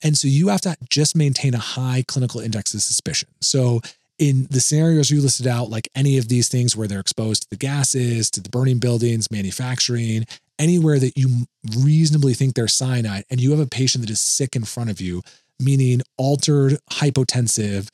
And 0.02 0.16
so 0.16 0.28
you 0.28 0.48
have 0.48 0.60
to 0.62 0.76
just 0.88 1.16
maintain 1.16 1.54
a 1.54 1.58
high 1.58 2.04
clinical 2.06 2.40
index 2.40 2.74
of 2.74 2.82
suspicion. 2.82 3.28
So 3.40 3.80
in 4.18 4.46
the 4.50 4.60
scenarios 4.60 5.10
you 5.10 5.20
listed 5.20 5.46
out, 5.46 5.70
like 5.70 5.88
any 5.94 6.18
of 6.18 6.28
these 6.28 6.48
things 6.48 6.76
where 6.76 6.86
they're 6.86 7.00
exposed 7.00 7.42
to 7.42 7.50
the 7.50 7.56
gases, 7.56 8.30
to 8.32 8.40
the 8.40 8.48
burning 8.48 8.78
buildings, 8.78 9.30
manufacturing, 9.30 10.26
anywhere 10.58 10.98
that 10.98 11.16
you 11.16 11.46
reasonably 11.78 12.34
think 12.34 12.54
there's 12.54 12.74
cyanide, 12.74 13.24
and 13.30 13.40
you 13.40 13.50
have 13.50 13.60
a 13.60 13.66
patient 13.66 14.02
that 14.02 14.10
is 14.10 14.20
sick 14.20 14.56
in 14.56 14.64
front 14.64 14.90
of 14.90 15.00
you, 15.00 15.22
meaning 15.60 16.02
altered, 16.16 16.78
hypotensive, 16.90 17.88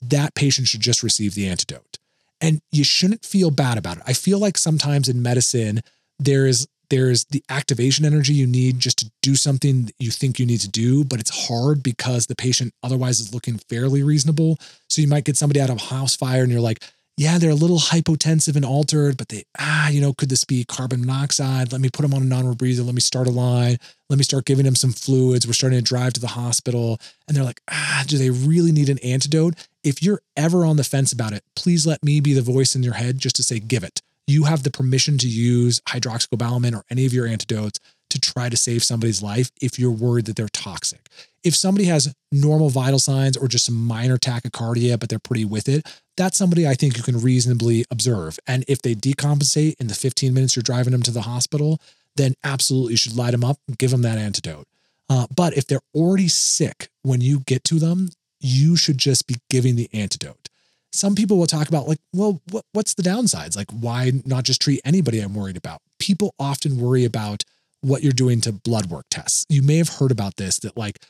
that 0.00 0.34
patient 0.34 0.68
should 0.68 0.80
just 0.80 1.02
receive 1.02 1.34
the 1.34 1.48
antidote. 1.48 1.98
And 2.40 2.60
you 2.70 2.84
shouldn't 2.84 3.24
feel 3.24 3.50
bad 3.50 3.78
about 3.78 3.98
it. 3.98 4.04
I 4.06 4.12
feel 4.12 4.38
like 4.38 4.56
sometimes 4.56 5.08
in 5.08 5.22
medicine, 5.22 5.80
there 6.18 6.46
is 6.46 6.68
there's 6.90 7.24
the 7.26 7.42
activation 7.48 8.04
energy 8.04 8.32
you 8.32 8.46
need 8.46 8.78
just 8.78 8.98
to 8.98 9.10
do 9.22 9.34
something 9.34 9.86
that 9.86 9.94
you 9.98 10.10
think 10.10 10.38
you 10.38 10.46
need 10.46 10.60
to 10.60 10.68
do, 10.68 11.04
but 11.04 11.20
it's 11.20 11.48
hard 11.48 11.82
because 11.82 12.26
the 12.26 12.36
patient 12.36 12.72
otherwise 12.82 13.20
is 13.20 13.34
looking 13.34 13.58
fairly 13.58 14.02
reasonable. 14.02 14.58
So 14.88 15.02
you 15.02 15.08
might 15.08 15.24
get 15.24 15.36
somebody 15.36 15.60
out 15.60 15.70
of 15.70 15.80
house 15.80 16.16
fire 16.16 16.42
and 16.42 16.50
you're 16.50 16.60
like, 16.60 16.82
yeah, 17.18 17.36
they're 17.36 17.50
a 17.50 17.54
little 17.54 17.78
hypotensive 17.78 18.54
and 18.54 18.64
altered, 18.64 19.16
but 19.16 19.28
they, 19.28 19.42
ah, 19.58 19.88
you 19.88 20.00
know, 20.00 20.12
could 20.12 20.28
this 20.28 20.44
be 20.44 20.64
carbon 20.64 21.00
monoxide? 21.00 21.72
Let 21.72 21.80
me 21.80 21.90
put 21.90 22.02
them 22.02 22.14
on 22.14 22.22
a 22.22 22.24
non 22.24 22.44
rebreather. 22.44 22.86
Let 22.86 22.94
me 22.94 23.00
start 23.00 23.26
a 23.26 23.32
line. 23.32 23.78
Let 24.08 24.18
me 24.18 24.22
start 24.24 24.44
giving 24.44 24.64
them 24.64 24.76
some 24.76 24.92
fluids. 24.92 25.44
We're 25.44 25.52
starting 25.52 25.80
to 25.80 25.84
drive 25.84 26.12
to 26.12 26.20
the 26.20 26.28
hospital. 26.28 27.00
And 27.26 27.36
they're 27.36 27.44
like, 27.44 27.60
ah, 27.68 28.04
do 28.06 28.18
they 28.18 28.30
really 28.30 28.70
need 28.70 28.88
an 28.88 29.00
antidote? 29.00 29.54
If 29.82 30.00
you're 30.00 30.20
ever 30.36 30.64
on 30.64 30.76
the 30.76 30.84
fence 30.84 31.12
about 31.12 31.32
it, 31.32 31.42
please 31.56 31.88
let 31.88 32.04
me 32.04 32.20
be 32.20 32.34
the 32.34 32.40
voice 32.40 32.76
in 32.76 32.84
your 32.84 32.94
head 32.94 33.18
just 33.18 33.34
to 33.36 33.42
say, 33.42 33.58
give 33.58 33.82
it 33.82 34.00
you 34.28 34.44
have 34.44 34.62
the 34.62 34.70
permission 34.70 35.16
to 35.18 35.28
use 35.28 35.80
hydroxycobalamin 35.88 36.76
or 36.76 36.84
any 36.90 37.06
of 37.06 37.14
your 37.14 37.26
antidotes 37.26 37.80
to 38.10 38.20
try 38.20 38.48
to 38.48 38.56
save 38.56 38.84
somebody's 38.84 39.22
life 39.22 39.50
if 39.60 39.78
you're 39.78 39.90
worried 39.90 40.26
that 40.26 40.36
they're 40.36 40.48
toxic. 40.48 41.08
If 41.42 41.56
somebody 41.56 41.86
has 41.86 42.14
normal 42.30 42.68
vital 42.68 42.98
signs 42.98 43.36
or 43.36 43.48
just 43.48 43.64
some 43.64 43.86
minor 43.86 44.18
tachycardia, 44.18 44.98
but 44.98 45.08
they're 45.08 45.18
pretty 45.18 45.44
with 45.44 45.68
it, 45.68 45.86
that's 46.16 46.36
somebody 46.36 46.66
I 46.66 46.74
think 46.74 46.96
you 46.96 47.02
can 47.02 47.20
reasonably 47.20 47.84
observe. 47.90 48.38
And 48.46 48.64
if 48.68 48.82
they 48.82 48.94
decompensate 48.94 49.76
in 49.80 49.86
the 49.86 49.94
15 49.94 50.34
minutes 50.34 50.56
you're 50.56 50.62
driving 50.62 50.92
them 50.92 51.02
to 51.02 51.10
the 51.10 51.22
hospital, 51.22 51.80
then 52.16 52.34
absolutely 52.44 52.94
you 52.94 52.98
should 52.98 53.16
light 53.16 53.32
them 53.32 53.44
up 53.44 53.58
and 53.66 53.78
give 53.78 53.90
them 53.90 54.02
that 54.02 54.18
antidote. 54.18 54.66
Uh, 55.08 55.26
but 55.34 55.56
if 55.56 55.66
they're 55.66 55.80
already 55.94 56.28
sick 56.28 56.90
when 57.02 57.22
you 57.22 57.40
get 57.40 57.64
to 57.64 57.78
them, 57.78 58.10
you 58.40 58.76
should 58.76 58.98
just 58.98 59.26
be 59.26 59.36
giving 59.48 59.76
the 59.76 59.88
antidote 59.92 60.47
some 60.92 61.14
people 61.14 61.36
will 61.36 61.46
talk 61.46 61.68
about 61.68 61.86
like, 61.86 61.98
well, 62.12 62.40
what, 62.50 62.64
what's 62.72 62.94
the 62.94 63.02
downsides? 63.02 63.56
Like, 63.56 63.70
why 63.70 64.12
not 64.24 64.44
just 64.44 64.60
treat 64.60 64.80
anybody 64.84 65.20
I'm 65.20 65.34
worried 65.34 65.56
about? 65.56 65.80
People 65.98 66.34
often 66.38 66.78
worry 66.78 67.04
about 67.04 67.44
what 67.80 68.02
you're 68.02 68.12
doing 68.12 68.40
to 68.42 68.52
blood 68.52 68.86
work 68.86 69.06
tests. 69.10 69.44
You 69.48 69.62
may 69.62 69.76
have 69.76 69.88
heard 69.88 70.10
about 70.10 70.36
this 70.36 70.58
that 70.60 70.76
like, 70.76 71.00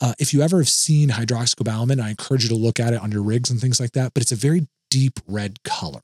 uh, 0.00 0.14
if 0.18 0.32
you 0.32 0.42
ever 0.42 0.58
have 0.58 0.68
seen 0.68 1.10
hydroxycobalamin, 1.10 2.00
I 2.00 2.10
encourage 2.10 2.44
you 2.44 2.48
to 2.50 2.54
look 2.54 2.78
at 2.78 2.92
it 2.92 3.00
on 3.00 3.12
your 3.12 3.22
rigs 3.22 3.50
and 3.50 3.60
things 3.60 3.80
like 3.80 3.92
that, 3.92 4.14
but 4.14 4.22
it's 4.22 4.32
a 4.32 4.36
very 4.36 4.68
deep 4.90 5.20
red 5.26 5.62
color. 5.62 6.00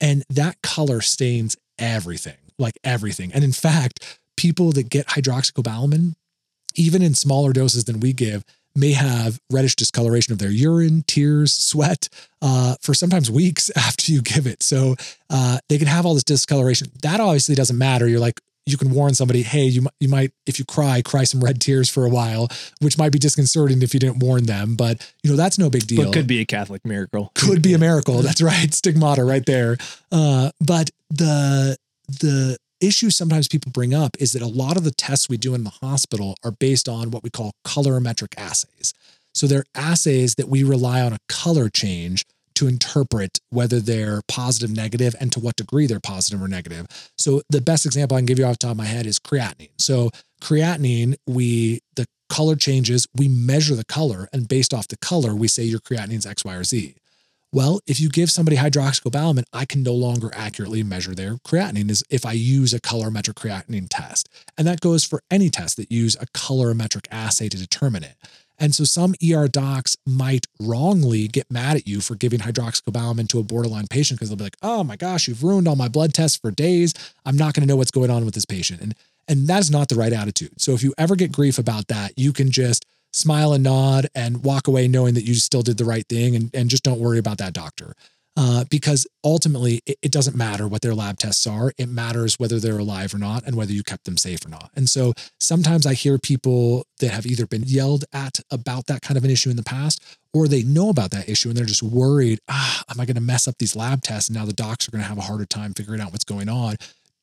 And 0.00 0.24
that 0.28 0.60
color 0.62 1.00
stains 1.00 1.56
everything, 1.78 2.36
like 2.58 2.78
everything. 2.84 3.32
And 3.32 3.42
in 3.42 3.52
fact, 3.52 4.20
people 4.36 4.72
that 4.72 4.90
get 4.90 5.08
hydroxycobalamin, 5.08 6.14
even 6.74 7.02
in 7.02 7.14
smaller 7.14 7.52
doses 7.52 7.84
than 7.84 8.00
we 8.00 8.12
give, 8.12 8.44
may 8.76 8.92
have 8.92 9.40
reddish 9.50 9.74
discoloration 9.76 10.32
of 10.32 10.38
their 10.38 10.50
urine, 10.50 11.04
tears, 11.06 11.52
sweat 11.52 12.08
uh, 12.42 12.76
for 12.80 12.94
sometimes 12.94 13.30
weeks 13.30 13.70
after 13.76 14.12
you 14.12 14.22
give 14.22 14.46
it. 14.46 14.62
So 14.62 14.96
uh, 15.30 15.58
they 15.68 15.78
can 15.78 15.86
have 15.86 16.06
all 16.06 16.14
this 16.14 16.24
discoloration. 16.24 16.88
That 17.02 17.20
obviously 17.20 17.54
doesn't 17.54 17.78
matter. 17.78 18.08
You're 18.08 18.20
like, 18.20 18.40
you 18.66 18.76
can 18.76 18.90
warn 18.90 19.14
somebody, 19.14 19.42
hey, 19.42 19.64
you, 19.64 19.86
you 20.00 20.08
might, 20.08 20.32
if 20.44 20.58
you 20.58 20.64
cry, 20.64 21.00
cry 21.00 21.22
some 21.22 21.40
red 21.40 21.60
tears 21.60 21.88
for 21.88 22.04
a 22.04 22.08
while, 22.08 22.48
which 22.80 22.98
might 22.98 23.12
be 23.12 23.18
disconcerting 23.18 23.80
if 23.80 23.94
you 23.94 24.00
didn't 24.00 24.18
warn 24.18 24.44
them. 24.44 24.74
But, 24.74 25.08
you 25.22 25.30
know, 25.30 25.36
that's 25.36 25.56
no 25.56 25.70
big 25.70 25.86
deal. 25.86 26.04
But 26.04 26.12
could 26.12 26.26
be 26.26 26.40
a 26.40 26.44
Catholic 26.44 26.84
miracle. 26.84 27.30
Could 27.36 27.62
be 27.62 27.74
a 27.74 27.78
miracle. 27.88 28.22
That's 28.22 28.42
right. 28.42 28.74
Stigmata 28.74 29.22
right 29.22 29.46
there. 29.46 29.76
Uh, 30.10 30.50
but 30.60 30.90
the, 31.10 31.76
the 32.08 32.58
issue 32.80 33.10
sometimes 33.10 33.48
people 33.48 33.72
bring 33.72 33.94
up 33.94 34.16
is 34.18 34.32
that 34.32 34.42
a 34.42 34.46
lot 34.46 34.76
of 34.76 34.84
the 34.84 34.90
tests 34.90 35.28
we 35.28 35.36
do 35.36 35.54
in 35.54 35.64
the 35.64 35.70
hospital 35.70 36.36
are 36.44 36.50
based 36.50 36.88
on 36.88 37.10
what 37.10 37.22
we 37.22 37.30
call 37.30 37.52
colorimetric 37.64 38.34
assays. 38.36 38.92
So 39.34 39.46
they're 39.46 39.64
assays 39.74 40.34
that 40.36 40.48
we 40.48 40.64
rely 40.64 41.02
on 41.02 41.12
a 41.12 41.18
color 41.28 41.68
change 41.68 42.24
to 42.54 42.66
interpret 42.66 43.38
whether 43.50 43.80
they're 43.80 44.22
positive, 44.28 44.74
negative, 44.74 45.14
and 45.20 45.30
to 45.32 45.38
what 45.38 45.56
degree 45.56 45.86
they're 45.86 46.00
positive 46.00 46.42
or 46.42 46.48
negative. 46.48 46.86
So 47.18 47.42
the 47.50 47.60
best 47.60 47.84
example 47.84 48.16
I 48.16 48.20
can 48.20 48.26
give 48.26 48.38
you 48.38 48.46
off 48.46 48.58
the 48.58 48.66
top 48.66 48.70
of 48.72 48.76
my 48.78 48.86
head 48.86 49.06
is 49.06 49.18
creatinine. 49.18 49.70
So 49.78 50.10
creatinine, 50.40 51.16
we 51.26 51.80
the 51.96 52.06
color 52.28 52.56
changes, 52.56 53.06
we 53.14 53.28
measure 53.28 53.74
the 53.74 53.84
color, 53.84 54.28
and 54.32 54.48
based 54.48 54.72
off 54.72 54.88
the 54.88 54.96
color, 54.96 55.34
we 55.34 55.48
say 55.48 55.64
your 55.64 55.80
creatinine's 55.80 56.26
X, 56.26 56.44
Y, 56.44 56.54
or 56.54 56.64
Z. 56.64 56.96
Well, 57.56 57.80
if 57.86 57.98
you 58.00 58.10
give 58.10 58.30
somebody 58.30 58.58
hydroxycobalamin, 58.58 59.44
I 59.50 59.64
can 59.64 59.82
no 59.82 59.94
longer 59.94 60.30
accurately 60.34 60.82
measure 60.82 61.14
their 61.14 61.36
creatinine 61.36 61.90
as 61.90 62.04
if 62.10 62.26
I 62.26 62.32
use 62.32 62.74
a 62.74 62.80
colorimetric 62.82 63.32
creatinine 63.32 63.86
test. 63.88 64.28
And 64.58 64.66
that 64.66 64.82
goes 64.82 65.04
for 65.04 65.22
any 65.30 65.48
test 65.48 65.78
that 65.78 65.90
use 65.90 66.16
a 66.16 66.26
colorimetric 66.26 67.06
assay 67.10 67.48
to 67.48 67.56
determine 67.56 68.04
it. 68.04 68.16
And 68.58 68.74
so 68.74 68.84
some 68.84 69.14
ER 69.26 69.48
docs 69.48 69.96
might 70.04 70.46
wrongly 70.60 71.28
get 71.28 71.50
mad 71.50 71.78
at 71.78 71.88
you 71.88 72.02
for 72.02 72.14
giving 72.14 72.40
hydroxycobalamin 72.40 73.26
to 73.28 73.38
a 73.38 73.42
borderline 73.42 73.86
patient 73.88 74.20
because 74.20 74.28
they'll 74.28 74.36
be 74.36 74.44
like, 74.44 74.58
"Oh 74.60 74.84
my 74.84 74.96
gosh, 74.96 75.26
you've 75.26 75.42
ruined 75.42 75.66
all 75.66 75.76
my 75.76 75.88
blood 75.88 76.12
tests 76.12 76.36
for 76.36 76.50
days. 76.50 76.92
I'm 77.24 77.38
not 77.38 77.54
going 77.54 77.62
to 77.62 77.66
know 77.66 77.76
what's 77.76 77.90
going 77.90 78.10
on 78.10 78.26
with 78.26 78.34
this 78.34 78.44
patient." 78.44 78.82
And 78.82 78.94
and 79.28 79.48
that 79.48 79.60
is 79.60 79.70
not 79.70 79.88
the 79.88 79.96
right 79.96 80.12
attitude. 80.12 80.60
So 80.60 80.72
if 80.72 80.82
you 80.82 80.92
ever 80.98 81.16
get 81.16 81.32
grief 81.32 81.58
about 81.58 81.88
that, 81.88 82.12
you 82.18 82.34
can 82.34 82.50
just 82.50 82.84
smile 83.12 83.52
and 83.52 83.64
nod 83.64 84.08
and 84.14 84.44
walk 84.44 84.68
away 84.68 84.88
knowing 84.88 85.14
that 85.14 85.24
you 85.24 85.34
still 85.34 85.62
did 85.62 85.78
the 85.78 85.84
right 85.84 86.06
thing 86.08 86.36
and, 86.36 86.50
and 86.54 86.70
just 86.70 86.82
don't 86.82 87.00
worry 87.00 87.18
about 87.18 87.38
that 87.38 87.52
doctor. 87.52 87.94
Uh, 88.38 88.64
because 88.68 89.06
ultimately, 89.24 89.80
it, 89.86 89.96
it, 90.02 90.12
doesn't 90.12 90.36
matter 90.36 90.68
what 90.68 90.82
their 90.82 90.94
lab 90.94 91.16
tests 91.16 91.46
are. 91.46 91.72
It 91.78 91.88
matters 91.88 92.38
whether 92.38 92.60
they're 92.60 92.76
alive 92.76 93.14
or 93.14 93.18
not 93.18 93.44
and 93.46 93.56
whether 93.56 93.72
you 93.72 93.82
kept 93.82 94.04
them 94.04 94.18
safe 94.18 94.44
or 94.44 94.50
not. 94.50 94.70
And 94.76 94.90
so 94.90 95.14
sometimes 95.40 95.86
I 95.86 95.94
hear 95.94 96.18
people 96.18 96.84
that 97.00 97.12
have 97.12 97.24
either 97.24 97.46
been 97.46 97.62
yelled 97.64 98.04
at 98.12 98.40
about 98.50 98.88
that 98.88 99.00
kind 99.00 99.16
of 99.16 99.24
an 99.24 99.30
issue 99.30 99.48
in 99.48 99.56
the 99.56 99.62
past 99.62 100.04
or 100.34 100.48
they 100.48 100.62
know 100.62 100.90
about 100.90 101.12
that 101.12 101.30
issue 101.30 101.48
and 101.48 101.56
they're 101.56 101.64
just 101.64 101.82
worried, 101.82 102.40
ah, 102.46 102.84
am 102.90 103.00
I 103.00 103.06
going 103.06 103.14
to 103.14 103.22
mess 103.22 103.48
up 103.48 103.56
these 103.56 103.74
lab 103.74 104.02
tests? 104.02 104.28
And 104.28 104.36
now 104.36 104.44
the 104.44 104.52
docs 104.52 104.86
are 104.86 104.90
going 104.90 105.02
to 105.02 105.08
have 105.08 105.16
a 105.16 105.22
harder 105.22 105.46
time 105.46 105.72
figuring 105.72 106.02
out 106.02 106.12
what's 106.12 106.24
going 106.24 106.50
on 106.50 106.76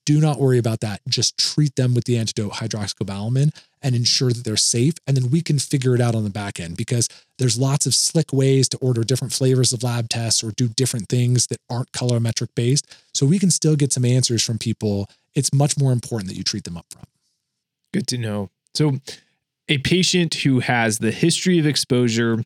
do 0.06 0.20
not 0.20 0.40
worry 0.40 0.58
about 0.58 0.82
that. 0.82 1.02
Just 1.08 1.38
treat 1.38 1.76
them 1.76 1.94
with 1.94 2.06
the 2.06 2.18
antidote 2.18 2.54
hydroxycobalamin 2.54 3.56
and 3.84 3.96
ensure 3.96 4.32
that 4.32 4.44
they're 4.44 4.56
safe. 4.56 4.94
And 5.06 5.18
then 5.18 5.30
we 5.30 5.42
can 5.42 5.60
figure 5.60 5.94
it 5.94 6.02
out 6.02 6.16
on 6.16 6.24
the 6.24 6.30
back 6.30 6.60
end 6.60 6.78
because 6.78 7.10
there's 7.38 7.60
lots 7.60 7.86
of 7.86 7.94
slick 7.94 8.32
ways 8.32 8.70
to 8.70 8.78
order 8.78 9.04
different 9.04 9.34
flavors 9.34 9.74
of 9.74 9.84
lab 9.84 10.10
tests 10.10 10.44
or 10.44 10.52
do 10.52 10.70
different 10.70 11.10
things 11.10 11.48
that 11.48 11.60
aren't 11.70 11.92
colorimetric 11.92 12.50
based. 12.56 12.88
So 13.14 13.26
we 13.26 13.38
can 13.38 13.52
still 13.52 13.76
get 13.76 13.92
some 13.92 14.06
answers 14.06 14.44
from 14.44 14.58
people. 14.58 15.10
It's 15.36 15.54
much 15.54 15.78
more 15.78 15.92
important 15.92 16.30
that 16.30 16.38
you 16.38 16.44
treat 16.44 16.64
them 16.64 16.78
up 16.78 16.86
front. 16.90 17.10
Good 17.94 18.08
to 18.08 18.18
know. 18.18 18.50
So, 18.74 18.94
a 19.70 19.78
patient 19.78 20.34
who 20.36 20.60
has 20.60 20.98
the 20.98 21.12
history 21.12 21.58
of 21.58 21.66
exposure 21.66 22.44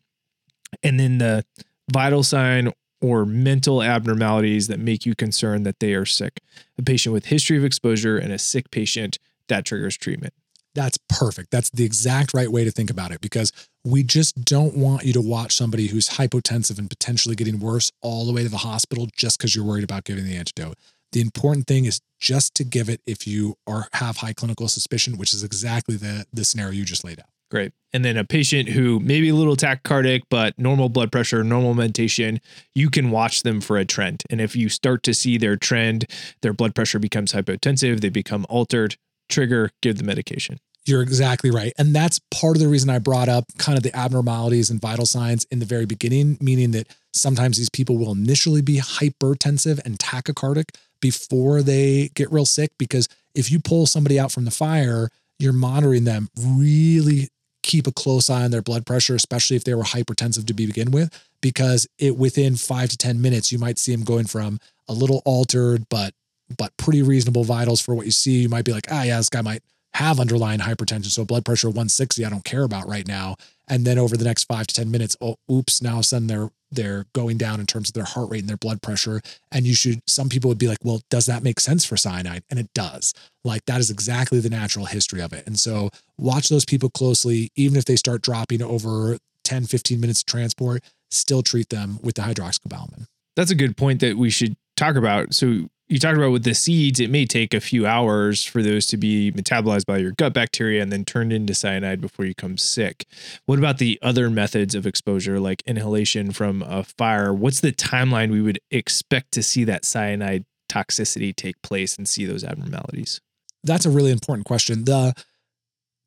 and 0.84 1.00
then 1.00 1.18
the 1.18 1.46
vital 1.90 2.22
sign 2.22 2.72
or 3.02 3.26
mental 3.26 3.82
abnormalities 3.82 4.68
that 4.68 4.80
make 4.80 5.06
you 5.06 5.16
concerned 5.16 5.66
that 5.66 5.80
they 5.80 5.94
are 5.94 6.06
sick. 6.06 6.40
A 6.78 6.84
patient 6.84 7.14
with 7.14 7.28
history 7.28 7.58
of 7.58 7.64
exposure 7.64 8.18
and 8.18 8.32
a 8.32 8.40
sick 8.40 8.72
patient 8.72 9.20
that 9.48 9.66
triggers 9.66 9.98
treatment. 9.98 10.34
That's 10.78 11.00
perfect. 11.10 11.50
That's 11.50 11.72
the 11.72 11.84
exact 11.84 12.36
right 12.36 12.52
way 12.52 12.64
to 12.64 12.70
think 12.70 12.92
about 12.92 13.10
it 13.10 13.20
because 13.20 13.52
we 13.84 14.04
just 14.04 14.46
don't 14.46 14.78
want 14.78 15.06
you 15.06 15.14
to 15.14 15.22
watch 15.22 15.56
somebody 15.56 15.88
who's 15.88 16.08
hypotensive 16.08 16.78
and 16.78 16.88
potentially 16.88 17.36
getting 17.36 17.60
worse 17.60 17.92
all 18.04 18.28
the 18.28 18.32
way 18.32 18.44
to 18.44 18.50
the 18.50 18.58
hospital 18.58 19.08
just 19.18 19.40
because 19.40 19.56
you're 19.56 19.66
worried 19.66 19.84
about 19.84 20.04
giving 20.04 20.24
the 20.24 20.38
antidote. 20.38 20.78
The 21.14 21.22
important 21.22 21.66
thing 21.66 21.86
is 21.86 22.00
just 22.20 22.54
to 22.56 22.64
give 22.64 22.90
it 22.90 23.02
if 23.08 23.26
you 23.26 23.56
are 23.66 23.88
have 23.94 24.18
high 24.18 24.34
clinical 24.34 24.68
suspicion, 24.68 25.18
which 25.18 25.34
is 25.34 25.44
exactly 25.44 25.96
the 25.96 26.28
the 26.32 26.46
scenario 26.46 26.74
you 26.74 26.86
just 26.86 27.04
laid 27.04 27.20
out. 27.20 27.30
Great. 27.50 27.72
And 27.92 28.06
then 28.06 28.16
a 28.16 28.24
patient 28.24 28.70
who 28.70 29.00
maybe 29.00 29.30
a 29.30 29.36
little 29.36 29.56
tachycardic, 29.56 30.24
but 30.30 30.60
normal 30.60 30.90
blood 30.90 31.12
pressure, 31.12 31.44
normal 31.44 31.74
mentation, 31.74 32.40
you 32.76 32.92
can 32.92 33.10
watch 33.10 33.42
them 33.42 33.62
for 33.62 33.78
a 33.78 33.86
trend. 33.86 34.22
And 34.30 34.40
if 34.40 34.56
you 34.56 34.70
start 34.70 35.02
to 35.04 35.16
see 35.16 35.40
their 35.40 35.56
trend, 35.56 36.06
their 36.42 36.54
blood 36.54 36.76
pressure 36.76 37.00
becomes 37.00 37.34
hypotensive, 37.34 38.02
they 38.02 38.10
become 38.10 38.46
altered, 38.48 38.98
trigger, 39.28 39.72
give 39.82 39.98
the 39.98 40.04
medication. 40.04 40.60
You're 40.88 41.02
exactly 41.02 41.52
right. 41.52 41.74
And 41.78 41.94
that's 41.94 42.20
part 42.32 42.56
of 42.56 42.62
the 42.62 42.70
reason 42.70 42.90
I 42.90 43.00
brought 43.00 43.28
up 43.28 43.46
kind 43.58 43.78
of 43.78 43.84
the 43.84 43.96
abnormalities 43.96 44.70
and 44.70 44.80
vital 44.80 45.06
signs 45.06 45.46
in 45.52 45.60
the 45.60 45.66
very 45.66 45.86
beginning, 45.86 46.38
meaning 46.40 46.72
that 46.72 46.88
sometimes 47.14 47.58
these 47.58 47.70
people 47.70 47.98
will 47.98 48.14
initially 48.14 48.62
be 48.62 48.78
hypertensive 48.78 49.80
and 49.84 50.00
tachycardic 50.00 50.70
before 51.02 51.62
they 51.62 52.10
get 52.16 52.32
real 52.32 52.46
sick. 52.46 52.72
Because 52.80 53.10
if 53.36 53.52
you 53.52 53.60
pull 53.60 53.86
somebody 53.86 54.18
out 54.18 54.32
from 54.32 54.46
the 54.46 54.52
fire, 54.52 55.10
you're 55.40 55.54
monitoring 55.54 56.06
them 56.06 56.30
really 56.40 57.28
keep 57.64 57.86
a 57.86 57.92
close 57.92 58.30
eye 58.30 58.44
on 58.44 58.52
their 58.52 58.62
blood 58.62 58.86
pressure, 58.86 59.14
especially 59.14 59.58
if 59.58 59.66
they 59.66 59.76
were 59.76 59.84
hypertensive 59.84 60.48
to 60.48 60.54
begin 60.54 60.90
with, 60.92 61.12
because 61.42 61.86
it 62.00 62.18
within 62.18 62.56
five 62.56 62.90
to 62.90 62.98
10 62.98 63.22
minutes, 63.22 63.52
you 63.52 63.60
might 63.60 63.78
see 63.78 63.92
them 63.92 64.06
going 64.06 64.26
from 64.26 64.58
a 64.88 64.94
little 64.94 65.22
altered, 65.26 65.86
but 65.90 66.14
but 66.58 66.72
pretty 66.78 67.02
reasonable 67.02 67.44
vitals 67.44 67.82
for 67.82 67.94
what 67.94 68.06
you 68.06 68.12
see. 68.12 68.44
You 68.44 68.48
might 68.48 68.64
be 68.64 68.72
like, 68.72 68.88
ah, 68.90 69.04
yeah, 69.04 69.18
this 69.18 69.30
guy 69.30 69.42
might 69.42 69.62
have 69.98 70.20
underlying 70.20 70.60
hypertension. 70.60 71.08
So 71.08 71.26
blood 71.26 71.44
pressure 71.44 71.70
160, 71.70 72.24
I 72.24 72.30
don't 72.30 72.46
care 72.46 72.64
about 72.64 72.88
right 72.88 73.08
now. 73.08 73.36
And 73.68 73.84
then 73.84 73.98
over 73.98 74.16
the 74.16 74.26
next 74.26 74.44
five 74.44 74.68
to 74.68 74.76
10 74.76 74.92
minutes, 74.92 75.18
oh, 75.20 75.38
oops, 75.52 75.82
now 75.82 76.02
sudden 76.02 76.28
they're 76.28 76.50
they're 76.70 77.06
going 77.14 77.38
down 77.38 77.62
in 77.62 77.66
terms 77.66 77.90
of 77.90 77.94
their 77.94 78.04
heart 78.04 78.30
rate 78.30 78.42
and 78.42 78.50
their 78.50 78.58
blood 78.58 78.82
pressure. 78.82 79.22
And 79.54 79.66
you 79.66 79.74
should, 79.74 80.02
some 80.06 80.28
people 80.28 80.50
would 80.50 80.58
be 80.58 80.68
like, 80.68 80.80
well, 80.84 81.02
does 81.10 81.26
that 81.26 81.42
make 81.42 81.62
sense 81.62 81.86
for 81.86 81.96
cyanide? 81.96 82.44
And 82.50 82.60
it 82.60 82.74
does. 82.74 83.14
Like 83.46 83.64
that 83.68 83.80
is 83.80 83.90
exactly 83.90 84.42
the 84.42 84.50
natural 84.50 84.86
history 84.86 85.22
of 85.22 85.32
it. 85.32 85.48
And 85.48 85.58
so 85.58 85.90
watch 86.18 86.50
those 86.50 86.66
people 86.66 86.90
closely, 86.90 87.52
even 87.56 87.78
if 87.78 87.86
they 87.86 87.96
start 87.96 88.22
dropping 88.22 88.62
over 88.62 89.18
10, 89.46 89.66
15 89.66 90.02
minutes 90.02 90.20
of 90.20 90.26
transport, 90.26 90.84
still 91.10 91.42
treat 91.42 91.70
them 91.70 92.00
with 92.04 92.16
the 92.16 92.22
hydroxycobalamin. 92.22 93.06
That's 93.38 93.52
a 93.52 93.56
good 93.56 93.78
point 93.78 94.02
that 94.02 94.18
we 94.18 94.30
should 94.30 94.58
talk 94.76 94.98
about. 94.98 95.34
So 95.34 95.70
you 95.90 96.00
talked 96.00 96.18
about 96.18 96.32
with 96.32 96.44
the 96.44 96.54
seeds, 96.54 97.00
it 97.00 97.10
may 97.10 97.26
take 97.26 97.54
a 97.54 97.62
few 97.62 97.88
hours 97.88 98.44
for 98.44 98.62
those 98.62 98.86
to 98.88 98.98
be 98.98 99.32
metabolized 99.32 99.86
by 99.86 99.98
your 99.98 100.12
gut 100.12 100.34
bacteria 100.34 100.82
and 100.82 100.92
then 100.92 101.06
turned 101.06 101.32
into 101.32 101.56
cyanide 101.56 102.02
before 102.02 102.26
you 102.26 102.36
come 102.36 102.58
sick. 102.58 103.06
What 103.46 103.58
about 103.58 103.78
the 103.78 103.98
other 104.02 104.30
methods 104.30 104.76
of 104.76 104.86
exposure, 104.86 105.40
like 105.40 105.64
inhalation 105.66 106.32
from 106.32 106.62
a 106.62 106.84
fire? 106.84 107.34
What's 107.34 107.62
the 107.62 107.72
timeline 107.72 108.32
we 108.32 108.42
would 108.42 108.60
expect 108.70 109.32
to 109.34 109.44
see 109.44 109.64
that 109.64 109.86
cyanide 109.86 110.46
toxicity 110.70 111.34
take 111.34 111.62
place 111.62 111.98
and 111.98 112.08
see 112.08 112.26
those 112.26 112.44
abnormalities? 112.44 113.22
That's 113.64 113.86
a 113.86 113.90
really 113.90 114.12
important 114.12 114.46
question. 114.46 114.84
The 114.84 115.14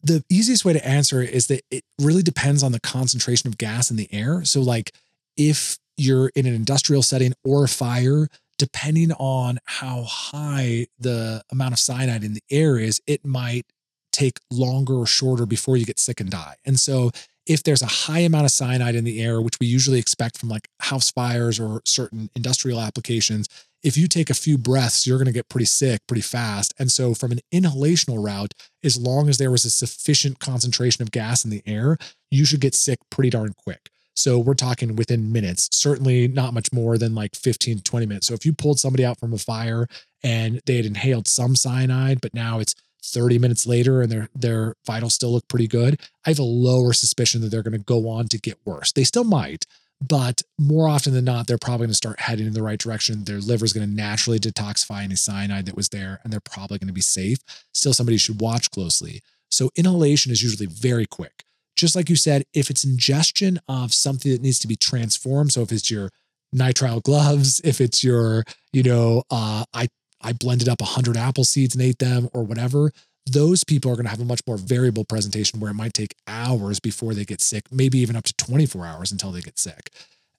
the 0.02 0.24
easiest 0.30 0.64
way 0.64 0.72
to 0.72 0.86
answer 0.86 1.20
it 1.20 1.30
is 1.30 1.48
that 1.48 1.62
it 1.70 1.84
really 2.00 2.22
depends 2.22 2.62
on 2.62 2.72
the 2.72 2.80
concentration 2.80 3.48
of 3.48 3.58
gas 3.58 3.90
in 3.90 3.98
the 3.98 4.08
air. 4.12 4.44
So 4.44 4.62
like 4.62 4.92
if 5.36 5.78
you're 5.98 6.30
in 6.34 6.46
an 6.46 6.54
industrial 6.54 7.02
setting 7.02 7.34
or 7.44 7.64
a 7.64 7.68
fire, 7.68 8.28
depending 8.60 9.10
on 9.12 9.58
how 9.64 10.02
high 10.02 10.86
the 10.98 11.42
amount 11.50 11.72
of 11.72 11.78
cyanide 11.78 12.22
in 12.22 12.34
the 12.34 12.42
air 12.50 12.76
is, 12.76 13.00
it 13.06 13.24
might 13.24 13.64
take 14.12 14.38
longer 14.50 14.96
or 14.96 15.06
shorter 15.06 15.46
before 15.46 15.78
you 15.78 15.86
get 15.86 15.98
sick 15.98 16.20
and 16.20 16.28
die. 16.30 16.56
And 16.66 16.78
so, 16.78 17.10
if 17.46 17.62
there's 17.62 17.80
a 17.80 17.86
high 17.86 18.18
amount 18.18 18.44
of 18.44 18.50
cyanide 18.50 18.94
in 18.94 19.04
the 19.04 19.22
air, 19.22 19.40
which 19.40 19.58
we 19.58 19.66
usually 19.66 19.98
expect 19.98 20.36
from 20.36 20.50
like 20.50 20.68
house 20.80 21.10
fires 21.10 21.58
or 21.58 21.80
certain 21.86 22.28
industrial 22.36 22.78
applications, 22.80 23.48
if 23.82 23.96
you 23.96 24.06
take 24.06 24.28
a 24.28 24.34
few 24.34 24.58
breaths, 24.58 25.06
you're 25.06 25.16
going 25.16 25.24
to 25.24 25.32
get 25.32 25.48
pretty 25.48 25.64
sick 25.64 26.00
pretty 26.06 26.20
fast. 26.20 26.74
And 26.78 26.92
so, 26.92 27.14
from 27.14 27.32
an 27.32 27.40
inhalational 27.50 28.22
route, 28.22 28.52
as 28.84 29.00
long 29.00 29.30
as 29.30 29.38
there 29.38 29.50
was 29.50 29.64
a 29.64 29.70
sufficient 29.70 30.38
concentration 30.38 31.00
of 31.02 31.12
gas 31.12 31.46
in 31.46 31.50
the 31.50 31.62
air, 31.64 31.96
you 32.30 32.44
should 32.44 32.60
get 32.60 32.74
sick 32.74 32.98
pretty 33.10 33.30
darn 33.30 33.54
quick. 33.56 33.88
So 34.20 34.38
we're 34.38 34.52
talking 34.52 34.96
within 34.96 35.32
minutes, 35.32 35.70
certainly 35.72 36.28
not 36.28 36.52
much 36.52 36.74
more 36.74 36.98
than 36.98 37.14
like 37.14 37.34
15, 37.34 37.80
20 37.80 38.06
minutes. 38.06 38.26
So 38.26 38.34
if 38.34 38.44
you 38.44 38.52
pulled 38.52 38.78
somebody 38.78 39.02
out 39.02 39.18
from 39.18 39.32
a 39.32 39.38
fire 39.38 39.86
and 40.22 40.60
they 40.66 40.76
had 40.76 40.84
inhaled 40.84 41.26
some 41.26 41.56
cyanide, 41.56 42.20
but 42.20 42.34
now 42.34 42.60
it's 42.60 42.74
30 43.02 43.38
minutes 43.38 43.66
later 43.66 44.02
and 44.02 44.12
their 44.12 44.28
their 44.34 44.74
vitals 44.86 45.14
still 45.14 45.32
look 45.32 45.48
pretty 45.48 45.66
good, 45.66 45.98
I 46.26 46.30
have 46.30 46.38
a 46.38 46.42
lower 46.42 46.92
suspicion 46.92 47.40
that 47.40 47.48
they're 47.48 47.62
going 47.62 47.72
to 47.72 47.78
go 47.78 48.10
on 48.10 48.28
to 48.28 48.38
get 48.38 48.58
worse. 48.66 48.92
They 48.92 49.04
still 49.04 49.24
might, 49.24 49.64
but 50.06 50.42
more 50.58 50.86
often 50.86 51.14
than 51.14 51.24
not, 51.24 51.46
they're 51.46 51.56
probably 51.56 51.86
going 51.86 51.92
to 51.92 51.94
start 51.94 52.20
heading 52.20 52.46
in 52.46 52.52
the 52.52 52.62
right 52.62 52.78
direction. 52.78 53.24
Their 53.24 53.40
liver 53.40 53.64
is 53.64 53.72
going 53.72 53.88
to 53.88 53.94
naturally 53.94 54.38
detoxify 54.38 55.02
any 55.02 55.16
cyanide 55.16 55.64
that 55.64 55.76
was 55.76 55.88
there, 55.88 56.20
and 56.22 56.30
they're 56.30 56.40
probably 56.40 56.76
going 56.76 56.88
to 56.88 56.92
be 56.92 57.00
safe. 57.00 57.38
Still, 57.72 57.94
somebody 57.94 58.18
should 58.18 58.42
watch 58.42 58.70
closely. 58.70 59.22
So 59.50 59.70
inhalation 59.76 60.30
is 60.30 60.42
usually 60.42 60.66
very 60.66 61.06
quick 61.06 61.44
just 61.80 61.96
like 61.96 62.10
you 62.10 62.16
said, 62.16 62.44
if 62.52 62.68
it's 62.68 62.84
ingestion 62.84 63.58
of 63.66 63.94
something 63.94 64.30
that 64.30 64.42
needs 64.42 64.58
to 64.58 64.68
be 64.68 64.76
transformed, 64.76 65.52
so 65.52 65.62
if 65.62 65.72
it's 65.72 65.90
your 65.90 66.10
nitrile 66.54 67.02
gloves, 67.02 67.60
if 67.64 67.80
it's 67.80 68.04
your, 68.04 68.44
you 68.72 68.82
know, 68.82 69.22
uh, 69.30 69.64
I 69.72 69.88
I 70.20 70.34
blended 70.34 70.68
up 70.68 70.82
a 70.82 70.84
100 70.84 71.16
apple 71.16 71.44
seeds 71.44 71.74
and 71.74 71.82
ate 71.82 71.98
them 71.98 72.28
or 72.34 72.42
whatever, 72.42 72.92
those 73.24 73.64
people 73.64 73.90
are 73.90 73.94
going 73.94 74.04
to 74.04 74.10
have 74.10 74.20
a 74.20 74.26
much 74.26 74.42
more 74.46 74.58
variable 74.58 75.06
presentation 75.06 75.58
where 75.58 75.70
it 75.70 75.74
might 75.74 75.94
take 75.94 76.14
hours 76.26 76.78
before 76.78 77.14
they 77.14 77.24
get 77.24 77.40
sick, 77.40 77.64
maybe 77.72 77.98
even 77.98 78.14
up 78.14 78.24
to 78.24 78.34
24 78.34 78.84
hours 78.84 79.10
until 79.10 79.32
they 79.32 79.40
get 79.40 79.58
sick. 79.58 79.88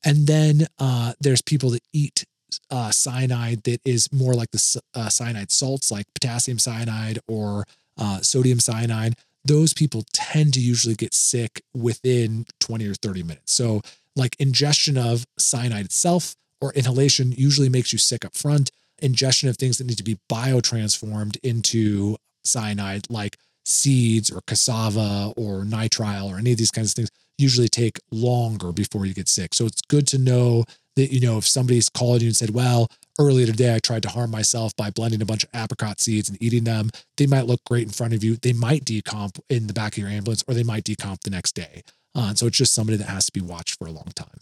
And 0.05 0.27
then 0.27 0.67
uh, 0.77 1.13
there's 1.19 1.41
people 1.41 1.71
that 1.71 1.81
eat 1.91 2.25
uh, 2.69 2.91
cyanide 2.91 3.63
that 3.63 3.79
is 3.83 4.13
more 4.13 4.35
like 4.35 4.51
the 4.51 4.81
uh, 4.93 5.09
cyanide 5.09 5.51
salts, 5.51 5.91
like 5.91 6.05
potassium 6.13 6.59
cyanide 6.59 7.17
or 7.27 7.65
uh, 7.97 8.21
sodium 8.21 8.59
cyanide 8.59 9.15
those 9.43 9.73
people 9.73 10.05
tend 10.13 10.53
to 10.53 10.59
usually 10.59 10.95
get 10.95 11.13
sick 11.13 11.63
within 11.73 12.45
20 12.59 12.87
or 12.87 12.93
30 12.93 13.23
minutes. 13.23 13.53
So, 13.53 13.81
like 14.15 14.35
ingestion 14.39 14.97
of 14.97 15.25
cyanide 15.39 15.85
itself 15.85 16.35
or 16.59 16.73
inhalation 16.73 17.31
usually 17.31 17.69
makes 17.69 17.93
you 17.93 17.99
sick 17.99 18.25
up 18.25 18.35
front. 18.35 18.71
Ingestion 18.99 19.49
of 19.49 19.57
things 19.57 19.77
that 19.77 19.87
need 19.87 19.97
to 19.97 20.03
be 20.03 20.19
biotransformed 20.29 21.37
into 21.43 22.17
cyanide, 22.43 23.07
like 23.09 23.37
seeds 23.65 24.29
or 24.29 24.41
cassava 24.45 25.33
or 25.37 25.63
nitrile 25.63 26.29
or 26.29 26.37
any 26.37 26.51
of 26.51 26.57
these 26.57 26.71
kinds 26.71 26.91
of 26.91 26.95
things, 26.95 27.11
usually 27.37 27.69
take 27.69 27.99
longer 28.11 28.71
before 28.71 29.05
you 29.05 29.13
get 29.13 29.29
sick. 29.29 29.53
So, 29.53 29.65
it's 29.65 29.81
good 29.81 30.07
to 30.07 30.17
know 30.17 30.65
that, 30.95 31.11
you 31.11 31.21
know, 31.21 31.37
if 31.37 31.47
somebody's 31.47 31.89
called 31.89 32.21
you 32.21 32.27
and 32.27 32.35
said, 32.35 32.51
well, 32.51 32.87
earlier 33.20 33.45
today 33.45 33.76
I 33.76 33.80
tried 33.80 34.03
to 34.03 34.09
harm 34.09 34.32
myself 34.32 34.76
by 34.76 34.89
blending 34.89 35.22
a 35.22 35.26
bunch 35.26 35.43
of 35.43 35.49
apricot 35.53 35.99
seeds 35.99 36.30
and 36.30 36.41
eating 36.41 36.64
them. 36.64 36.89
They 37.18 37.28
might 37.28 37.45
look 37.45 37.64
great 37.66 37.84
in 37.84 37.93
front 37.93 38.14
of 38.14 38.24
you. 38.24 38.36
They 38.36 38.53
might 38.53 38.86
decomp 38.86 39.39
in 39.49 39.68
the 39.68 39.74
back 39.74 39.93
of 39.93 39.97
your 39.99 40.09
ambulance 40.09 40.43
or 40.47 40.53
they 40.53 40.64
might 40.64 40.84
decomp 40.84 41.22
the 41.22 41.30
next 41.30 41.53
day. 41.53 41.84
Uh, 42.14 42.34
so 42.34 42.47
it's 42.47 42.57
just 42.57 42.74
somebody 42.74 42.97
that 42.97 43.07
has 43.07 43.26
to 43.28 43.32
be 43.32 43.41
watched 43.41 43.78
for 43.78 43.88
a 43.88 43.91
long 43.91 44.12
time. 44.16 44.39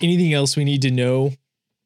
Anything 0.00 0.32
else 0.32 0.56
we 0.56 0.64
need 0.64 0.82
to 0.82 0.90
know 0.90 1.32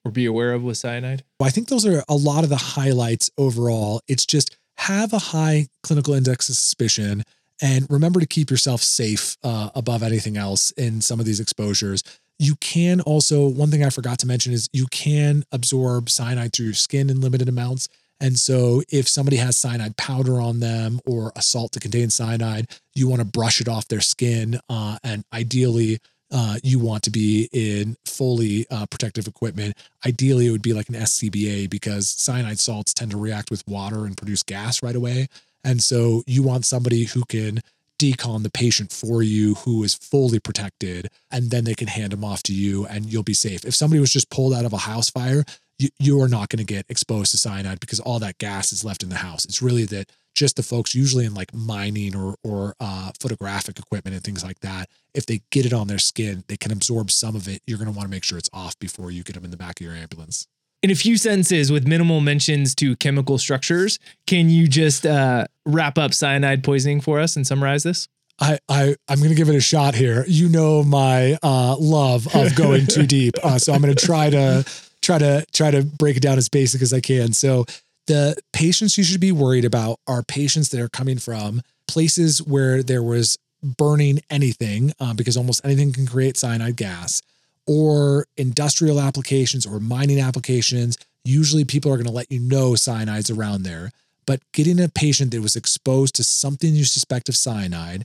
or 0.04 0.10
be 0.10 0.26
aware 0.26 0.52
of 0.52 0.62
with 0.62 0.76
cyanide? 0.76 1.24
Well, 1.38 1.46
I 1.46 1.50
think 1.50 1.68
those 1.68 1.86
are 1.86 2.02
a 2.08 2.14
lot 2.14 2.44
of 2.44 2.50
the 2.50 2.56
highlights 2.56 3.30
overall. 3.36 4.00
It's 4.08 4.26
just 4.26 4.56
have 4.78 5.12
a 5.12 5.18
high 5.18 5.68
clinical 5.82 6.14
index 6.14 6.48
of 6.48 6.56
suspicion 6.56 7.22
and 7.60 7.86
remember 7.90 8.20
to 8.20 8.26
keep 8.26 8.50
yourself 8.50 8.82
safe 8.82 9.36
uh, 9.44 9.70
above 9.74 10.02
anything 10.02 10.36
else 10.36 10.70
in 10.72 11.00
some 11.00 11.20
of 11.20 11.26
these 11.26 11.40
exposures 11.40 12.02
you 12.40 12.56
can 12.56 13.02
also, 13.02 13.46
one 13.46 13.70
thing 13.70 13.84
I 13.84 13.90
forgot 13.90 14.18
to 14.20 14.26
mention 14.26 14.54
is 14.54 14.70
you 14.72 14.86
can 14.86 15.44
absorb 15.52 16.08
cyanide 16.08 16.54
through 16.54 16.64
your 16.64 16.74
skin 16.74 17.10
in 17.10 17.20
limited 17.20 17.50
amounts. 17.50 17.86
And 18.18 18.38
so, 18.38 18.82
if 18.88 19.06
somebody 19.08 19.36
has 19.36 19.58
cyanide 19.58 19.98
powder 19.98 20.40
on 20.40 20.60
them 20.60 21.00
or 21.06 21.32
a 21.36 21.42
salt 21.42 21.72
to 21.72 21.80
contain 21.80 22.08
cyanide, 22.08 22.68
you 22.94 23.08
want 23.08 23.20
to 23.20 23.26
brush 23.26 23.60
it 23.60 23.68
off 23.68 23.88
their 23.88 24.00
skin. 24.00 24.58
Uh, 24.70 24.96
and 25.04 25.22
ideally, 25.34 25.98
uh, 26.32 26.56
you 26.62 26.78
want 26.78 27.02
to 27.02 27.10
be 27.10 27.50
in 27.52 27.96
fully 28.06 28.64
uh, 28.70 28.86
protective 28.86 29.26
equipment. 29.26 29.76
Ideally, 30.06 30.46
it 30.46 30.50
would 30.50 30.62
be 30.62 30.72
like 30.72 30.88
an 30.88 30.94
SCBA 30.94 31.68
because 31.68 32.08
cyanide 32.08 32.58
salts 32.58 32.94
tend 32.94 33.10
to 33.10 33.18
react 33.18 33.50
with 33.50 33.68
water 33.68 34.06
and 34.06 34.16
produce 34.16 34.42
gas 34.42 34.82
right 34.82 34.96
away. 34.96 35.28
And 35.62 35.82
so, 35.82 36.22
you 36.26 36.42
want 36.42 36.64
somebody 36.64 37.04
who 37.04 37.24
can 37.26 37.60
decon 38.00 38.42
the 38.42 38.50
patient 38.50 38.92
for 38.92 39.22
you 39.22 39.54
who 39.56 39.84
is 39.84 39.94
fully 39.94 40.40
protected, 40.40 41.08
and 41.30 41.50
then 41.50 41.64
they 41.64 41.74
can 41.74 41.88
hand 41.88 42.12
them 42.12 42.24
off 42.24 42.42
to 42.44 42.54
you 42.54 42.86
and 42.86 43.12
you'll 43.12 43.22
be 43.22 43.34
safe. 43.34 43.64
If 43.64 43.74
somebody 43.74 44.00
was 44.00 44.12
just 44.12 44.30
pulled 44.30 44.54
out 44.54 44.64
of 44.64 44.72
a 44.72 44.78
house 44.78 45.10
fire, 45.10 45.44
you, 45.78 45.88
you 45.98 46.20
are 46.22 46.28
not 46.28 46.48
going 46.48 46.64
to 46.64 46.74
get 46.74 46.86
exposed 46.88 47.30
to 47.32 47.38
cyanide 47.38 47.78
because 47.78 48.00
all 48.00 48.18
that 48.20 48.38
gas 48.38 48.72
is 48.72 48.84
left 48.84 49.02
in 49.02 49.10
the 49.10 49.16
house. 49.16 49.44
It's 49.44 49.60
really 49.60 49.84
that 49.86 50.10
just 50.34 50.56
the 50.56 50.62
folks 50.62 50.94
usually 50.94 51.26
in 51.26 51.34
like 51.34 51.52
mining 51.52 52.16
or 52.16 52.36
or 52.42 52.74
uh, 52.80 53.10
photographic 53.20 53.78
equipment 53.78 54.14
and 54.14 54.24
things 54.24 54.44
like 54.44 54.60
that, 54.60 54.88
if 55.12 55.26
they 55.26 55.42
get 55.50 55.66
it 55.66 55.72
on 55.72 55.88
their 55.88 55.98
skin, 55.98 56.44
they 56.48 56.56
can 56.56 56.72
absorb 56.72 57.10
some 57.10 57.36
of 57.36 57.48
it. 57.48 57.60
You're 57.66 57.78
going 57.78 57.92
to 57.92 57.96
want 57.96 58.06
to 58.06 58.10
make 58.10 58.24
sure 58.24 58.38
it's 58.38 58.50
off 58.52 58.78
before 58.78 59.10
you 59.10 59.22
get 59.22 59.34
them 59.34 59.44
in 59.44 59.50
the 59.50 59.56
back 59.56 59.80
of 59.80 59.86
your 59.86 59.94
ambulance 59.94 60.46
in 60.82 60.90
a 60.90 60.94
few 60.94 61.16
sentences 61.16 61.70
with 61.70 61.86
minimal 61.86 62.20
mentions 62.20 62.74
to 62.76 62.96
chemical 62.96 63.38
structures, 63.38 63.98
can 64.26 64.48
you 64.48 64.66
just 64.66 65.06
uh, 65.06 65.46
wrap 65.66 65.98
up 65.98 66.14
cyanide 66.14 66.64
poisoning 66.64 67.00
for 67.00 67.20
us 67.20 67.36
and 67.36 67.46
summarize 67.46 67.82
this? 67.82 68.08
I, 68.40 68.58
I 68.68 68.96
I'm 69.08 69.20
gonna 69.20 69.34
give 69.34 69.50
it 69.50 69.54
a 69.54 69.60
shot 69.60 69.94
here. 69.94 70.24
You 70.26 70.48
know 70.48 70.82
my 70.82 71.38
uh, 71.42 71.76
love 71.78 72.34
of 72.34 72.54
going 72.56 72.86
too 72.86 73.06
deep, 73.06 73.34
uh, 73.42 73.58
so 73.58 73.72
I'm 73.72 73.80
gonna 73.82 73.94
try 73.94 74.30
to 74.30 74.64
try 75.02 75.18
to 75.18 75.44
try 75.52 75.70
to 75.70 75.82
break 75.82 76.16
it 76.16 76.20
down 76.20 76.38
as 76.38 76.48
basic 76.48 76.80
as 76.80 76.92
I 76.92 77.00
can. 77.00 77.34
So 77.34 77.66
the 78.06 78.34
patients 78.52 78.96
you 78.96 79.04
should 79.04 79.20
be 79.20 79.32
worried 79.32 79.64
about 79.66 80.00
are 80.06 80.22
patients 80.22 80.70
that 80.70 80.80
are 80.80 80.88
coming 80.88 81.18
from 81.18 81.60
places 81.86 82.42
where 82.42 82.82
there 82.82 83.02
was 83.02 83.36
burning 83.62 84.20
anything, 84.30 84.92
uh, 84.98 85.12
because 85.12 85.36
almost 85.36 85.60
anything 85.64 85.92
can 85.92 86.06
create 86.06 86.38
cyanide 86.38 86.76
gas, 86.76 87.20
or 87.66 88.26
industrial 88.36 89.00
applications 89.00 89.66
or 89.66 89.80
mining 89.80 90.20
applications. 90.20 90.98
Usually, 91.24 91.64
people 91.64 91.92
are 91.92 91.96
going 91.96 92.06
to 92.06 92.12
let 92.12 92.30
you 92.30 92.40
know 92.40 92.72
cyanide's 92.72 93.30
around 93.30 93.62
there. 93.62 93.90
But 94.26 94.40
getting 94.52 94.80
a 94.80 94.88
patient 94.88 95.32
that 95.32 95.40
was 95.40 95.56
exposed 95.56 96.14
to 96.16 96.24
something 96.24 96.74
you 96.74 96.84
suspect 96.84 97.28
of 97.28 97.36
cyanide, 97.36 98.04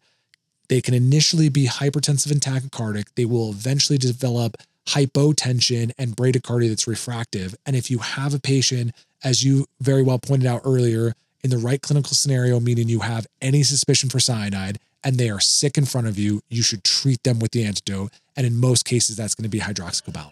they 0.70 0.82
can 0.82 0.93
initially 0.93 1.49
be 1.49 1.68
hypertensive 1.68 2.32
and 2.32 2.41
tachycardic. 2.41 3.06
They 3.16 3.26
will 3.26 3.51
eventually 3.51 3.97
develop 3.97 4.58
hypotension 4.88 5.91
and 5.97 6.16
bradycardia 6.16 6.70
that's 6.70 6.88
refractive. 6.88 7.56
And 7.66 7.76
if 7.76 7.89
you 7.89 7.99
have 7.99 8.34
a 8.34 8.39
patient, 8.39 8.93
as 9.24 9.43
you 9.43 9.66
very 9.82 10.03
well 10.03 10.20
pointed 10.20 10.47
out 10.47 10.62
earlier, 10.64 11.14
in 11.46 11.52
the 11.52 11.60
right 11.60 11.80
clinical 11.80 12.14
scenario, 12.16 12.60
meaning 12.60 12.89
you 12.89 13.02
have 13.02 13.28
any 13.39 13.62
suspicion 13.62 14.10
for 14.10 14.20
cyanide 14.20 14.80
and 15.04 15.20
they 15.20 15.30
are 15.30 15.39
sick 15.39 15.78
in 15.78 15.86
front 15.86 16.08
of 16.08 16.18
you, 16.18 16.41
you 16.50 16.64
should 16.64 16.84
treat 16.84 17.22
them 17.22 17.38
with 17.38 17.52
the 17.52 17.64
antidote. 17.64 18.12
And 18.36 18.48
in 18.48 18.60
most 18.60 18.84
cases, 18.84 19.16
that's 19.16 19.36
going 19.36 19.43
to 19.43 19.50
be 19.50 19.60
hydroxycobalamin. 19.60 20.32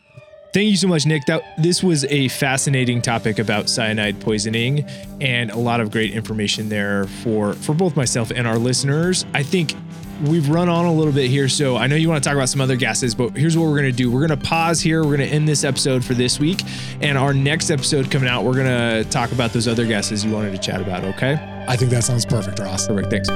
Thank 0.55 0.69
you 0.69 0.77
so 0.77 0.87
much, 0.87 1.05
Nik. 1.05 1.25
That 1.27 1.43
this 1.61 1.83
was 1.83 2.03
a 2.05 2.29
fascinating 2.29 2.99
topic 3.03 3.37
about 3.37 3.69
cyanide 3.69 4.19
poisoning 4.21 4.85
and 5.21 5.51
a 5.51 5.57
lot 5.57 5.81
of 5.81 5.91
great 5.91 6.13
information 6.13 6.69
there 6.69 7.05
for 7.05 7.53
for 7.53 7.75
both 7.75 7.95
myself 7.95 8.31
and 8.31 8.47
our 8.47 8.57
listeners. 8.57 9.23
I 9.35 9.43
think 9.43 9.75
we've 10.21 10.49
run 10.49 10.69
on 10.69 10.85
a 10.85 10.93
little 10.93 11.13
bit 11.13 11.29
here, 11.29 11.49
so 11.49 11.75
I 11.75 11.87
know 11.87 11.95
you 11.95 12.09
want 12.09 12.23
to 12.23 12.27
talk 12.27 12.35
about 12.35 12.49
some 12.49 12.61
other 12.61 12.75
gases, 12.75 13.15
but 13.15 13.35
here's 13.35 13.57
what 13.57 13.63
we're 13.63 13.77
going 13.79 13.91
to 13.91 13.97
do. 13.97 14.11
We're 14.11 14.25
going 14.25 14.39
to 14.39 14.45
pause 14.45 14.79
here. 14.81 15.03
We're 15.03 15.17
going 15.17 15.27
to 15.27 15.33
end 15.35 15.47
this 15.47 15.63
episode 15.63 16.03
for 16.03 16.13
this 16.13 16.39
week, 16.39 16.61
and 17.01 17.17
our 17.17 17.33
next 17.33 17.69
episode 17.69 18.11
coming 18.11 18.29
out, 18.29 18.43
we're 18.43 18.55
going 18.55 19.03
to 19.03 19.09
talk 19.09 19.31
about 19.31 19.53
those 19.53 19.67
other 19.67 19.85
gases 19.85 20.23
you 20.23 20.31
wanted 20.31 20.51
to 20.51 20.57
chat 20.57 20.81
about. 20.81 21.03
Okay? 21.03 21.65
I 21.67 21.75
think 21.75 21.91
that 21.91 22.03
sounds 22.03 22.25
perfect, 22.25 22.59
Ross. 22.59 22.87
Perfect. 22.87 23.09
Thanks. 23.09 23.29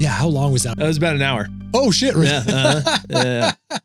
Yeah, 0.00 0.10
how 0.10 0.28
long 0.28 0.52
was 0.52 0.62
that? 0.62 0.76
That 0.76 0.86
was 0.86 0.96
about 0.96 1.16
an 1.16 1.22
hour. 1.22 1.48
Oh 1.74 1.90
shit! 1.90 2.14
really? 2.14 2.28
Yeah. 2.28 2.42
uh-huh. 2.46 2.98
yeah. 3.10 3.52